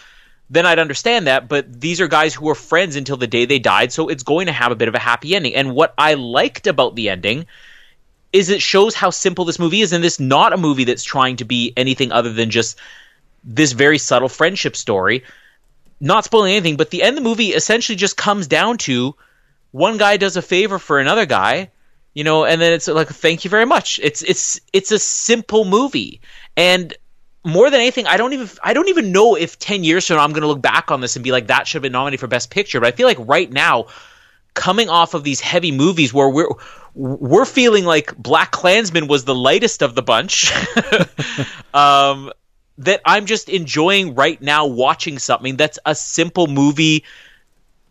then 0.50 0.66
I'd 0.66 0.80
understand 0.80 1.28
that. 1.28 1.48
But 1.48 1.80
these 1.80 2.02
are 2.02 2.08
guys 2.08 2.34
who 2.34 2.46
were 2.46 2.56
friends 2.56 2.96
until 2.96 3.18
the 3.18 3.28
day 3.28 3.46
they 3.46 3.60
died, 3.60 3.92
so 3.92 4.10
it's 4.10 4.24
going 4.24 4.48
to 4.48 4.52
have 4.52 4.72
a 4.72 4.76
bit 4.76 4.88
of 4.88 4.96
a 4.96 5.00
happy 5.00 5.36
ending. 5.36 5.56
And 5.56 5.74
what 5.74 5.94
I 5.98 6.16
liked 6.16 6.68
about 6.68 6.96
the 6.96 7.10
ending 7.10 7.46
is 8.34 8.50
it 8.50 8.62
shows 8.62 8.94
how 8.96 9.12
simple 9.12 9.46
this 9.46 9.60
movie 9.60 9.82
is, 9.82 9.94
and 9.94 10.04
this 10.04 10.20
not 10.20 10.52
a 10.52 10.58
movie 10.58 10.84
that's 10.84 11.04
trying 11.04 11.38
to 11.38 11.46
be 11.46 11.74
anything 11.78 12.12
other 12.12 12.34
than 12.34 12.50
just 12.50 12.78
this 13.46 13.72
very 13.72 13.98
subtle 13.98 14.30
friendship 14.30 14.76
story. 14.76 15.24
Not 16.02 16.26
spoiling 16.26 16.52
anything, 16.52 16.76
but 16.76 16.90
the 16.90 17.02
end 17.02 17.18
of 17.18 17.24
the 17.24 17.30
movie 17.30 17.54
essentially 17.54 17.96
just 17.96 18.18
comes 18.18 18.48
down 18.48 18.78
to 18.80 19.16
one 19.76 19.98
guy 19.98 20.16
does 20.16 20.38
a 20.38 20.42
favor 20.42 20.80
for 20.80 21.00
another 21.00 21.26
guy, 21.26 21.70
you 22.14 22.24
know, 22.24 22.46
and 22.46 22.62
then 22.62 22.72
it's 22.72 22.88
like 22.88 23.10
thank 23.10 23.44
you 23.44 23.50
very 23.50 23.66
much. 23.66 24.00
It's 24.02 24.22
it's 24.22 24.58
it's 24.72 24.92
a 24.92 24.98
simple 24.98 25.66
movie, 25.66 26.22
and 26.56 26.94
more 27.44 27.70
than 27.70 27.82
anything, 27.82 28.08
I 28.08 28.16
don't 28.16 28.32
even 28.32 28.48
I 28.64 28.74
don't 28.74 28.88
even 28.88 29.12
know 29.12 29.36
if 29.36 29.60
ten 29.60 29.84
years 29.84 30.08
from 30.08 30.16
now 30.16 30.24
I'm 30.24 30.32
going 30.32 30.44
to 30.44 30.48
look 30.48 30.62
back 30.62 30.92
on 30.92 31.02
this 31.02 31.18
and 31.18 31.24
be 31.24 31.34
like 31.34 31.48
that 31.48 31.68
should 31.68 31.80
have 31.80 31.84
been 31.84 31.92
nominated 31.92 32.22
for 32.22 32.28
best 32.28 32.52
picture. 32.52 32.80
But 32.80 32.88
I 32.88 32.96
feel 32.96 33.06
like 33.06 33.18
right 33.20 33.52
now, 33.52 33.88
coming 34.54 34.88
off 34.88 35.14
of 35.14 35.26
these 35.26 35.42
heavy 35.42 35.74
movies 35.74 36.14
where 36.14 36.30
we're 36.30 36.48
we're 36.94 37.44
feeling 37.44 37.84
like 37.84 38.16
Black 38.16 38.52
Klansman 38.52 39.08
was 39.08 39.26
the 39.26 39.36
lightest 39.36 39.82
of 39.82 39.94
the 39.94 40.02
bunch. 40.02 40.54
um, 41.74 42.32
that 42.78 43.02
I'm 43.04 43.26
just 43.26 43.50
enjoying 43.50 44.16
right 44.16 44.42
now 44.42 44.68
watching 44.68 45.20
something 45.20 45.58
that's 45.58 45.80
a 45.86 45.96
simple 45.96 46.48
movie 46.48 47.04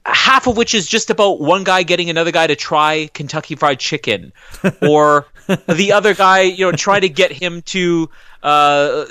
half 0.07 0.47
of 0.47 0.57
which 0.57 0.75
is 0.75 0.87
just 0.87 1.11
about 1.11 1.41
one 1.41 1.65
guy 1.65 1.83
getting 1.83 2.11
another 2.11 2.31
guy 2.33 2.47
to 2.47 2.57
try 2.57 3.09
Kentucky 3.15 3.57
Fried 3.57 3.79
Chicken, 3.79 4.33
or 4.83 5.27
the 5.69 5.93
other 5.93 6.15
guy, 6.15 6.43
you 6.43 6.65
know, 6.65 6.73
trying 6.73 7.03
to 7.03 7.09
get 7.09 7.33
him 7.33 7.63
to 7.63 8.09
uh, 8.43 9.05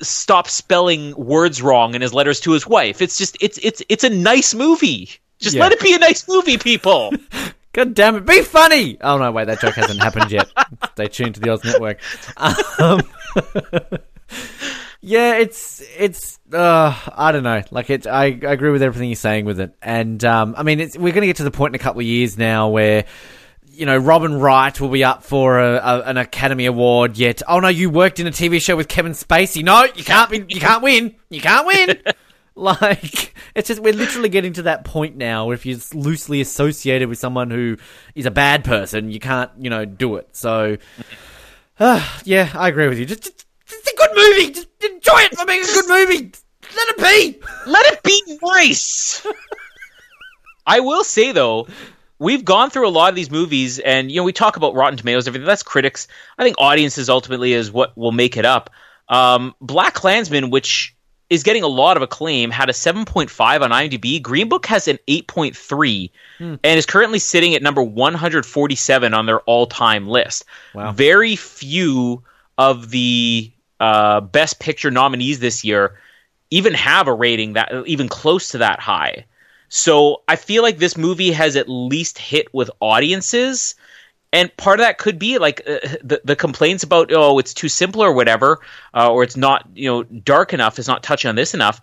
stop 0.00 0.48
spelling 0.48 1.14
words 1.16 1.62
wrong 1.62 1.94
in 1.94 2.02
his 2.02 2.12
letters 2.12 2.40
to 2.40 2.52
his 2.52 2.66
wife. 2.66 3.00
It's 3.00 3.16
just 3.18 3.36
it's 3.40 3.58
it's 3.62 3.82
it's 3.88 4.04
a 4.04 4.10
nice 4.10 4.54
movie. 4.54 5.10
Just 5.38 5.56
Yeah. 5.56 5.62
let 5.62 5.72
it 5.72 5.80
be 5.80 5.94
a 5.94 5.98
nice 5.98 6.28
movie, 6.28 6.58
people. 6.58 7.12
God 7.72 7.94
damn 7.94 8.16
it, 8.16 8.26
be 8.26 8.42
funny! 8.42 8.98
Oh 9.00 9.16
no, 9.16 9.32
wait, 9.32 9.46
that 9.46 9.60
joke 9.60 9.74
hasn't 9.74 10.00
happened 10.02 10.30
yet. 10.30 10.46
Stay 10.92 11.06
tuned 11.08 11.36
to 11.36 11.40
the 11.40 11.48
Oz 11.50 11.64
Network. 11.64 11.98
Um, 12.78 13.00
yeah, 15.02 15.34
it's 15.34 15.82
it's 15.98 16.38
uh, 16.52 16.96
I 17.12 17.32
don't 17.32 17.42
know. 17.42 17.62
Like 17.72 17.90
it, 17.90 18.06
I, 18.06 18.26
I 18.26 18.52
agree 18.52 18.70
with 18.70 18.82
everything 18.82 19.08
you're 19.08 19.16
saying 19.16 19.44
with 19.44 19.58
it, 19.58 19.74
and 19.82 20.24
um, 20.24 20.54
I 20.56 20.62
mean, 20.62 20.78
it's, 20.78 20.96
we're 20.96 21.12
going 21.12 21.22
to 21.22 21.26
get 21.26 21.36
to 21.36 21.44
the 21.44 21.50
point 21.50 21.74
in 21.74 21.80
a 21.80 21.82
couple 21.82 22.00
of 22.00 22.06
years 22.06 22.38
now 22.38 22.68
where. 22.68 23.04
You 23.74 23.86
know, 23.86 23.96
Robin 23.96 24.38
Wright 24.38 24.78
will 24.78 24.90
be 24.90 25.02
up 25.02 25.22
for 25.22 25.58
a, 25.58 25.76
a, 25.76 26.02
an 26.02 26.18
Academy 26.18 26.66
Award. 26.66 27.16
Yet, 27.16 27.40
oh 27.48 27.58
no, 27.58 27.68
you 27.68 27.88
worked 27.88 28.20
in 28.20 28.26
a 28.26 28.30
TV 28.30 28.60
show 28.60 28.76
with 28.76 28.86
Kevin 28.86 29.12
Spacey. 29.12 29.64
No, 29.64 29.84
you 29.84 30.04
can't 30.04 30.30
be. 30.30 30.44
You 30.46 30.60
can't 30.60 30.82
win. 30.82 31.14
You 31.30 31.40
can't 31.40 31.66
win. 31.66 32.02
Like 32.54 33.34
it's 33.54 33.68
just 33.68 33.80
we're 33.80 33.94
literally 33.94 34.28
getting 34.28 34.52
to 34.54 34.62
that 34.64 34.84
point 34.84 35.16
now 35.16 35.46
where 35.46 35.54
if 35.54 35.64
you're 35.64 35.78
loosely 35.94 36.42
associated 36.42 37.08
with 37.08 37.18
someone 37.18 37.50
who 37.50 37.78
is 38.14 38.26
a 38.26 38.30
bad 38.30 38.62
person, 38.62 39.10
you 39.10 39.20
can't, 39.20 39.50
you 39.58 39.70
know, 39.70 39.86
do 39.86 40.16
it. 40.16 40.28
So 40.36 40.76
uh, 41.80 42.18
yeah, 42.24 42.50
I 42.54 42.68
agree 42.68 42.88
with 42.88 42.98
you. 42.98 43.06
Just, 43.06 43.22
just 43.22 43.46
it's 43.82 43.92
a 43.92 43.96
good 43.96 44.10
movie. 44.14 44.52
Just 44.52 44.68
enjoy 44.84 45.20
it 45.20 45.36
for 45.36 45.46
being 45.46 45.62
a 45.62 45.66
good 45.66 45.88
movie. 45.88 46.32
Let 46.76 46.88
it 46.88 46.96
be. 46.96 47.40
let 47.66 47.92
it 47.92 48.02
be 48.02 48.38
nice. 48.42 49.26
I 50.66 50.80
will 50.80 51.04
say 51.04 51.32
though, 51.32 51.66
we've 52.18 52.44
gone 52.44 52.70
through 52.70 52.86
a 52.86 52.90
lot 52.90 53.10
of 53.10 53.16
these 53.16 53.30
movies, 53.30 53.78
and 53.80 54.10
you 54.10 54.18
know, 54.18 54.24
we 54.24 54.32
talk 54.32 54.56
about 54.56 54.74
Rotten 54.74 54.96
Tomatoes, 54.96 55.26
everything. 55.26 55.46
That's 55.46 55.62
critics. 55.62 56.06
I 56.38 56.44
think 56.44 56.56
audiences 56.58 57.10
ultimately 57.10 57.52
is 57.52 57.70
what 57.70 57.96
will 57.96 58.12
make 58.12 58.36
it 58.36 58.44
up. 58.44 58.70
Um, 59.08 59.54
Black 59.60 59.94
Klansman, 59.94 60.50
which 60.50 60.94
is 61.28 61.42
getting 61.42 61.62
a 61.62 61.68
lot 61.68 61.96
of 61.96 62.02
acclaim, 62.02 62.50
had 62.50 62.68
a 62.68 62.72
7.5 62.72 63.62
on 63.62 63.70
IMDb. 63.70 64.20
Green 64.22 64.48
Book 64.48 64.66
has 64.66 64.86
an 64.86 64.98
8.3 65.08 66.10
and 66.38 66.78
is 66.78 66.84
currently 66.84 67.18
sitting 67.18 67.54
at 67.54 67.62
number 67.62 67.82
147 67.82 69.14
on 69.14 69.26
their 69.26 69.40
all-time 69.40 70.06
list. 70.06 70.44
Wow. 70.74 70.92
Very 70.92 71.36
few 71.36 72.22
of 72.58 72.90
the 72.90 73.50
uh, 73.82 74.20
Best 74.20 74.60
Picture 74.60 74.92
nominees 74.92 75.40
this 75.40 75.64
year 75.64 75.98
even 76.50 76.72
have 76.74 77.08
a 77.08 77.12
rating 77.12 77.54
that 77.54 77.72
even 77.86 78.08
close 78.08 78.50
to 78.50 78.58
that 78.58 78.78
high. 78.78 79.24
So 79.68 80.22
I 80.28 80.36
feel 80.36 80.62
like 80.62 80.78
this 80.78 80.96
movie 80.96 81.32
has 81.32 81.56
at 81.56 81.68
least 81.68 82.18
hit 82.18 82.52
with 82.54 82.70
audiences. 82.78 83.74
And 84.32 84.56
part 84.56 84.78
of 84.78 84.84
that 84.84 84.98
could 84.98 85.18
be 85.18 85.38
like 85.38 85.62
uh, 85.66 85.78
the 86.04 86.20
the 86.24 86.36
complaints 86.36 86.84
about 86.84 87.10
oh 87.12 87.38
it's 87.38 87.52
too 87.52 87.68
simple 87.68 88.02
or 88.02 88.12
whatever, 88.12 88.60
uh, 88.94 89.10
or 89.10 89.24
it's 89.24 89.36
not 89.36 89.68
you 89.74 89.88
know 89.90 90.04
dark 90.04 90.54
enough, 90.54 90.78
it's 90.78 90.88
not 90.88 91.02
touching 91.02 91.28
on 91.28 91.34
this 91.34 91.52
enough. 91.52 91.80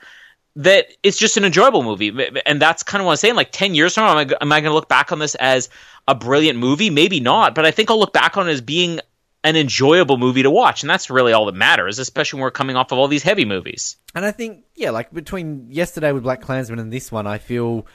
That 0.55 0.87
it's 1.03 1.17
just 1.17 1.37
an 1.37 1.45
enjoyable 1.45 1.83
movie, 1.83 2.11
and 2.45 2.61
that's 2.61 2.81
kind 2.81 3.01
of 3.01 3.05
what 3.05 3.11
I'm 3.11 3.17
saying. 3.17 3.35
Like 3.35 3.51
ten 3.51 3.75
years 3.75 3.93
from 3.93 4.05
now, 4.05 4.19
am 4.19 4.29
I, 4.29 4.35
am 4.41 4.51
I 4.51 4.61
going 4.61 4.71
to 4.71 4.75
look 4.75 4.89
back 4.89 5.11
on 5.11 5.19
this 5.19 5.35
as 5.35 5.69
a 6.07 6.15
brilliant 6.15 6.57
movie? 6.57 6.89
Maybe 6.89 7.19
not, 7.19 7.53
but 7.53 7.65
I 7.65 7.71
think 7.71 7.91
I'll 7.91 7.99
look 7.99 8.13
back 8.13 8.35
on 8.35 8.49
it 8.49 8.51
as 8.51 8.61
being 8.61 8.99
an 9.43 9.55
enjoyable 9.55 10.17
movie 10.17 10.43
to 10.43 10.51
watch, 10.51 10.83
and 10.83 10.89
that's 10.89 11.09
really 11.09 11.31
all 11.33 11.45
that 11.45 11.55
matters, 11.55 11.97
especially 11.99 12.37
when 12.37 12.43
we're 12.43 12.51
coming 12.51 12.75
off 12.75 12.91
of 12.91 12.97
all 12.97 13.07
these 13.07 13.23
heavy 13.23 13.45
movies. 13.45 13.95
And 14.13 14.25
I 14.25 14.31
think, 14.31 14.63
yeah, 14.75 14.91
like 14.91 15.13
between 15.13 15.67
yesterday 15.69 16.11
with 16.11 16.23
Black 16.23 16.41
Klansman 16.41 16.79
and 16.79 16.91
this 16.91 17.11
one, 17.11 17.25
I 17.25 17.37
feel 17.37 17.87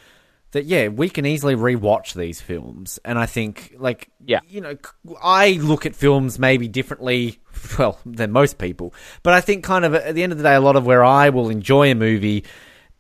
that 0.52 0.64
yeah, 0.64 0.86
we 0.88 1.08
can 1.10 1.26
easily 1.26 1.56
rewatch 1.56 2.14
these 2.14 2.40
films, 2.40 2.98
and 3.04 3.18
I 3.18 3.26
think 3.26 3.74
like 3.76 4.08
Yeah. 4.24 4.38
you 4.48 4.60
know, 4.60 4.76
I 5.22 5.52
look 5.60 5.84
at 5.84 5.94
films 5.96 6.38
maybe 6.38 6.68
differently, 6.68 7.40
well, 7.78 7.98
than 8.06 8.30
most 8.30 8.56
people, 8.56 8.94
but 9.22 9.34
I 9.34 9.40
think 9.40 9.64
kind 9.64 9.84
of 9.84 9.94
at 9.94 10.14
the 10.14 10.22
end 10.22 10.32
of 10.32 10.38
the 10.38 10.44
day, 10.44 10.54
a 10.54 10.60
lot 10.60 10.76
of 10.76 10.86
where 10.86 11.04
I 11.04 11.30
will 11.30 11.50
enjoy 11.50 11.90
a 11.90 11.94
movie 11.96 12.44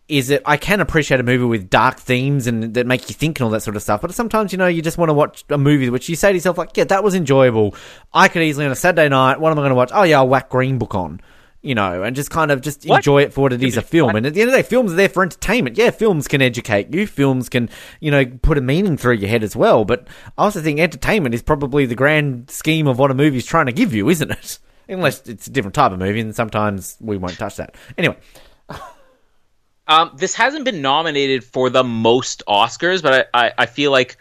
is 0.08 0.28
that 0.28 0.42
I 0.44 0.56
can 0.58 0.80
appreciate 0.80 1.18
a 1.18 1.22
movie 1.22 1.44
with 1.44 1.70
dark 1.70 1.98
themes 1.98 2.46
and 2.46 2.74
that 2.74 2.86
make 2.86 3.08
you 3.08 3.14
think 3.14 3.38
and 3.40 3.44
all 3.44 3.50
that 3.52 3.62
sort 3.62 3.74
of 3.76 3.82
stuff. 3.82 4.02
But 4.02 4.12
sometimes, 4.14 4.52
you 4.52 4.58
know, 4.58 4.66
you 4.66 4.82
just 4.82 4.98
want 4.98 5.08
to 5.08 5.14
watch 5.14 5.44
a 5.48 5.56
movie 5.56 5.88
which 5.88 6.08
you 6.10 6.16
say 6.16 6.28
to 6.30 6.34
yourself, 6.34 6.58
like, 6.58 6.76
yeah, 6.76 6.84
that 6.84 7.02
was 7.02 7.14
enjoyable. 7.14 7.74
I 8.12 8.28
could 8.28 8.42
easily 8.42 8.66
on 8.66 8.72
a 8.72 8.76
Saturday 8.76 9.08
night, 9.08 9.40
what 9.40 9.50
am 9.50 9.58
I 9.58 9.62
going 9.62 9.70
to 9.70 9.74
watch? 9.76 9.90
Oh 9.94 10.02
yeah, 10.02 10.18
I'll 10.18 10.28
whack 10.28 10.50
Green 10.50 10.78
Book 10.78 10.94
on. 10.94 11.20
You 11.62 11.74
know, 11.74 12.02
and 12.02 12.14
just 12.14 12.28
kind 12.30 12.50
of 12.50 12.60
just 12.60 12.84
What? 12.84 12.96
enjoy 12.96 13.22
it 13.22 13.32
for 13.32 13.40
what 13.40 13.54
it 13.54 13.62
is 13.62 13.78
a 13.78 13.82
film. 13.82 14.14
And 14.16 14.26
at 14.26 14.34
the 14.34 14.42
end 14.42 14.50
of 14.50 14.52
the 14.52 14.58
day, 14.62 14.68
films 14.68 14.92
are 14.92 14.96
there 14.96 15.08
for 15.08 15.22
entertainment. 15.22 15.78
Yeah, 15.78 15.88
films 15.88 16.28
can 16.28 16.42
educate 16.42 16.92
you. 16.92 17.06
Films 17.06 17.48
can, 17.48 17.70
you 18.00 18.10
know, 18.10 18.26
put 18.26 18.58
a 18.58 18.60
meaning 18.60 18.98
through 18.98 19.14
your 19.14 19.30
head 19.30 19.42
as 19.42 19.56
well. 19.56 19.86
But 19.86 20.06
I 20.36 20.42
also 20.44 20.60
think 20.60 20.78
entertainment 20.78 21.34
is 21.34 21.42
probably 21.42 21.86
the 21.86 21.94
grand 21.94 22.50
scheme 22.50 22.86
of 22.86 22.98
what 22.98 23.10
a 23.10 23.14
movie's 23.14 23.46
trying 23.46 23.64
to 23.64 23.72
give 23.72 23.94
you, 23.94 24.10
isn't 24.10 24.30
it? 24.30 24.58
Unless 24.90 25.26
it's 25.26 25.46
a 25.46 25.50
different 25.50 25.74
type 25.74 25.92
of 25.92 25.98
movie, 25.98 26.20
and 26.20 26.36
sometimes 26.36 26.98
we 27.00 27.16
won't 27.16 27.38
touch 27.38 27.56
that. 27.56 27.74
Anyway, 27.96 28.18
Um, 29.86 30.12
this 30.16 30.34
hasn't 30.34 30.64
been 30.64 30.80
nominated 30.82 31.44
for 31.44 31.68
the 31.70 31.84
most 31.84 32.42
Oscars, 32.48 33.02
but 33.02 33.28
I, 33.34 33.46
I, 33.46 33.52
I 33.58 33.66
feel 33.66 33.90
like 33.90 34.16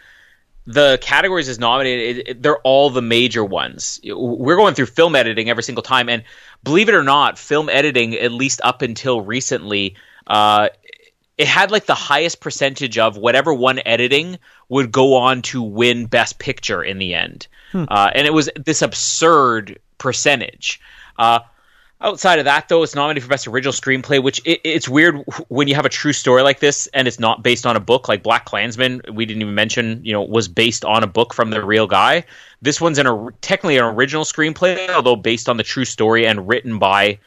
the 0.66 0.98
categories 1.00 1.48
is 1.48 1.58
nominated. 1.58 2.16
It, 2.18 2.28
it- 2.28 2.42
they're 2.42 2.58
all 2.58 2.90
the 2.90 3.02
major 3.02 3.44
ones. 3.44 4.00
We're 4.04 4.56
going 4.56 4.74
through 4.74 4.86
film 4.86 5.16
editing 5.16 5.48
every 5.50 5.62
single 5.62 5.82
time, 5.82 6.08
and 6.08 6.22
believe 6.62 6.88
it 6.88 6.94
or 6.94 7.02
not, 7.02 7.38
film 7.38 7.68
editing, 7.68 8.14
at 8.14 8.32
least 8.32 8.60
up 8.64 8.82
until 8.82 9.20
recently, 9.20 9.96
uh, 10.26 10.68
it 11.36 11.46
had 11.46 11.70
like 11.70 11.86
the 11.86 11.94
highest 11.94 12.40
percentage 12.40 12.96
of 12.98 13.16
whatever 13.16 13.52
one 13.52 13.80
editing 13.84 14.38
would 14.68 14.92
go 14.92 15.14
on 15.16 15.42
to 15.42 15.62
win 15.62 16.06
Best 16.06 16.38
Picture 16.38 16.82
in 16.82 16.98
the 16.98 17.14
end, 17.14 17.46
uh, 17.74 18.10
and 18.14 18.26
it 18.26 18.32
was 18.32 18.48
this 18.56 18.82
absurd 18.82 19.78
percentage. 19.98 20.80
Uh, 21.18 21.40
Outside 22.04 22.38
of 22.38 22.44
that, 22.44 22.68
though, 22.68 22.82
it's 22.82 22.94
nominated 22.94 23.22
for 23.22 23.30
Best 23.30 23.46
Original 23.46 23.72
Screenplay, 23.72 24.22
which 24.22 24.38
it, 24.44 24.60
it's 24.62 24.86
weird 24.86 25.24
when 25.48 25.68
you 25.68 25.74
have 25.74 25.86
a 25.86 25.88
true 25.88 26.12
story 26.12 26.42
like 26.42 26.60
this 26.60 26.86
and 26.88 27.08
it's 27.08 27.18
not 27.18 27.42
based 27.42 27.64
on 27.64 27.76
a 27.76 27.80
book. 27.80 28.08
Like 28.08 28.22
Black 28.22 28.44
Klansman, 28.44 29.00
we 29.10 29.24
didn't 29.24 29.40
even 29.40 29.54
mention, 29.54 30.04
you 30.04 30.12
know, 30.12 30.20
was 30.20 30.46
based 30.46 30.84
on 30.84 31.02
a 31.02 31.06
book 31.06 31.32
from 31.32 31.48
the 31.48 31.64
real 31.64 31.86
guy. 31.86 32.24
This 32.60 32.78
one's 32.78 32.98
an 32.98 33.06
or- 33.06 33.32
technically 33.40 33.78
an 33.78 33.84
original 33.84 34.24
screenplay, 34.24 34.90
although 34.90 35.16
based 35.16 35.48
on 35.48 35.56
the 35.56 35.62
true 35.62 35.86
story 35.86 36.26
and 36.26 36.46
written 36.46 36.78
by, 36.78 37.20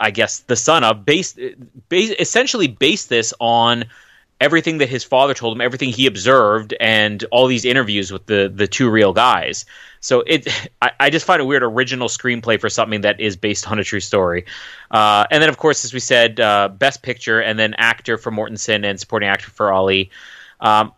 I 0.00 0.10
guess, 0.10 0.40
the 0.40 0.56
son 0.56 0.82
of. 0.82 1.04
Based, 1.04 1.38
base, 1.88 2.12
essentially 2.18 2.66
based 2.66 3.08
this 3.08 3.32
on 3.38 3.84
everything 4.40 4.78
that 4.78 4.88
his 4.88 5.04
father 5.04 5.34
told 5.34 5.56
him, 5.56 5.60
everything 5.60 5.90
he 5.90 6.06
observed, 6.06 6.74
and 6.80 7.24
all 7.30 7.46
these 7.46 7.64
interviews 7.64 8.12
with 8.12 8.26
the 8.26 8.50
the 8.54 8.66
two 8.66 8.90
real 8.90 9.12
guys. 9.12 9.64
So 10.00 10.20
it, 10.26 10.48
I, 10.82 10.90
I 11.00 11.10
just 11.10 11.26
find 11.26 11.40
a 11.40 11.44
weird 11.44 11.62
original 11.62 12.08
screenplay 12.08 12.60
for 12.60 12.68
something 12.68 13.02
that 13.02 13.20
is 13.20 13.36
based 13.36 13.70
on 13.70 13.78
a 13.78 13.84
true 13.84 14.00
story. 14.00 14.46
Uh, 14.90 15.26
and 15.30 15.42
then, 15.42 15.48
of 15.48 15.56
course, 15.56 15.84
as 15.84 15.92
we 15.92 16.00
said, 16.00 16.40
uh, 16.40 16.68
best 16.68 17.02
picture, 17.02 17.40
and 17.40 17.58
then 17.58 17.74
actor 17.74 18.18
for 18.18 18.30
Mortensen 18.30 18.84
and 18.84 18.98
supporting 18.98 19.28
actor 19.28 19.50
for 19.50 19.72
Ali. 19.72 20.10
Um, 20.60 20.92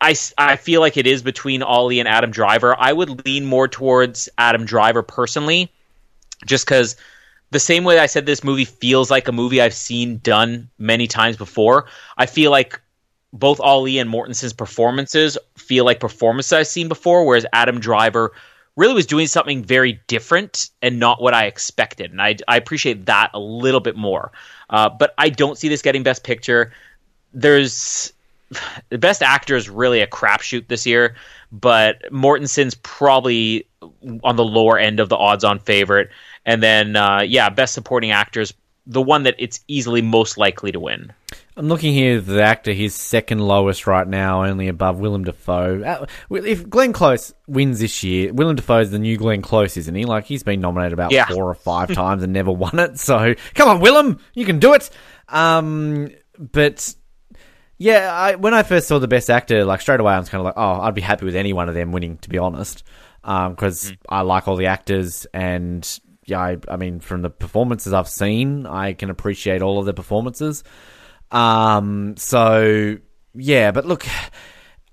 I, 0.00 0.14
I 0.38 0.56
feel 0.56 0.80
like 0.80 0.96
it 0.96 1.06
is 1.06 1.22
between 1.22 1.62
Ali 1.62 2.00
and 2.00 2.08
Adam 2.08 2.30
Driver. 2.30 2.74
I 2.78 2.92
would 2.92 3.26
lean 3.26 3.44
more 3.44 3.68
towards 3.68 4.30
Adam 4.38 4.64
Driver 4.64 5.02
personally, 5.02 5.70
just 6.46 6.64
because 6.64 6.96
the 7.50 7.60
same 7.60 7.84
way 7.84 7.98
I 7.98 8.06
said 8.06 8.26
this 8.26 8.44
movie 8.44 8.64
feels 8.64 9.10
like 9.10 9.28
a 9.28 9.32
movie 9.32 9.60
I've 9.60 9.74
seen 9.74 10.18
done 10.18 10.68
many 10.78 11.06
times 11.06 11.36
before. 11.36 11.86
I 12.16 12.26
feel 12.26 12.50
like 12.50 12.80
both 13.32 13.60
Ali 13.60 13.98
and 13.98 14.10
Mortensen's 14.10 14.52
performances 14.52 15.36
feel 15.56 15.84
like 15.84 16.00
performances 16.00 16.52
I've 16.52 16.66
seen 16.66 16.88
before, 16.88 17.24
whereas 17.24 17.46
Adam 17.52 17.80
Driver 17.80 18.32
really 18.76 18.94
was 18.94 19.06
doing 19.06 19.26
something 19.26 19.62
very 19.62 20.00
different 20.06 20.70
and 20.80 20.98
not 20.98 21.20
what 21.20 21.34
I 21.34 21.46
expected, 21.46 22.10
and 22.12 22.22
I 22.22 22.36
I 22.48 22.56
appreciate 22.56 23.06
that 23.06 23.30
a 23.34 23.38
little 23.38 23.80
bit 23.80 23.96
more. 23.96 24.32
Uh, 24.68 24.88
but 24.88 25.14
I 25.18 25.28
don't 25.28 25.58
see 25.58 25.68
this 25.68 25.82
getting 25.82 26.02
Best 26.02 26.24
Picture. 26.24 26.72
There's 27.32 28.12
the 28.88 28.98
Best 28.98 29.22
Actor 29.22 29.56
is 29.56 29.68
really 29.68 30.00
a 30.00 30.06
crapshoot 30.06 30.68
this 30.68 30.86
year, 30.86 31.14
but 31.52 32.02
Mortensen's 32.10 32.74
probably 32.74 33.66
on 34.24 34.36
the 34.36 34.44
lower 34.44 34.78
end 34.78 35.00
of 35.00 35.08
the 35.08 35.16
odds-on 35.16 35.58
favorite, 35.58 36.10
and 36.46 36.62
then 36.62 36.96
uh, 36.96 37.20
yeah, 37.20 37.48
Best 37.50 37.74
Supporting 37.74 38.10
Actors, 38.10 38.52
the 38.86 39.02
one 39.02 39.22
that 39.24 39.34
it's 39.38 39.60
easily 39.68 40.02
most 40.02 40.38
likely 40.38 40.72
to 40.72 40.80
win. 40.80 41.12
I'm 41.56 41.68
looking 41.68 41.92
here. 41.92 42.20
The 42.20 42.42
actor, 42.42 42.72
he's 42.72 42.94
second 42.94 43.40
lowest 43.40 43.86
right 43.86 44.08
now, 44.08 44.44
only 44.44 44.68
above 44.68 44.98
Willem 44.98 45.24
Dafoe. 45.24 45.82
Uh, 45.82 46.06
If 46.34 46.68
Glenn 46.70 46.92
Close 46.94 47.34
wins 47.46 47.80
this 47.80 48.02
year, 48.02 48.32
Willem 48.32 48.56
Dafoe's 48.56 48.90
the 48.90 48.98
new 48.98 49.18
Glenn 49.18 49.42
Close, 49.42 49.76
isn't 49.76 49.94
he? 49.94 50.04
Like 50.06 50.24
he's 50.24 50.42
been 50.42 50.60
nominated 50.60 50.94
about 50.94 51.12
Yeah. 51.12 51.26
four 51.26 51.48
or 51.50 51.54
five 51.54 51.92
times 51.94 52.22
and 52.22 52.32
never 52.32 52.50
won 52.50 52.78
it. 52.78 52.98
So 52.98 53.34
come 53.54 53.68
on, 53.68 53.80
Willem, 53.80 54.18
you 54.32 54.46
can 54.46 54.58
do 54.58 54.72
it. 54.72 54.88
Um, 55.28 56.08
but 56.38 56.94
yeah, 57.76 58.10
I, 58.12 58.34
when 58.36 58.54
I 58.54 58.62
first 58.62 58.88
saw 58.88 58.98
the 58.98 59.08
best 59.08 59.28
actor, 59.28 59.64
like 59.64 59.80
straight 59.82 60.00
away, 60.00 60.14
I 60.14 60.18
was 60.18 60.28
kind 60.30 60.40
of 60.40 60.46
like, 60.46 60.54
oh, 60.56 60.80
I'd 60.80 60.94
be 60.94 61.00
happy 61.02 61.26
with 61.26 61.36
any 61.36 61.52
one 61.52 61.68
of 61.68 61.74
them 61.74 61.92
winning, 61.92 62.16
to 62.18 62.28
be 62.30 62.38
honest, 62.38 62.82
because 63.22 63.92
I 64.08 64.22
like 64.22 64.48
all 64.48 64.56
the 64.56 64.66
actors 64.66 65.26
and. 65.34 65.86
Yeah, 66.30 66.40
I, 66.40 66.56
I 66.68 66.76
mean, 66.76 67.00
from 67.00 67.22
the 67.22 67.30
performances 67.30 67.92
I've 67.92 68.08
seen, 68.08 68.66
I 68.66 68.92
can 68.92 69.10
appreciate 69.10 69.62
all 69.62 69.78
of 69.78 69.86
the 69.86 69.94
performances. 69.94 70.64
Um, 71.30 72.16
so 72.16 72.96
yeah, 73.34 73.70
but 73.70 73.86
look, 73.86 74.06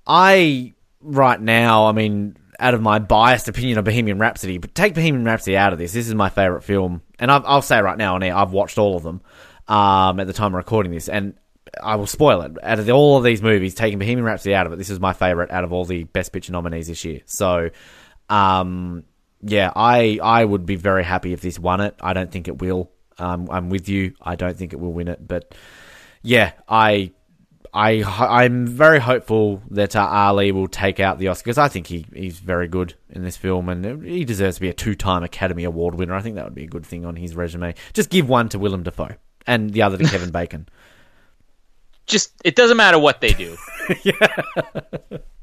I 0.06 0.74
right 1.02 1.40
now, 1.40 1.88
I 1.88 1.92
mean, 1.92 2.38
out 2.60 2.74
of 2.74 2.82
my 2.82 3.00
biased 3.00 3.48
opinion 3.48 3.78
of 3.78 3.86
Bohemian 3.86 4.20
Rhapsody, 4.20 4.58
but 4.58 4.74
take 4.76 4.94
Bohemian 4.94 5.26
Rhapsody 5.26 5.58
out 5.58 5.74
of 5.74 5.80
this. 5.80 5.94
This 5.94 6.08
is 6.08 6.16
my 6.16 6.30
favorite 6.30 6.64
film, 6.64 7.02
and 7.20 7.32
I've, 7.32 7.46
I'll 7.46 7.62
say 7.62 7.82
right 7.82 7.98
now 7.98 8.16
on 8.16 8.24
air, 8.24 8.36
I've 8.36 8.52
watched 8.52 8.78
all 8.78 8.98
of 8.98 9.04
them 9.04 9.22
um, 9.68 10.20
at 10.20 10.28
the 10.28 10.34
time 10.34 10.54
of 10.54 10.58
recording 10.58 10.92
this, 10.92 11.10
and 11.10 11.36
I 11.82 11.96
will 11.96 12.08
spoil 12.08 12.42
it. 12.42 12.54
Out 12.64 12.80
of 12.80 12.86
the, 12.86 12.94
all 12.94 13.18
of 13.18 13.24
these 13.24 13.42
movies, 13.42 13.76
taking 13.76 14.00
Bohemian 14.00 14.26
Rhapsody 14.26 14.56
out 14.56 14.68
of 14.68 14.74
it, 14.74 14.78
this 14.78 14.90
is 14.90 15.00
my 15.00 15.14
favorite 15.14 15.52
out 15.52 15.64
of 15.64 15.74
all 15.74 15.86
the 15.86 16.04
Best 16.04 16.32
Picture 16.32 16.52
nominees 16.52 16.88
this 16.88 17.04
year. 17.04 17.22
So, 17.26 17.70
um, 18.30 19.04
yeah, 19.50 19.72
I 19.76 20.20
I 20.22 20.44
would 20.44 20.66
be 20.66 20.76
very 20.76 21.04
happy 21.04 21.34
if 21.34 21.42
this 21.42 21.60
won 21.60 21.82
it. 21.82 21.96
I 22.02 22.14
don't 22.14 22.32
think 22.32 22.48
it 22.48 22.60
will. 22.60 22.92
Um, 23.18 23.48
I'm 23.50 23.70
with 23.70 23.90
you. 23.90 24.14
I 24.22 24.36
don't 24.36 24.56
think 24.56 24.74
it 24.74 24.80
will 24.80 24.94
win 24.94 25.08
it, 25.08 25.28
but 25.28 25.56
yeah, 26.22 26.52
I, 26.68 27.12
I, 27.74 28.04
I'm 28.04 28.68
very 28.68 29.00
hopeful 29.00 29.64
that 29.72 29.96
uh, 29.96 30.06
Ali 30.06 30.52
will 30.52 30.68
take 30.68 31.00
out 31.00 31.18
the 31.18 31.28
Oscars. 31.28 31.58
I 31.58 31.68
think 31.68 31.88
he, 31.88 32.06
he's 32.14 32.40
very 32.40 32.68
good 32.68 32.94
in 33.10 33.24
this 33.24 33.38
film, 33.38 33.70
and 33.70 34.04
he 34.04 34.24
deserves 34.26 34.58
to 34.58 34.62
be 34.62 34.70
a 34.70 34.74
two-time 34.74 35.24
Academy 35.24 35.64
Award 35.64 35.96
winner. 35.96 36.14
I 36.14 36.22
think 36.22 36.36
that 36.36 36.46
would 36.46 36.56
be 36.56 36.66
a 36.66 36.68
good 36.68 36.86
thing 36.86 37.06
on 37.06 37.16
his 37.16 37.36
resume. 37.36 37.74
Just 37.94 38.10
give 38.10 38.30
one 38.30 38.50
to 38.50 38.60
Willem 38.60 38.84
Dafoe 38.84 39.16
and 39.48 39.72
the 39.72 39.82
other 39.82 39.98
to 39.98 40.04
Kevin 40.10 40.32
Bacon. 40.32 40.68
Just 42.06 42.34
it 42.44 42.56
doesn't 42.56 42.78
matter 42.78 43.00
what 43.00 43.20
they 43.20 43.34
do. 43.34 43.58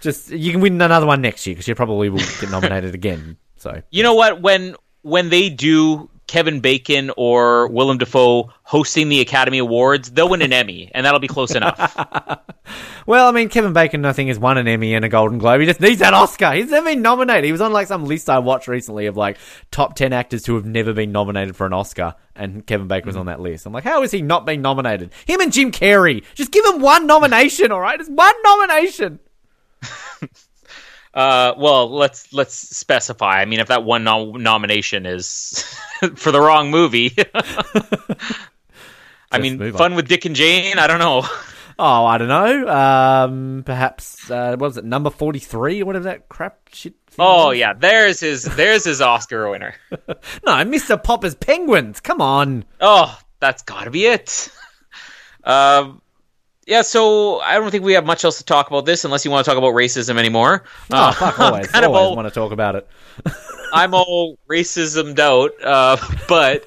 Just 0.00 0.30
you 0.30 0.52
can 0.52 0.60
win 0.60 0.80
another 0.80 1.06
one 1.06 1.20
next 1.20 1.46
year 1.46 1.54
because 1.54 1.68
you 1.68 1.74
probably 1.74 2.08
will 2.08 2.18
get 2.18 2.50
nominated 2.50 2.94
again. 2.94 3.36
So 3.56 3.82
You 3.90 4.02
know 4.02 4.14
what? 4.14 4.40
When 4.40 4.76
when 5.02 5.28
they 5.28 5.48
do 5.48 6.08
Kevin 6.26 6.60
Bacon 6.60 7.10
or 7.16 7.68
Willem 7.68 7.98
Dafoe 7.98 8.50
hosting 8.62 9.08
the 9.08 9.20
Academy 9.20 9.58
Awards, 9.58 10.10
they'll 10.10 10.28
win 10.28 10.42
an 10.42 10.52
Emmy, 10.52 10.90
and 10.94 11.04
that'll 11.04 11.20
be 11.20 11.28
close 11.28 11.54
enough. 11.54 11.96
Well, 13.06 13.28
I 13.28 13.32
mean, 13.32 13.48
Kevin 13.48 13.72
Bacon, 13.72 14.04
I 14.04 14.12
think, 14.12 14.28
has 14.28 14.38
won 14.38 14.58
an 14.58 14.68
Emmy 14.68 14.94
and 14.94 15.04
a 15.04 15.08
Golden 15.08 15.38
Globe. 15.38 15.60
He 15.60 15.66
just 15.66 15.80
needs 15.80 15.98
that 16.00 16.14
Oscar. 16.14 16.52
He's 16.52 16.70
never 16.70 16.86
been 16.86 17.02
nominated. 17.02 17.44
He 17.44 17.52
was 17.52 17.60
on 17.60 17.72
like 17.72 17.88
some 17.88 18.04
list 18.04 18.30
I 18.30 18.38
watched 18.38 18.68
recently 18.68 19.06
of 19.06 19.16
like 19.16 19.38
top 19.70 19.96
ten 19.96 20.12
actors 20.12 20.46
who 20.46 20.54
have 20.54 20.64
never 20.64 20.92
been 20.92 21.12
nominated 21.12 21.56
for 21.56 21.66
an 21.66 21.72
Oscar, 21.72 22.14
and 22.36 22.64
Kevin 22.66 22.88
Bacon 22.88 23.06
was 23.08 23.16
mm. 23.16 23.20
on 23.20 23.26
that 23.26 23.40
list. 23.40 23.66
I'm 23.66 23.72
like, 23.72 23.84
how 23.84 24.02
is 24.02 24.12
he 24.12 24.22
not 24.22 24.46
being 24.46 24.62
nominated? 24.62 25.12
Him 25.26 25.40
and 25.40 25.52
Jim 25.52 25.72
Carrey, 25.72 26.24
just 26.34 26.52
give 26.52 26.64
him 26.64 26.80
one 26.80 27.06
nomination, 27.06 27.72
all 27.72 27.80
right? 27.80 27.98
Just 27.98 28.12
one 28.12 28.34
nomination. 28.44 29.18
Uh, 31.14 31.52
well, 31.58 31.90
let's 31.90 32.32
let's 32.32 32.54
specify. 32.54 33.40
I 33.40 33.44
mean, 33.44 33.60
if 33.60 33.68
that 33.68 33.84
one 33.84 34.04
nom- 34.04 34.42
nomination 34.42 35.04
is 35.04 35.62
for 36.16 36.32
the 36.32 36.40
wrong 36.40 36.70
movie, 36.70 37.14
I 39.30 39.38
mean, 39.38 39.72
fun 39.72 39.94
with 39.94 40.08
Dick 40.08 40.24
and 40.24 40.36
Jane. 40.36 40.78
I 40.78 40.86
don't 40.86 40.98
know. 40.98 41.24
Oh, 41.78 42.04
I 42.04 42.18
don't 42.18 42.28
know. 42.28 42.68
Um, 42.68 43.62
perhaps 43.64 44.30
uh, 44.30 44.50
what 44.50 44.60
was 44.60 44.76
it, 44.76 44.84
number 44.84 45.08
forty 45.08 45.38
three 45.38 45.82
or 45.82 45.86
whatever 45.86 46.04
that 46.04 46.28
crap 46.28 46.68
shit. 46.70 46.94
Oh 47.18 47.48
was? 47.48 47.58
yeah, 47.58 47.72
there's 47.72 48.20
his 48.20 48.44
there's 48.44 48.84
his 48.84 49.00
Oscar 49.00 49.50
winner. 49.50 49.74
no, 49.90 50.52
Mr. 50.64 51.02
Popper's 51.02 51.34
Penguins. 51.34 51.98
Come 51.98 52.20
on. 52.20 52.66
Oh, 52.78 53.18
that's 53.40 53.62
got 53.62 53.84
to 53.84 53.90
be 53.90 54.04
it. 54.04 54.50
Um, 55.44 56.02
yeah. 56.72 56.82
So 56.82 57.38
I 57.40 57.54
don't 57.58 57.70
think 57.70 57.84
we 57.84 57.92
have 57.92 58.04
much 58.06 58.24
else 58.24 58.38
to 58.38 58.44
talk 58.44 58.68
about 58.68 58.84
this, 58.86 59.04
unless 59.04 59.24
you 59.24 59.30
want 59.30 59.44
to 59.44 59.50
talk 59.50 59.58
about 59.58 59.74
racism 59.74 60.16
anymore. 60.18 60.64
Oh, 60.90 60.96
Uh, 60.96 61.12
fuck, 61.12 61.38
always, 61.46 61.66
kind 61.68 61.84
always 61.84 62.00
all- 62.00 62.16
want 62.16 62.26
to 62.28 62.34
talk 62.34 62.52
about 62.52 62.74
it. 62.76 62.88
I'm 63.72 63.94
all 63.94 64.38
racismed 64.50 65.18
out, 65.18 65.52
uh, 65.64 65.96
but 66.28 66.66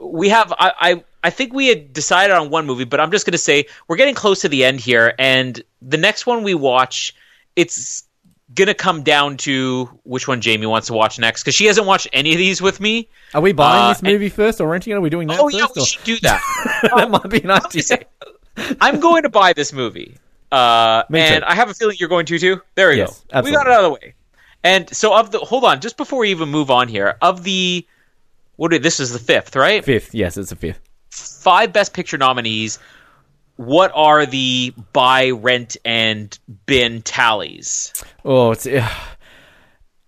we 0.00 0.28
have. 0.30 0.52
I, 0.58 0.72
I 0.88 1.04
I 1.24 1.30
think 1.30 1.52
we 1.52 1.66
had 1.68 1.92
decided 1.92 2.34
on 2.34 2.50
one 2.50 2.66
movie, 2.66 2.84
but 2.84 3.00
I'm 3.00 3.10
just 3.10 3.26
going 3.26 3.32
to 3.32 3.38
say 3.50 3.66
we're 3.88 3.96
getting 3.96 4.14
close 4.14 4.40
to 4.42 4.48
the 4.48 4.64
end 4.64 4.80
here, 4.80 5.14
and 5.18 5.60
the 5.82 5.96
next 5.96 6.26
one 6.26 6.42
we 6.44 6.54
watch, 6.54 7.14
it's 7.56 8.04
going 8.54 8.68
to 8.68 8.74
come 8.74 9.02
down 9.02 9.36
to 9.36 9.88
which 10.04 10.28
one 10.28 10.40
Jamie 10.40 10.66
wants 10.66 10.86
to 10.86 10.92
watch 10.94 11.18
next 11.18 11.42
because 11.42 11.54
she 11.56 11.66
hasn't 11.66 11.86
watched 11.86 12.06
any 12.12 12.30
of 12.32 12.38
these 12.38 12.62
with 12.62 12.78
me. 12.80 13.08
Are 13.34 13.40
we 13.40 13.52
buying 13.52 13.84
Uh, 13.84 13.88
this 13.92 14.02
movie 14.02 14.28
first 14.28 14.60
or 14.60 14.68
renting 14.68 14.92
it? 14.92 14.96
Are 14.96 15.00
we 15.00 15.10
doing 15.10 15.26
that 15.28 15.38
Oh 15.40 15.44
first? 15.50 15.56
yeah, 15.58 15.66
we 15.74 15.82
or- 15.82 15.86
should 15.86 16.04
do 16.04 16.16
that. 16.20 16.40
that 16.94 17.10
might 17.10 17.28
be 17.28 17.42
an 17.42 17.50
idea. 17.50 17.82
I'm 18.80 19.00
going 19.00 19.22
to 19.24 19.28
buy 19.28 19.52
this 19.52 19.72
movie. 19.72 20.16
Uh, 20.50 21.02
and 21.12 21.44
I 21.44 21.54
have 21.54 21.70
a 21.70 21.74
feeling 21.74 21.96
you're 21.98 22.08
going 22.08 22.26
to 22.26 22.38
too. 22.38 22.62
There 22.74 22.90
we 22.90 22.96
Yes, 22.96 23.24
go. 23.32 23.42
We 23.42 23.52
got 23.52 23.66
it 23.66 23.72
out 23.72 23.84
of 23.84 23.84
the 23.84 23.92
way. 23.92 24.14
And 24.62 24.94
so 24.94 25.16
of 25.16 25.30
the 25.30 25.38
hold 25.38 25.64
on, 25.64 25.80
just 25.80 25.96
before 25.96 26.20
we 26.20 26.30
even 26.30 26.48
move 26.48 26.70
on 26.70 26.88
here, 26.88 27.16
of 27.20 27.42
the 27.42 27.86
what 28.56 28.70
did 28.70 28.82
this 28.82 29.00
is 29.00 29.12
the 29.12 29.18
fifth, 29.18 29.54
right? 29.54 29.84
Fifth, 29.84 30.14
yes, 30.14 30.36
it's 30.36 30.50
the 30.50 30.56
fifth. 30.56 30.80
Five 31.10 31.72
best 31.72 31.92
picture 31.92 32.18
nominees. 32.18 32.78
What 33.56 33.92
are 33.94 34.26
the 34.26 34.74
buy, 34.92 35.30
rent, 35.30 35.76
and 35.84 36.36
bin 36.66 37.02
tallies? 37.02 37.92
Oh, 38.24 38.52
it's. 38.52 38.66
Uh, 38.66 38.88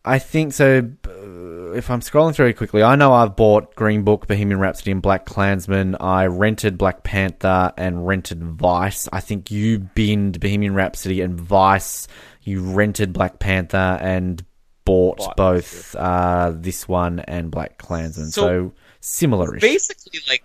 I 0.08 0.18
think 0.18 0.52
so. 0.52 0.90
uh, 1.06 1.72
If 1.72 1.90
I'm 1.90 2.00
scrolling 2.00 2.34
through 2.34 2.46
it 2.46 2.56
quickly, 2.56 2.82
I 2.82 2.96
know 2.96 3.12
I've 3.12 3.36
bought 3.36 3.74
Green 3.74 4.02
Book, 4.02 4.26
Bohemian 4.26 4.58
Rhapsody, 4.58 4.90
and 4.90 5.02
Black 5.02 5.26
Klansman. 5.26 5.96
I 6.00 6.26
rented 6.26 6.78
Black 6.78 7.02
Panther 7.04 7.72
and 7.76 8.06
rented 8.06 8.42
Vice. 8.42 9.08
I 9.12 9.20
think 9.20 9.50
you 9.50 9.78
binned 9.80 10.40
Bohemian 10.40 10.74
Rhapsody 10.74 11.20
and 11.20 11.38
Vice. 11.38 12.08
You 12.42 12.62
rented 12.62 13.12
Black 13.12 13.38
Panther 13.38 13.98
and 14.00 14.42
bought 14.86 15.18
Bought 15.18 15.36
both 15.36 15.94
uh, 15.96 16.52
this 16.54 16.88
one 16.88 17.20
and 17.20 17.50
Black 17.50 17.76
Klansman. 17.76 18.30
So, 18.30 18.42
So, 18.42 18.72
similar-ish. 19.00 19.60
Basically, 19.60 20.20
like 20.28 20.42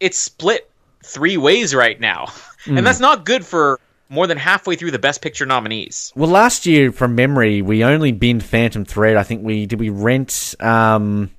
it's 0.00 0.18
split 0.18 0.68
three 1.04 1.36
ways 1.36 1.74
right 1.74 2.00
now, 2.00 2.26
Hmm. 2.64 2.78
and 2.78 2.84
that's 2.86 2.98
not 3.00 3.24
good 3.24 3.46
for 3.46 3.78
more 4.08 4.26
than 4.26 4.38
halfway 4.38 4.76
through 4.76 4.90
the 4.92 4.98
best 4.98 5.20
picture 5.22 5.46
nominees. 5.46 6.12
Well, 6.16 6.30
last 6.30 6.66
year, 6.66 6.92
from 6.92 7.14
memory, 7.14 7.62
we 7.62 7.84
only 7.84 8.12
binned 8.12 8.42
Phantom 8.44 8.84
Thread. 8.84 9.16
I 9.16 9.22
think 9.22 9.42
we 9.44 9.66
did 9.66 9.78
we 9.78 9.90
rent 9.90 10.54
um, 10.60 11.30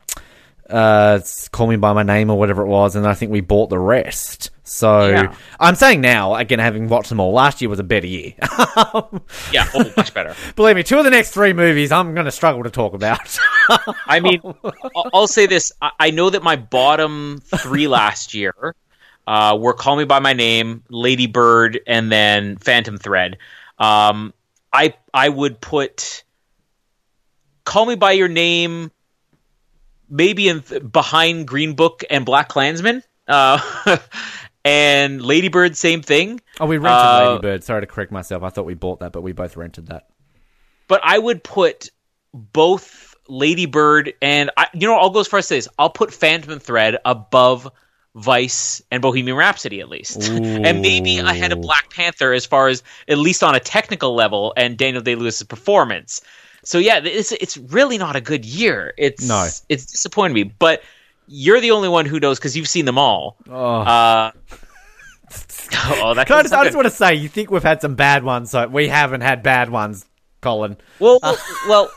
uh, 0.70 1.20
Call 1.51 1.67
Me 1.67 1.76
by 1.78 1.93
My 1.93 2.03
Name 2.03 2.30
or 2.30 2.38
whatever 2.38 2.61
it 2.61 2.67
was, 2.67 2.95
and 2.95 3.07
I 3.07 3.13
think 3.13 3.32
we 3.32 3.41
bought 3.41 3.70
the 3.70 3.80
rest. 3.80 4.51
So 4.63 5.07
Yeah. 5.09 5.36
I'm 5.59 5.74
saying 5.74 6.01
now, 6.01 6.36
again, 6.36 6.59
having 6.59 6.88
watched 6.89 7.09
them 7.09 7.20
all, 7.20 7.34
last 7.34 7.59
year 7.59 7.70
was 7.70 7.80
a 7.80 7.84
better 7.84 8.05
year. 8.05 8.34
Yeah, 9.51 9.67
oh, 9.74 9.91
much 9.97 10.13
better. 10.13 10.36
Believe 10.55 10.76
me, 10.76 10.84
two 10.84 10.97
of 10.99 11.03
the 11.03 11.09
next 11.09 11.32
three 11.32 11.53
movies 11.53 11.91
I'm 11.91 12.13
going 12.13 12.26
to 12.26 12.32
struggle 12.32 12.63
to 12.63 12.70
talk 12.70 12.93
about. 12.93 13.38
I 14.05 14.20
mean, 14.20 14.41
I'll- 15.13 15.28
say 15.28 15.47
this: 15.47 15.72
I 15.82 15.91
I 15.99 16.11
know 16.11 16.30
that 16.30 16.43
my 16.43 16.55
bottom 16.55 17.41
three 17.57 17.88
last 17.88 18.34
year 18.36 18.53
uh, 19.30 19.56
were 19.56 19.74
"Call 19.74 19.96
Me 19.96 20.04
by 20.06 20.20
My 20.20 20.34
Name," 20.34 20.84
"Lady 20.90 21.28
Bird," 21.28 21.80
and 21.88 22.12
then 22.12 22.58
"Phantom 22.58 22.98
Thread." 22.98 23.38
Um, 23.78 24.34
I 24.74 24.96
I 25.14 25.30
would 25.30 25.62
put 25.62 26.24
"Call 27.64 27.86
Me 27.86 27.96
by 27.96 28.14
Your 28.14 28.28
Name" 28.28 28.92
maybe 30.10 30.50
in 30.50 30.64
behind 30.92 31.48
Green 31.48 31.74
Book 31.76 32.04
and 32.10 32.26
Black 32.26 32.50
Klansman. 32.50 33.04
Uh, 33.28 33.60
and 34.66 35.22
Lady 35.22 35.50
Bird, 35.50 35.78
same 35.78 36.02
thing. 36.02 36.42
oh, 36.60 36.66
we 36.66 36.78
rented 36.78 36.98
Uh, 37.00 37.30
Lady 37.30 37.42
Bird. 37.44 37.64
Sorry 37.64 37.82
to 37.82 37.88
correct 37.88 38.12
myself. 38.12 38.42
I 38.42 38.50
thought 38.50 38.66
we 38.66 38.74
bought 38.74 39.02
that, 39.02 39.12
but 39.12 39.22
we 39.22 39.34
both 39.34 39.56
rented 39.56 39.88
that. 39.88 40.08
but 40.88 41.00
I 41.04 41.20
would 41.20 41.44
put 41.44 41.90
both 42.34 43.16
Lady 43.28 43.68
Bird 43.68 44.14
and 44.24 44.50
I, 44.58 44.68
you 44.74 44.88
know 44.88 44.96
I'll 44.96 45.12
go 45.12 45.20
as 45.20 45.28
far 45.28 45.38
as 45.40 45.48
this. 45.50 45.68
I'll 45.78 45.92
put 45.92 46.12
Phantom 46.12 46.58
Thread 46.60 46.98
above 47.06 47.72
Vice 48.16 48.82
and 48.91 49.01
Bohemian 49.01 49.38
Rhapsody 49.38 49.80
at 49.82 49.89
least, 49.89 50.24
and 50.30 50.82
maybe 50.82 51.20
ahead 51.20 51.51
of 51.51 51.62
Black 51.62 51.89
Panther 51.91 52.34
as 52.34 52.45
far 52.45 52.68
as 52.68 52.82
at 53.07 53.18
least 53.18 53.43
on 53.43 53.55
a 53.55 53.60
technical 53.60 54.16
level 54.16 54.53
and 54.57 54.78
Daniel 54.78 55.01
Day 55.03 55.16
Lewis's 55.16 55.43
performance. 55.43 56.22
so 56.64 56.78
yeah, 56.80 56.99
it's 57.03 57.32
it's 57.32 57.55
really 57.57 57.97
not 57.97 58.16
a 58.16 58.22
good 58.22 58.45
year. 58.45 58.93
It's 58.97 59.28
No. 59.28 59.47
it's 59.70 59.86
disappointing 59.86 60.34
me. 60.34 60.43
But 60.43 60.82
you're 61.28 61.62
the 61.62 61.72
only 61.72 61.88
one 61.89 62.05
who 62.07 62.20
knows 62.20 62.39
because 62.39 62.57
you've 62.57 62.68
seen 62.68 62.86
them 62.86 62.97
all. 62.97 63.38
Oh. 63.47 63.53
Uh, 63.82 64.32
oh, 66.01 66.14
that 66.16 66.30
I 66.32 66.41
just, 66.41 66.53
I 66.53 66.64
just 66.64 66.76
want 66.76 66.88
to 66.88 66.91
say, 66.93 67.14
you 67.14 67.30
think 67.30 67.51
we've 67.51 67.62
had 67.64 67.82
some 67.82 67.93
bad 67.95 68.24
ones, 68.24 68.49
so 68.49 68.68
we 68.68 68.88
haven't 68.88 69.22
had 69.22 69.43
bad 69.43 69.70
ones, 69.70 70.05
Colin. 70.41 70.78
Well, 70.97 71.20
well, 71.22 71.38
well, 71.68 71.91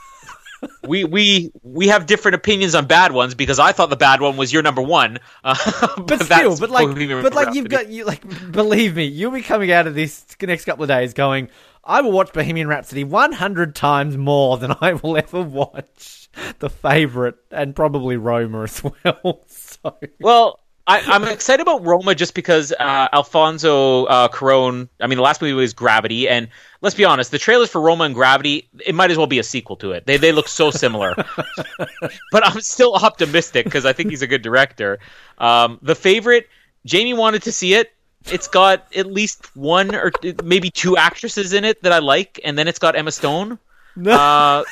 we 0.87 1.05
we 1.05 1.53
we 1.63 1.89
have 1.89 2.07
different 2.07 2.35
opinions 2.35 2.75
on 2.75 2.87
bad 2.87 3.13
ones 3.13 3.35
because 3.35 3.59
I 3.59 3.73
thought 3.73 3.91
the 3.91 3.97
bad 3.97 4.21
one 4.21 4.37
was 4.37 4.53
your 4.53 4.63
number 4.63 4.83
one. 4.83 5.19
Uh, 5.45 5.55
But 6.07 6.23
still, 6.23 6.57
but 6.57 6.71
like, 6.71 6.89
but 7.23 7.35
like, 7.35 7.55
you've 7.55 7.69
got 7.69 7.89
you 7.89 8.05
like, 8.05 8.23
believe 8.53 8.97
me, 8.97 9.05
you'll 9.05 9.31
be 9.31 9.43
coming 9.43 9.71
out 9.71 9.87
of 9.87 9.95
this 9.95 10.25
next 10.41 10.65
couple 10.65 10.83
of 10.83 10.89
days 10.89 11.15
going, 11.15 11.49
I 11.85 12.01
will 12.01 12.13
watch 12.13 12.33
Bohemian 12.33 12.69
Rhapsody 12.69 13.05
100 13.05 13.75
times 13.75 14.17
more 14.17 14.57
than 14.59 14.75
I 14.81 14.95
will 14.95 15.17
ever 15.17 15.43
watch 15.43 16.29
the 16.59 16.71
favorite, 16.71 17.37
and 17.51 17.75
probably 17.75 18.17
Roma 18.17 18.63
as 18.63 18.83
well. 18.83 19.43
so 19.47 19.97
Well, 20.21 20.61
I, 20.87 21.01
I'm 21.01 21.25
excited 21.25 21.63
about 21.63 21.85
Roma 21.85 22.15
just 22.15 22.35
because 22.35 22.73
uh, 22.73 23.09
Alfonso 23.13 24.05
uh, 24.07 24.29
Cuarón. 24.29 24.89
I 25.01 25.07
mean, 25.07 25.17
the 25.17 25.23
last 25.23 25.41
movie 25.41 25.53
was 25.53 25.75
Gravity, 25.75 26.29
and 26.29 26.49
let's 26.81 26.97
be 26.97 27.05
honest, 27.05 27.31
the 27.31 27.39
trailers 27.39 27.71
for 27.71 27.81
Roma 27.81 28.05
and 28.05 28.15
Gravity, 28.15 28.69
it 28.85 28.95
might 28.95 29.11
as 29.11 29.17
well 29.17 29.29
be 29.29 29.39
a 29.39 29.45
sequel 29.45 29.77
to 29.77 29.93
it. 29.93 30.07
They 30.07 30.17
they 30.17 30.33
look 30.33 30.49
so 30.49 30.71
similar. 30.71 31.15
but 32.33 32.47
I'm 32.47 32.61
still 32.61 32.95
optimistic 32.95 33.65
because 33.65 33.87
I 33.87 33.93
think 33.93 34.11
he's 34.11 34.23
a 34.23 34.27
good 34.27 34.43
director. 34.43 34.99
Um, 35.39 35.79
the 35.83 35.95
favorite, 35.95 36.49
Jamie 36.85 37.15
wanted 37.15 37.43
to 37.45 37.53
see 37.53 37.75
it. 37.75 37.93
It's 38.27 38.49
got 38.49 38.87
at 38.97 39.07
least 39.07 39.55
one 39.57 39.95
or 39.95 40.13
maybe 40.43 40.71
two 40.71 40.97
actresses 40.97 41.53
in 41.53 41.65
it 41.65 41.83
that 41.83 41.93
I 41.93 41.99
like, 42.01 42.41
and 42.45 42.59
then 42.59 42.67
it's 42.67 42.79
got 42.79 42.97
Emma 42.97 43.13
Stone. 43.13 43.59
Uh, 44.05 44.65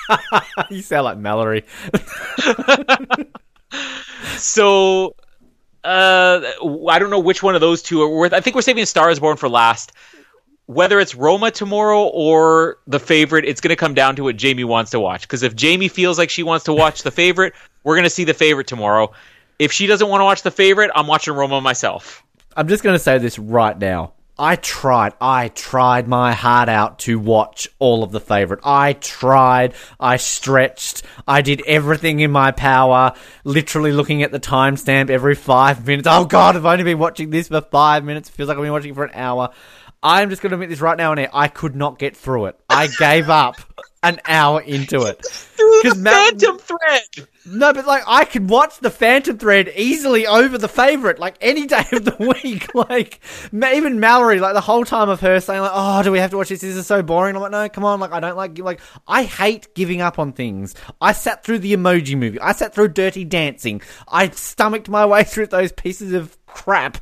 you 0.70 0.82
sound 0.82 1.04
like 1.04 1.18
Mallory. 1.18 1.64
so 4.36 5.14
uh 5.84 6.40
I 6.88 6.98
don't 6.98 7.10
know 7.10 7.18
which 7.18 7.42
one 7.42 7.54
of 7.54 7.60
those 7.60 7.82
two 7.82 8.02
are 8.02 8.08
worth. 8.08 8.32
I 8.32 8.40
think 8.40 8.54
we're 8.56 8.62
saving 8.62 8.86
Star 8.86 9.10
is 9.10 9.20
Born 9.20 9.36
for 9.36 9.48
last. 9.48 9.92
Whether 10.66 11.00
it's 11.00 11.14
Roma 11.14 11.50
tomorrow 11.50 12.04
or 12.04 12.78
the 12.86 13.00
favorite, 13.00 13.44
it's 13.44 13.60
going 13.60 13.70
to 13.70 13.76
come 13.76 13.94
down 13.94 14.16
to 14.16 14.22
what 14.22 14.36
Jamie 14.36 14.64
wants 14.64 14.92
to 14.92 15.00
watch. 15.00 15.22
Because 15.22 15.42
if 15.42 15.56
Jamie 15.56 15.88
feels 15.88 16.18
like 16.18 16.30
she 16.30 16.44
wants 16.44 16.64
to 16.66 16.72
watch 16.72 17.02
the 17.02 17.10
favorite, 17.10 17.52
we're 17.82 17.96
going 17.96 18.04
to 18.04 18.10
see 18.10 18.24
the 18.24 18.32
favorite 18.32 18.68
tomorrow. 18.68 19.12
If 19.58 19.72
she 19.72 19.86
doesn't 19.86 20.08
want 20.08 20.20
to 20.20 20.24
watch 20.24 20.42
the 20.42 20.52
favorite, 20.52 20.90
I'm 20.94 21.08
watching 21.08 21.34
Roma 21.34 21.60
myself. 21.60 22.24
I'm 22.56 22.68
just 22.68 22.84
going 22.84 22.94
to 22.94 22.98
say 22.98 23.18
this 23.18 23.38
right 23.38 23.76
now. 23.76 24.12
I 24.38 24.56
tried, 24.56 25.12
I 25.20 25.48
tried 25.48 26.08
my 26.08 26.32
heart 26.32 26.68
out 26.68 27.00
to 27.00 27.18
watch 27.18 27.68
all 27.78 28.02
of 28.02 28.12
the 28.12 28.20
favorite. 28.20 28.60
I 28.64 28.94
tried, 28.94 29.74
I 30.00 30.16
stretched, 30.16 31.02
I 31.28 31.42
did 31.42 31.62
everything 31.66 32.20
in 32.20 32.30
my 32.30 32.50
power, 32.50 33.12
literally 33.44 33.92
looking 33.92 34.22
at 34.22 34.32
the 34.32 34.40
timestamp 34.40 35.10
every 35.10 35.34
five 35.34 35.86
minutes. 35.86 36.08
Oh 36.10 36.24
god, 36.24 36.56
I've 36.56 36.64
only 36.64 36.84
been 36.84 36.98
watching 36.98 37.30
this 37.30 37.48
for 37.48 37.60
five 37.60 38.04
minutes. 38.04 38.30
It 38.30 38.32
feels 38.32 38.48
like 38.48 38.56
I've 38.56 38.64
been 38.64 38.72
watching 38.72 38.94
for 38.94 39.04
an 39.04 39.14
hour. 39.14 39.50
I'm 40.02 40.30
just 40.30 40.42
going 40.42 40.50
to 40.50 40.56
admit 40.56 40.70
this 40.70 40.80
right 40.80 40.96
now 40.96 41.12
air. 41.12 41.30
I 41.32 41.48
could 41.48 41.76
not 41.76 41.98
get 41.98 42.16
through 42.16 42.46
it. 42.46 42.60
I 42.68 42.88
gave 42.88 43.28
up 43.28 43.56
an 44.02 44.20
hour 44.26 44.60
into 44.60 45.02
it. 45.04 45.24
Through 45.24 45.82
'Cause 45.82 45.94
the 45.94 46.00
Mal- 46.00 46.14
Phantom 46.14 46.58
Thread. 46.58 47.28
No, 47.44 47.72
but 47.72 47.86
like 47.86 48.02
I 48.06 48.24
could 48.24 48.48
watch 48.50 48.78
the 48.78 48.90
Phantom 48.90 49.36
Thread 49.38 49.72
easily 49.76 50.26
over 50.26 50.58
the 50.58 50.68
favorite, 50.68 51.18
like 51.18 51.34
any 51.40 51.66
day 51.66 51.84
of 51.92 52.04
the 52.04 52.16
week. 52.42 52.72
Like 52.74 53.20
ma- 53.52 53.70
even 53.72 54.00
Mallory, 54.00 54.38
like 54.40 54.54
the 54.54 54.60
whole 54.60 54.84
time 54.84 55.08
of 55.08 55.20
her 55.20 55.40
saying 55.40 55.60
like, 55.60 55.70
"Oh, 55.74 56.02
do 56.02 56.10
we 56.12 56.18
have 56.18 56.30
to 56.30 56.36
watch 56.36 56.48
this? 56.50 56.60
This 56.60 56.76
is 56.76 56.86
so 56.86 57.02
boring." 57.02 57.34
I'm 57.36 57.42
like, 57.42 57.50
"No, 57.52 57.68
come 57.68 57.84
on!" 57.84 58.00
Like 58.00 58.12
I 58.12 58.20
don't 58.20 58.36
like 58.36 58.58
like 58.58 58.80
I 59.08 59.24
hate 59.24 59.74
giving 59.74 60.00
up 60.00 60.18
on 60.18 60.32
things. 60.32 60.74
I 61.00 61.12
sat 61.12 61.44
through 61.44 61.58
the 61.60 61.74
Emoji 61.74 62.16
Movie. 62.16 62.40
I 62.40 62.52
sat 62.52 62.74
through 62.74 62.88
Dirty 62.88 63.24
Dancing. 63.24 63.82
I 64.08 64.30
stomached 64.30 64.88
my 64.88 65.06
way 65.06 65.24
through 65.24 65.46
those 65.46 65.72
pieces 65.72 66.12
of 66.12 66.36
crap. 66.46 66.98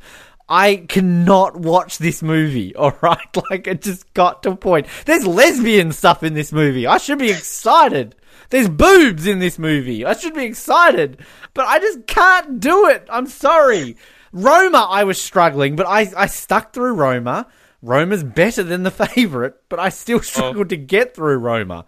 I 0.50 0.84
cannot 0.88 1.56
watch 1.56 1.98
this 1.98 2.22
movie, 2.22 2.74
alright? 2.76 3.36
Like, 3.50 3.68
it 3.68 3.82
just 3.82 4.12
got 4.12 4.42
to 4.42 4.50
a 4.50 4.56
point. 4.56 4.88
There's 5.06 5.26
lesbian 5.26 5.92
stuff 5.92 6.24
in 6.24 6.34
this 6.34 6.52
movie. 6.52 6.86
I 6.86 6.98
should 6.98 7.20
be 7.20 7.30
excited. 7.30 8.16
There's 8.50 8.68
boobs 8.68 9.28
in 9.28 9.38
this 9.38 9.60
movie. 9.60 10.04
I 10.04 10.14
should 10.14 10.34
be 10.34 10.44
excited. 10.44 11.24
But 11.54 11.66
I 11.66 11.78
just 11.78 12.06
can't 12.08 12.58
do 12.58 12.88
it. 12.88 13.06
I'm 13.08 13.26
sorry. 13.26 13.96
Roma, 14.32 14.88
I 14.90 15.04
was 15.04 15.20
struggling, 15.20 15.76
but 15.76 15.86
I, 15.86 16.10
I 16.16 16.26
stuck 16.26 16.72
through 16.72 16.94
Roma. 16.94 17.46
Roma's 17.80 18.24
better 18.24 18.64
than 18.64 18.82
the 18.82 18.90
favorite, 18.90 19.54
but 19.68 19.78
I 19.78 19.88
still 19.88 20.18
oh. 20.18 20.22
struggled 20.22 20.68
to 20.70 20.76
get 20.76 21.14
through 21.14 21.38
Roma. 21.38 21.86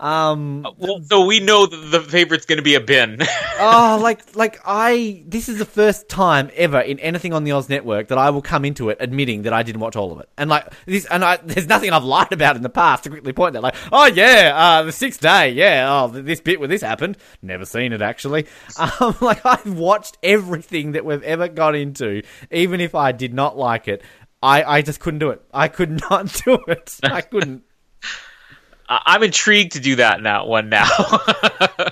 Um, 0.00 0.66
Well, 0.78 1.02
so 1.02 1.26
we 1.26 1.40
know 1.40 1.66
that 1.66 1.76
the 1.76 2.00
favorite's 2.00 2.46
going 2.46 2.56
to 2.56 2.62
be 2.62 2.74
a 2.74 2.80
bin. 2.80 3.18
oh, 3.60 3.98
like, 4.02 4.34
like 4.34 4.58
I. 4.64 5.22
This 5.26 5.48
is 5.50 5.58
the 5.58 5.66
first 5.66 6.08
time 6.08 6.50
ever 6.56 6.80
in 6.80 6.98
anything 7.00 7.34
on 7.34 7.44
the 7.44 7.52
Oz 7.52 7.68
Network 7.68 8.08
that 8.08 8.16
I 8.16 8.30
will 8.30 8.40
come 8.40 8.64
into 8.64 8.88
it 8.88 8.96
admitting 8.98 9.42
that 9.42 9.52
I 9.52 9.62
didn't 9.62 9.82
watch 9.82 9.96
all 9.96 10.10
of 10.10 10.20
it. 10.20 10.28
And 10.38 10.48
like 10.48 10.72
this, 10.86 11.04
and 11.04 11.22
I, 11.22 11.36
there's 11.36 11.68
nothing 11.68 11.92
I've 11.92 12.04
lied 12.04 12.32
about 12.32 12.56
in 12.56 12.62
the 12.62 12.70
past 12.70 13.04
to 13.04 13.10
quickly 13.10 13.34
point 13.34 13.52
that. 13.52 13.62
Like, 13.62 13.76
oh 13.92 14.06
yeah, 14.06 14.52
uh, 14.54 14.82
the 14.84 14.92
sixth 14.92 15.20
day, 15.20 15.50
yeah. 15.50 15.86
Oh, 15.90 16.08
this 16.08 16.40
bit 16.40 16.58
where 16.58 16.68
this 16.68 16.80
happened, 16.80 17.18
never 17.42 17.66
seen 17.66 17.92
it 17.92 18.02
actually. 18.02 18.46
Um, 19.00 19.14
like 19.20 19.44
I've 19.44 19.78
watched 19.78 20.16
everything 20.22 20.92
that 20.92 21.04
we've 21.04 21.22
ever 21.22 21.48
got 21.48 21.74
into, 21.74 22.22
even 22.50 22.80
if 22.80 22.94
I 22.94 23.12
did 23.12 23.34
not 23.34 23.58
like 23.58 23.88
it. 23.88 24.02
I, 24.42 24.62
I 24.62 24.82
just 24.82 25.00
couldn't 25.00 25.18
do 25.18 25.30
it. 25.30 25.42
I 25.52 25.68
could 25.68 25.90
not 26.10 26.32
do 26.44 26.58
it. 26.66 26.98
I 27.02 27.20
couldn't. 27.20 27.64
I'm 28.90 29.22
intrigued 29.22 29.72
to 29.72 29.80
do 29.80 29.96
that 29.96 30.20
now. 30.20 30.46
One 30.46 30.68
now. 30.68 30.88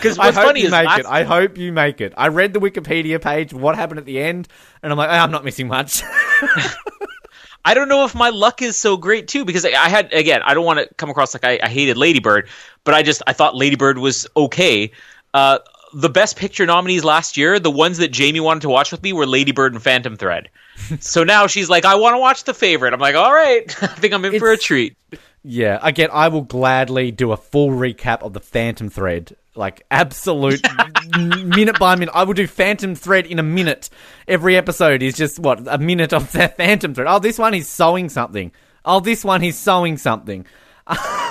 Because 0.00 0.18
I 0.18 0.32
hope 0.32 0.44
funny 0.44 0.60
you 0.60 0.66
is 0.66 0.72
make 0.72 0.86
last 0.86 1.00
it. 1.00 1.06
I 1.06 1.24
hope 1.24 1.58
you 1.58 1.72
make 1.72 2.00
it. 2.00 2.14
I 2.16 2.28
read 2.28 2.54
the 2.54 2.58
Wikipedia 2.58 3.20
page, 3.20 3.52
what 3.52 3.76
happened 3.76 3.98
at 3.98 4.06
the 4.06 4.18
end, 4.18 4.48
and 4.82 4.90
I'm 4.90 4.96
like, 4.96 5.10
oh, 5.10 5.12
I'm 5.12 5.30
not 5.30 5.44
missing 5.44 5.68
much. 5.68 6.02
I 7.64 7.74
don't 7.74 7.88
know 7.88 8.06
if 8.06 8.14
my 8.14 8.30
luck 8.30 8.62
is 8.62 8.78
so 8.78 8.96
great 8.96 9.28
too 9.28 9.44
because 9.44 9.66
I, 9.66 9.72
I 9.72 9.90
had 9.90 10.12
again 10.14 10.40
I 10.42 10.54
don't 10.54 10.64
want 10.64 10.78
to 10.78 10.88
come 10.94 11.10
across 11.10 11.34
like 11.34 11.44
I, 11.44 11.60
I 11.62 11.68
hated 11.68 11.98
Ladybird, 11.98 12.48
but 12.84 12.94
I 12.94 13.02
just 13.02 13.22
I 13.26 13.34
thought 13.34 13.54
Ladybird 13.54 13.98
was 13.98 14.26
okay. 14.34 14.90
Uh, 15.34 15.58
the 15.92 16.08
best 16.08 16.36
picture 16.36 16.64
nominees 16.64 17.04
last 17.04 17.36
year, 17.36 17.58
the 17.58 17.70
ones 17.70 17.98
that 17.98 18.08
Jamie 18.08 18.40
wanted 18.40 18.60
to 18.60 18.70
watch 18.70 18.92
with 18.92 19.02
me 19.02 19.12
were 19.12 19.26
Ladybird 19.26 19.74
and 19.74 19.82
Phantom 19.82 20.16
Thread. 20.16 20.48
so 21.00 21.24
now 21.24 21.46
she's 21.46 21.68
like, 21.68 21.84
I 21.84 21.96
want 21.96 22.14
to 22.14 22.18
watch 22.18 22.44
the 22.44 22.54
favorite. 22.54 22.94
I'm 22.94 23.00
like, 23.00 23.16
all 23.16 23.32
right, 23.32 23.64
I 23.82 23.86
think 23.88 24.14
I'm 24.14 24.24
in 24.24 24.38
for 24.38 24.52
a 24.52 24.56
treat. 24.56 24.96
Yeah, 25.42 25.78
again, 25.82 26.10
I 26.12 26.28
will 26.28 26.42
gladly 26.42 27.10
do 27.10 27.32
a 27.32 27.36
full 27.36 27.70
recap 27.70 28.22
of 28.22 28.32
the 28.32 28.40
Phantom 28.40 28.90
Thread. 28.90 29.36
Like, 29.54 29.84
absolute 29.90 30.60
minute 31.18 31.78
by 31.78 31.96
minute. 31.96 32.14
I 32.14 32.24
will 32.24 32.34
do 32.34 32.46
Phantom 32.46 32.94
Thread 32.94 33.26
in 33.26 33.38
a 33.38 33.42
minute. 33.42 33.90
Every 34.28 34.56
episode 34.56 35.02
is 35.02 35.14
just, 35.14 35.38
what, 35.38 35.66
a 35.66 35.78
minute 35.78 36.12
of 36.12 36.30
that 36.32 36.56
Phantom 36.56 36.94
Thread. 36.94 37.06
Oh, 37.08 37.18
this 37.18 37.38
one 37.38 37.52
he's 37.52 37.68
sewing 37.68 38.08
something. 38.08 38.52
Oh, 38.84 39.00
this 39.00 39.24
one 39.24 39.40
he's 39.40 39.58
sewing 39.58 39.96
something. 39.96 40.46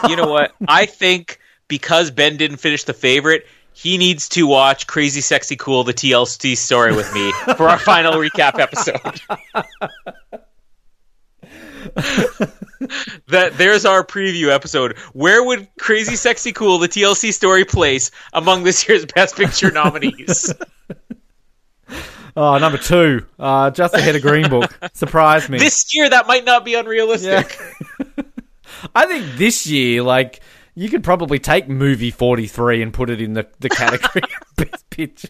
You 0.07 0.15
know 0.15 0.29
what? 0.29 0.53
I 0.67 0.85
think 0.85 1.39
because 1.67 2.11
Ben 2.11 2.37
didn't 2.37 2.57
finish 2.57 2.83
the 2.83 2.93
favorite. 2.93 3.45
He 3.73 3.97
needs 3.97 4.27
to 4.29 4.45
watch 4.45 4.87
Crazy 4.87 5.21
Sexy 5.21 5.55
Cool, 5.55 5.83
the 5.83 5.93
TLC 5.93 6.57
story 6.57 6.93
with 6.93 7.13
me 7.13 7.31
for 7.55 7.69
our 7.69 7.79
final 7.79 8.13
recap 8.13 8.59
episode. 8.59 9.21
that 13.27 13.53
there's 13.57 13.85
our 13.85 14.05
preview 14.05 14.49
episode. 14.49 14.97
Where 15.13 15.43
would 15.43 15.67
Crazy 15.79 16.15
Sexy 16.15 16.51
Cool, 16.51 16.77
the 16.79 16.87
TLC 16.87 17.33
story, 17.33 17.65
place 17.65 18.11
among 18.33 18.63
this 18.63 18.87
year's 18.87 19.05
Best 19.05 19.35
Picture 19.35 19.71
nominees? 19.71 20.53
Oh, 22.37 22.57
number 22.57 22.77
two. 22.77 23.25
Uh, 23.37 23.69
just 23.71 23.93
ahead 23.93 24.15
of 24.15 24.21
Green 24.21 24.49
Book. 24.49 24.71
Surprised 24.93 25.49
me. 25.49 25.57
this 25.57 25.93
year, 25.93 26.09
that 26.09 26.25
might 26.27 26.45
not 26.45 26.63
be 26.63 26.75
unrealistic. 26.75 27.59
I 28.95 29.07
think 29.07 29.37
this 29.37 29.67
year, 29.67 30.03
like, 30.03 30.39
you 30.73 30.87
could 30.89 31.03
probably 31.03 31.39
take 31.39 31.67
movie 31.67 32.11
43 32.11 32.81
and 32.81 32.93
put 32.93 33.09
it 33.09 33.19
in 33.19 33.33
the, 33.33 33.47
the 33.59 33.67
category 33.67 34.21
of 34.23 34.55
Best 34.55 34.89
Picture. 34.89 35.29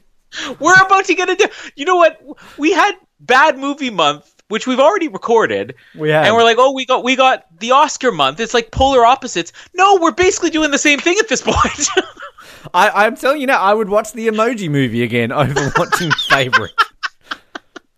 We're 0.59 0.73
about 0.73 1.05
to 1.05 1.15
get 1.15 1.29
into. 1.29 1.49
You 1.75 1.85
know 1.85 1.95
what? 1.95 2.21
We 2.59 2.73
had 2.73 2.93
Bad 3.19 3.57
Movie 3.57 3.89
Month, 3.89 4.38
which 4.49 4.67
we've 4.67 4.79
already 4.79 5.07
recorded. 5.07 5.75
We 5.95 6.09
have. 6.09 6.25
and 6.25 6.35
we're 6.35 6.43
like, 6.43 6.57
oh, 6.59 6.73
we 6.73 6.85
got 6.85 7.03
we 7.03 7.15
got 7.15 7.45
the 7.59 7.71
Oscar 7.71 8.11
month. 8.11 8.39
It's 8.39 8.53
like 8.53 8.71
polar 8.71 9.05
opposites. 9.05 9.51
No, 9.73 9.97
we're 10.01 10.11
basically 10.11 10.49
doing 10.49 10.71
the 10.71 10.77
same 10.77 10.99
thing 10.99 11.17
at 11.19 11.29
this 11.29 11.41
point. 11.41 11.87
I, 12.73 13.05
I'm 13.05 13.15
telling 13.15 13.39
you 13.41 13.47
now, 13.47 13.61
I 13.61 13.73
would 13.73 13.87
watch 13.89 14.11
the 14.11 14.27
Emoji 14.27 14.69
Movie 14.69 15.01
again 15.03 15.31
over 15.31 15.71
watching 15.77 16.11
Favorite. 16.29 16.71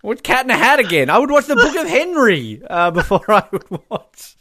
Watch 0.03 0.23
Cat 0.23 0.45
in 0.45 0.51
a 0.51 0.57
Hat 0.57 0.79
again. 0.79 1.09
I 1.09 1.17
would 1.19 1.29
watch 1.31 1.45
the 1.45 1.55
Book 1.55 1.75
of 1.75 1.87
Henry 1.87 2.61
uh, 2.69 2.91
before 2.91 3.23
I 3.31 3.43
would 3.51 3.65
watch 3.89 4.35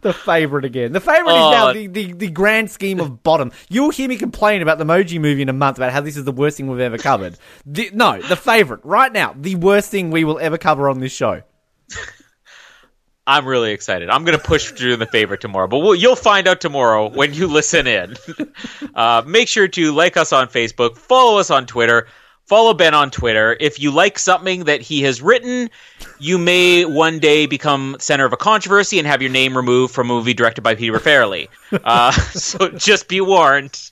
the 0.00 0.12
Favorite 0.12 0.64
again. 0.64 0.92
The 0.92 1.00
Favorite 1.00 1.32
Oh. 1.32 1.50
is 1.50 1.54
now 1.54 1.72
the, 1.72 1.86
the, 1.86 2.12
the 2.12 2.30
grand 2.30 2.70
scheme 2.70 3.00
of 3.00 3.22
bottom. 3.22 3.52
You'll 3.68 3.90
hear 3.90 4.08
me 4.08 4.16
complain 4.16 4.60
about 4.62 4.78
the 4.78 4.84
Emoji 4.84 5.20
Movie 5.20 5.42
in 5.42 5.48
a 5.48 5.52
month 5.52 5.76
about 5.78 5.92
how 5.92 6.00
this 6.00 6.16
is 6.16 6.24
the 6.24 6.32
worst 6.32 6.56
thing 6.56 6.66
we've 6.68 6.80
ever 6.80 6.98
covered. 6.98 7.36
The, 7.66 7.90
no, 7.92 8.20
the 8.20 8.36
Favorite 8.36 8.80
right 8.84 9.12
now, 9.12 9.34
the 9.38 9.54
worst 9.56 9.90
thing 9.90 10.10
we 10.10 10.24
will 10.24 10.38
ever 10.38 10.58
cover 10.58 10.88
on 10.88 10.98
this 11.00 11.12
show. 11.12 11.42
I'm 13.26 13.46
really 13.46 13.72
excited. 13.72 14.10
I'm 14.10 14.24
going 14.24 14.38
to 14.38 14.44
push 14.44 14.72
do 14.72 14.96
the 14.96 15.06
favorite 15.06 15.40
tomorrow, 15.40 15.66
but 15.66 15.78
we'll, 15.78 15.94
you'll 15.94 16.16
find 16.16 16.46
out 16.46 16.60
tomorrow 16.60 17.08
when 17.08 17.32
you 17.32 17.46
listen 17.46 17.86
in. 17.86 18.16
uh, 18.94 19.22
make 19.26 19.48
sure 19.48 19.66
to 19.66 19.92
like 19.92 20.18
us 20.18 20.32
on 20.32 20.48
Facebook, 20.48 20.98
follow 20.98 21.38
us 21.38 21.50
on 21.50 21.64
Twitter, 21.64 22.06
follow 22.46 22.74
Ben 22.74 22.94
on 22.94 23.10
Twitter. 23.10 23.56
If 23.58 23.80
you 23.80 23.90
like 23.90 24.18
something 24.18 24.64
that 24.64 24.80
he 24.80 25.02
has 25.02 25.22
written, 25.22 25.70
you 26.18 26.38
may 26.38 26.84
one 26.84 27.18
day 27.18 27.46
become 27.46 27.96
center 27.98 28.24
of 28.24 28.32
a 28.32 28.36
controversy 28.36 28.98
and 28.98 29.06
have 29.06 29.22
your 29.22 29.30
name 29.30 29.56
removed 29.56 29.94
from 29.94 30.10
a 30.10 30.14
movie 30.14 30.34
directed 30.34 30.62
by 30.62 30.74
Peter 30.74 30.98
Farrelly. 30.98 31.48
Uh, 31.82 32.12
so 32.12 32.68
just 32.68 33.08
be 33.08 33.20
warned. 33.20 33.90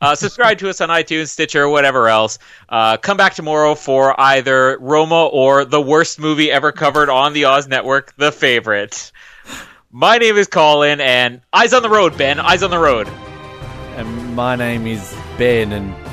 Uh, 0.00 0.12
subscribe 0.12 0.58
to 0.58 0.68
us 0.68 0.80
on 0.80 0.88
iTunes, 0.88 1.28
Stitcher, 1.28 1.68
whatever 1.68 2.08
else. 2.08 2.36
Uh, 2.68 2.96
come 2.96 3.16
back 3.16 3.34
tomorrow 3.34 3.76
for 3.76 4.20
either 4.20 4.76
Roma 4.80 5.26
or 5.26 5.64
the 5.64 5.80
worst 5.80 6.18
movie 6.18 6.50
ever 6.50 6.72
covered 6.72 7.08
on 7.08 7.32
the 7.32 7.44
Oz 7.44 7.68
Network, 7.68 8.12
The 8.16 8.32
Favorite. 8.32 9.12
My 9.92 10.18
name 10.18 10.36
is 10.36 10.48
Colin, 10.48 11.00
and 11.00 11.42
eyes 11.52 11.72
on 11.72 11.82
the 11.82 11.90
road, 11.90 12.18
Ben. 12.18 12.40
Eyes 12.40 12.64
on 12.64 12.70
the 12.70 12.78
road. 12.78 13.06
And 13.96 14.34
my 14.34 14.56
name 14.56 14.86
is 14.88 15.14
Ben, 15.38 15.70
and 15.70 15.94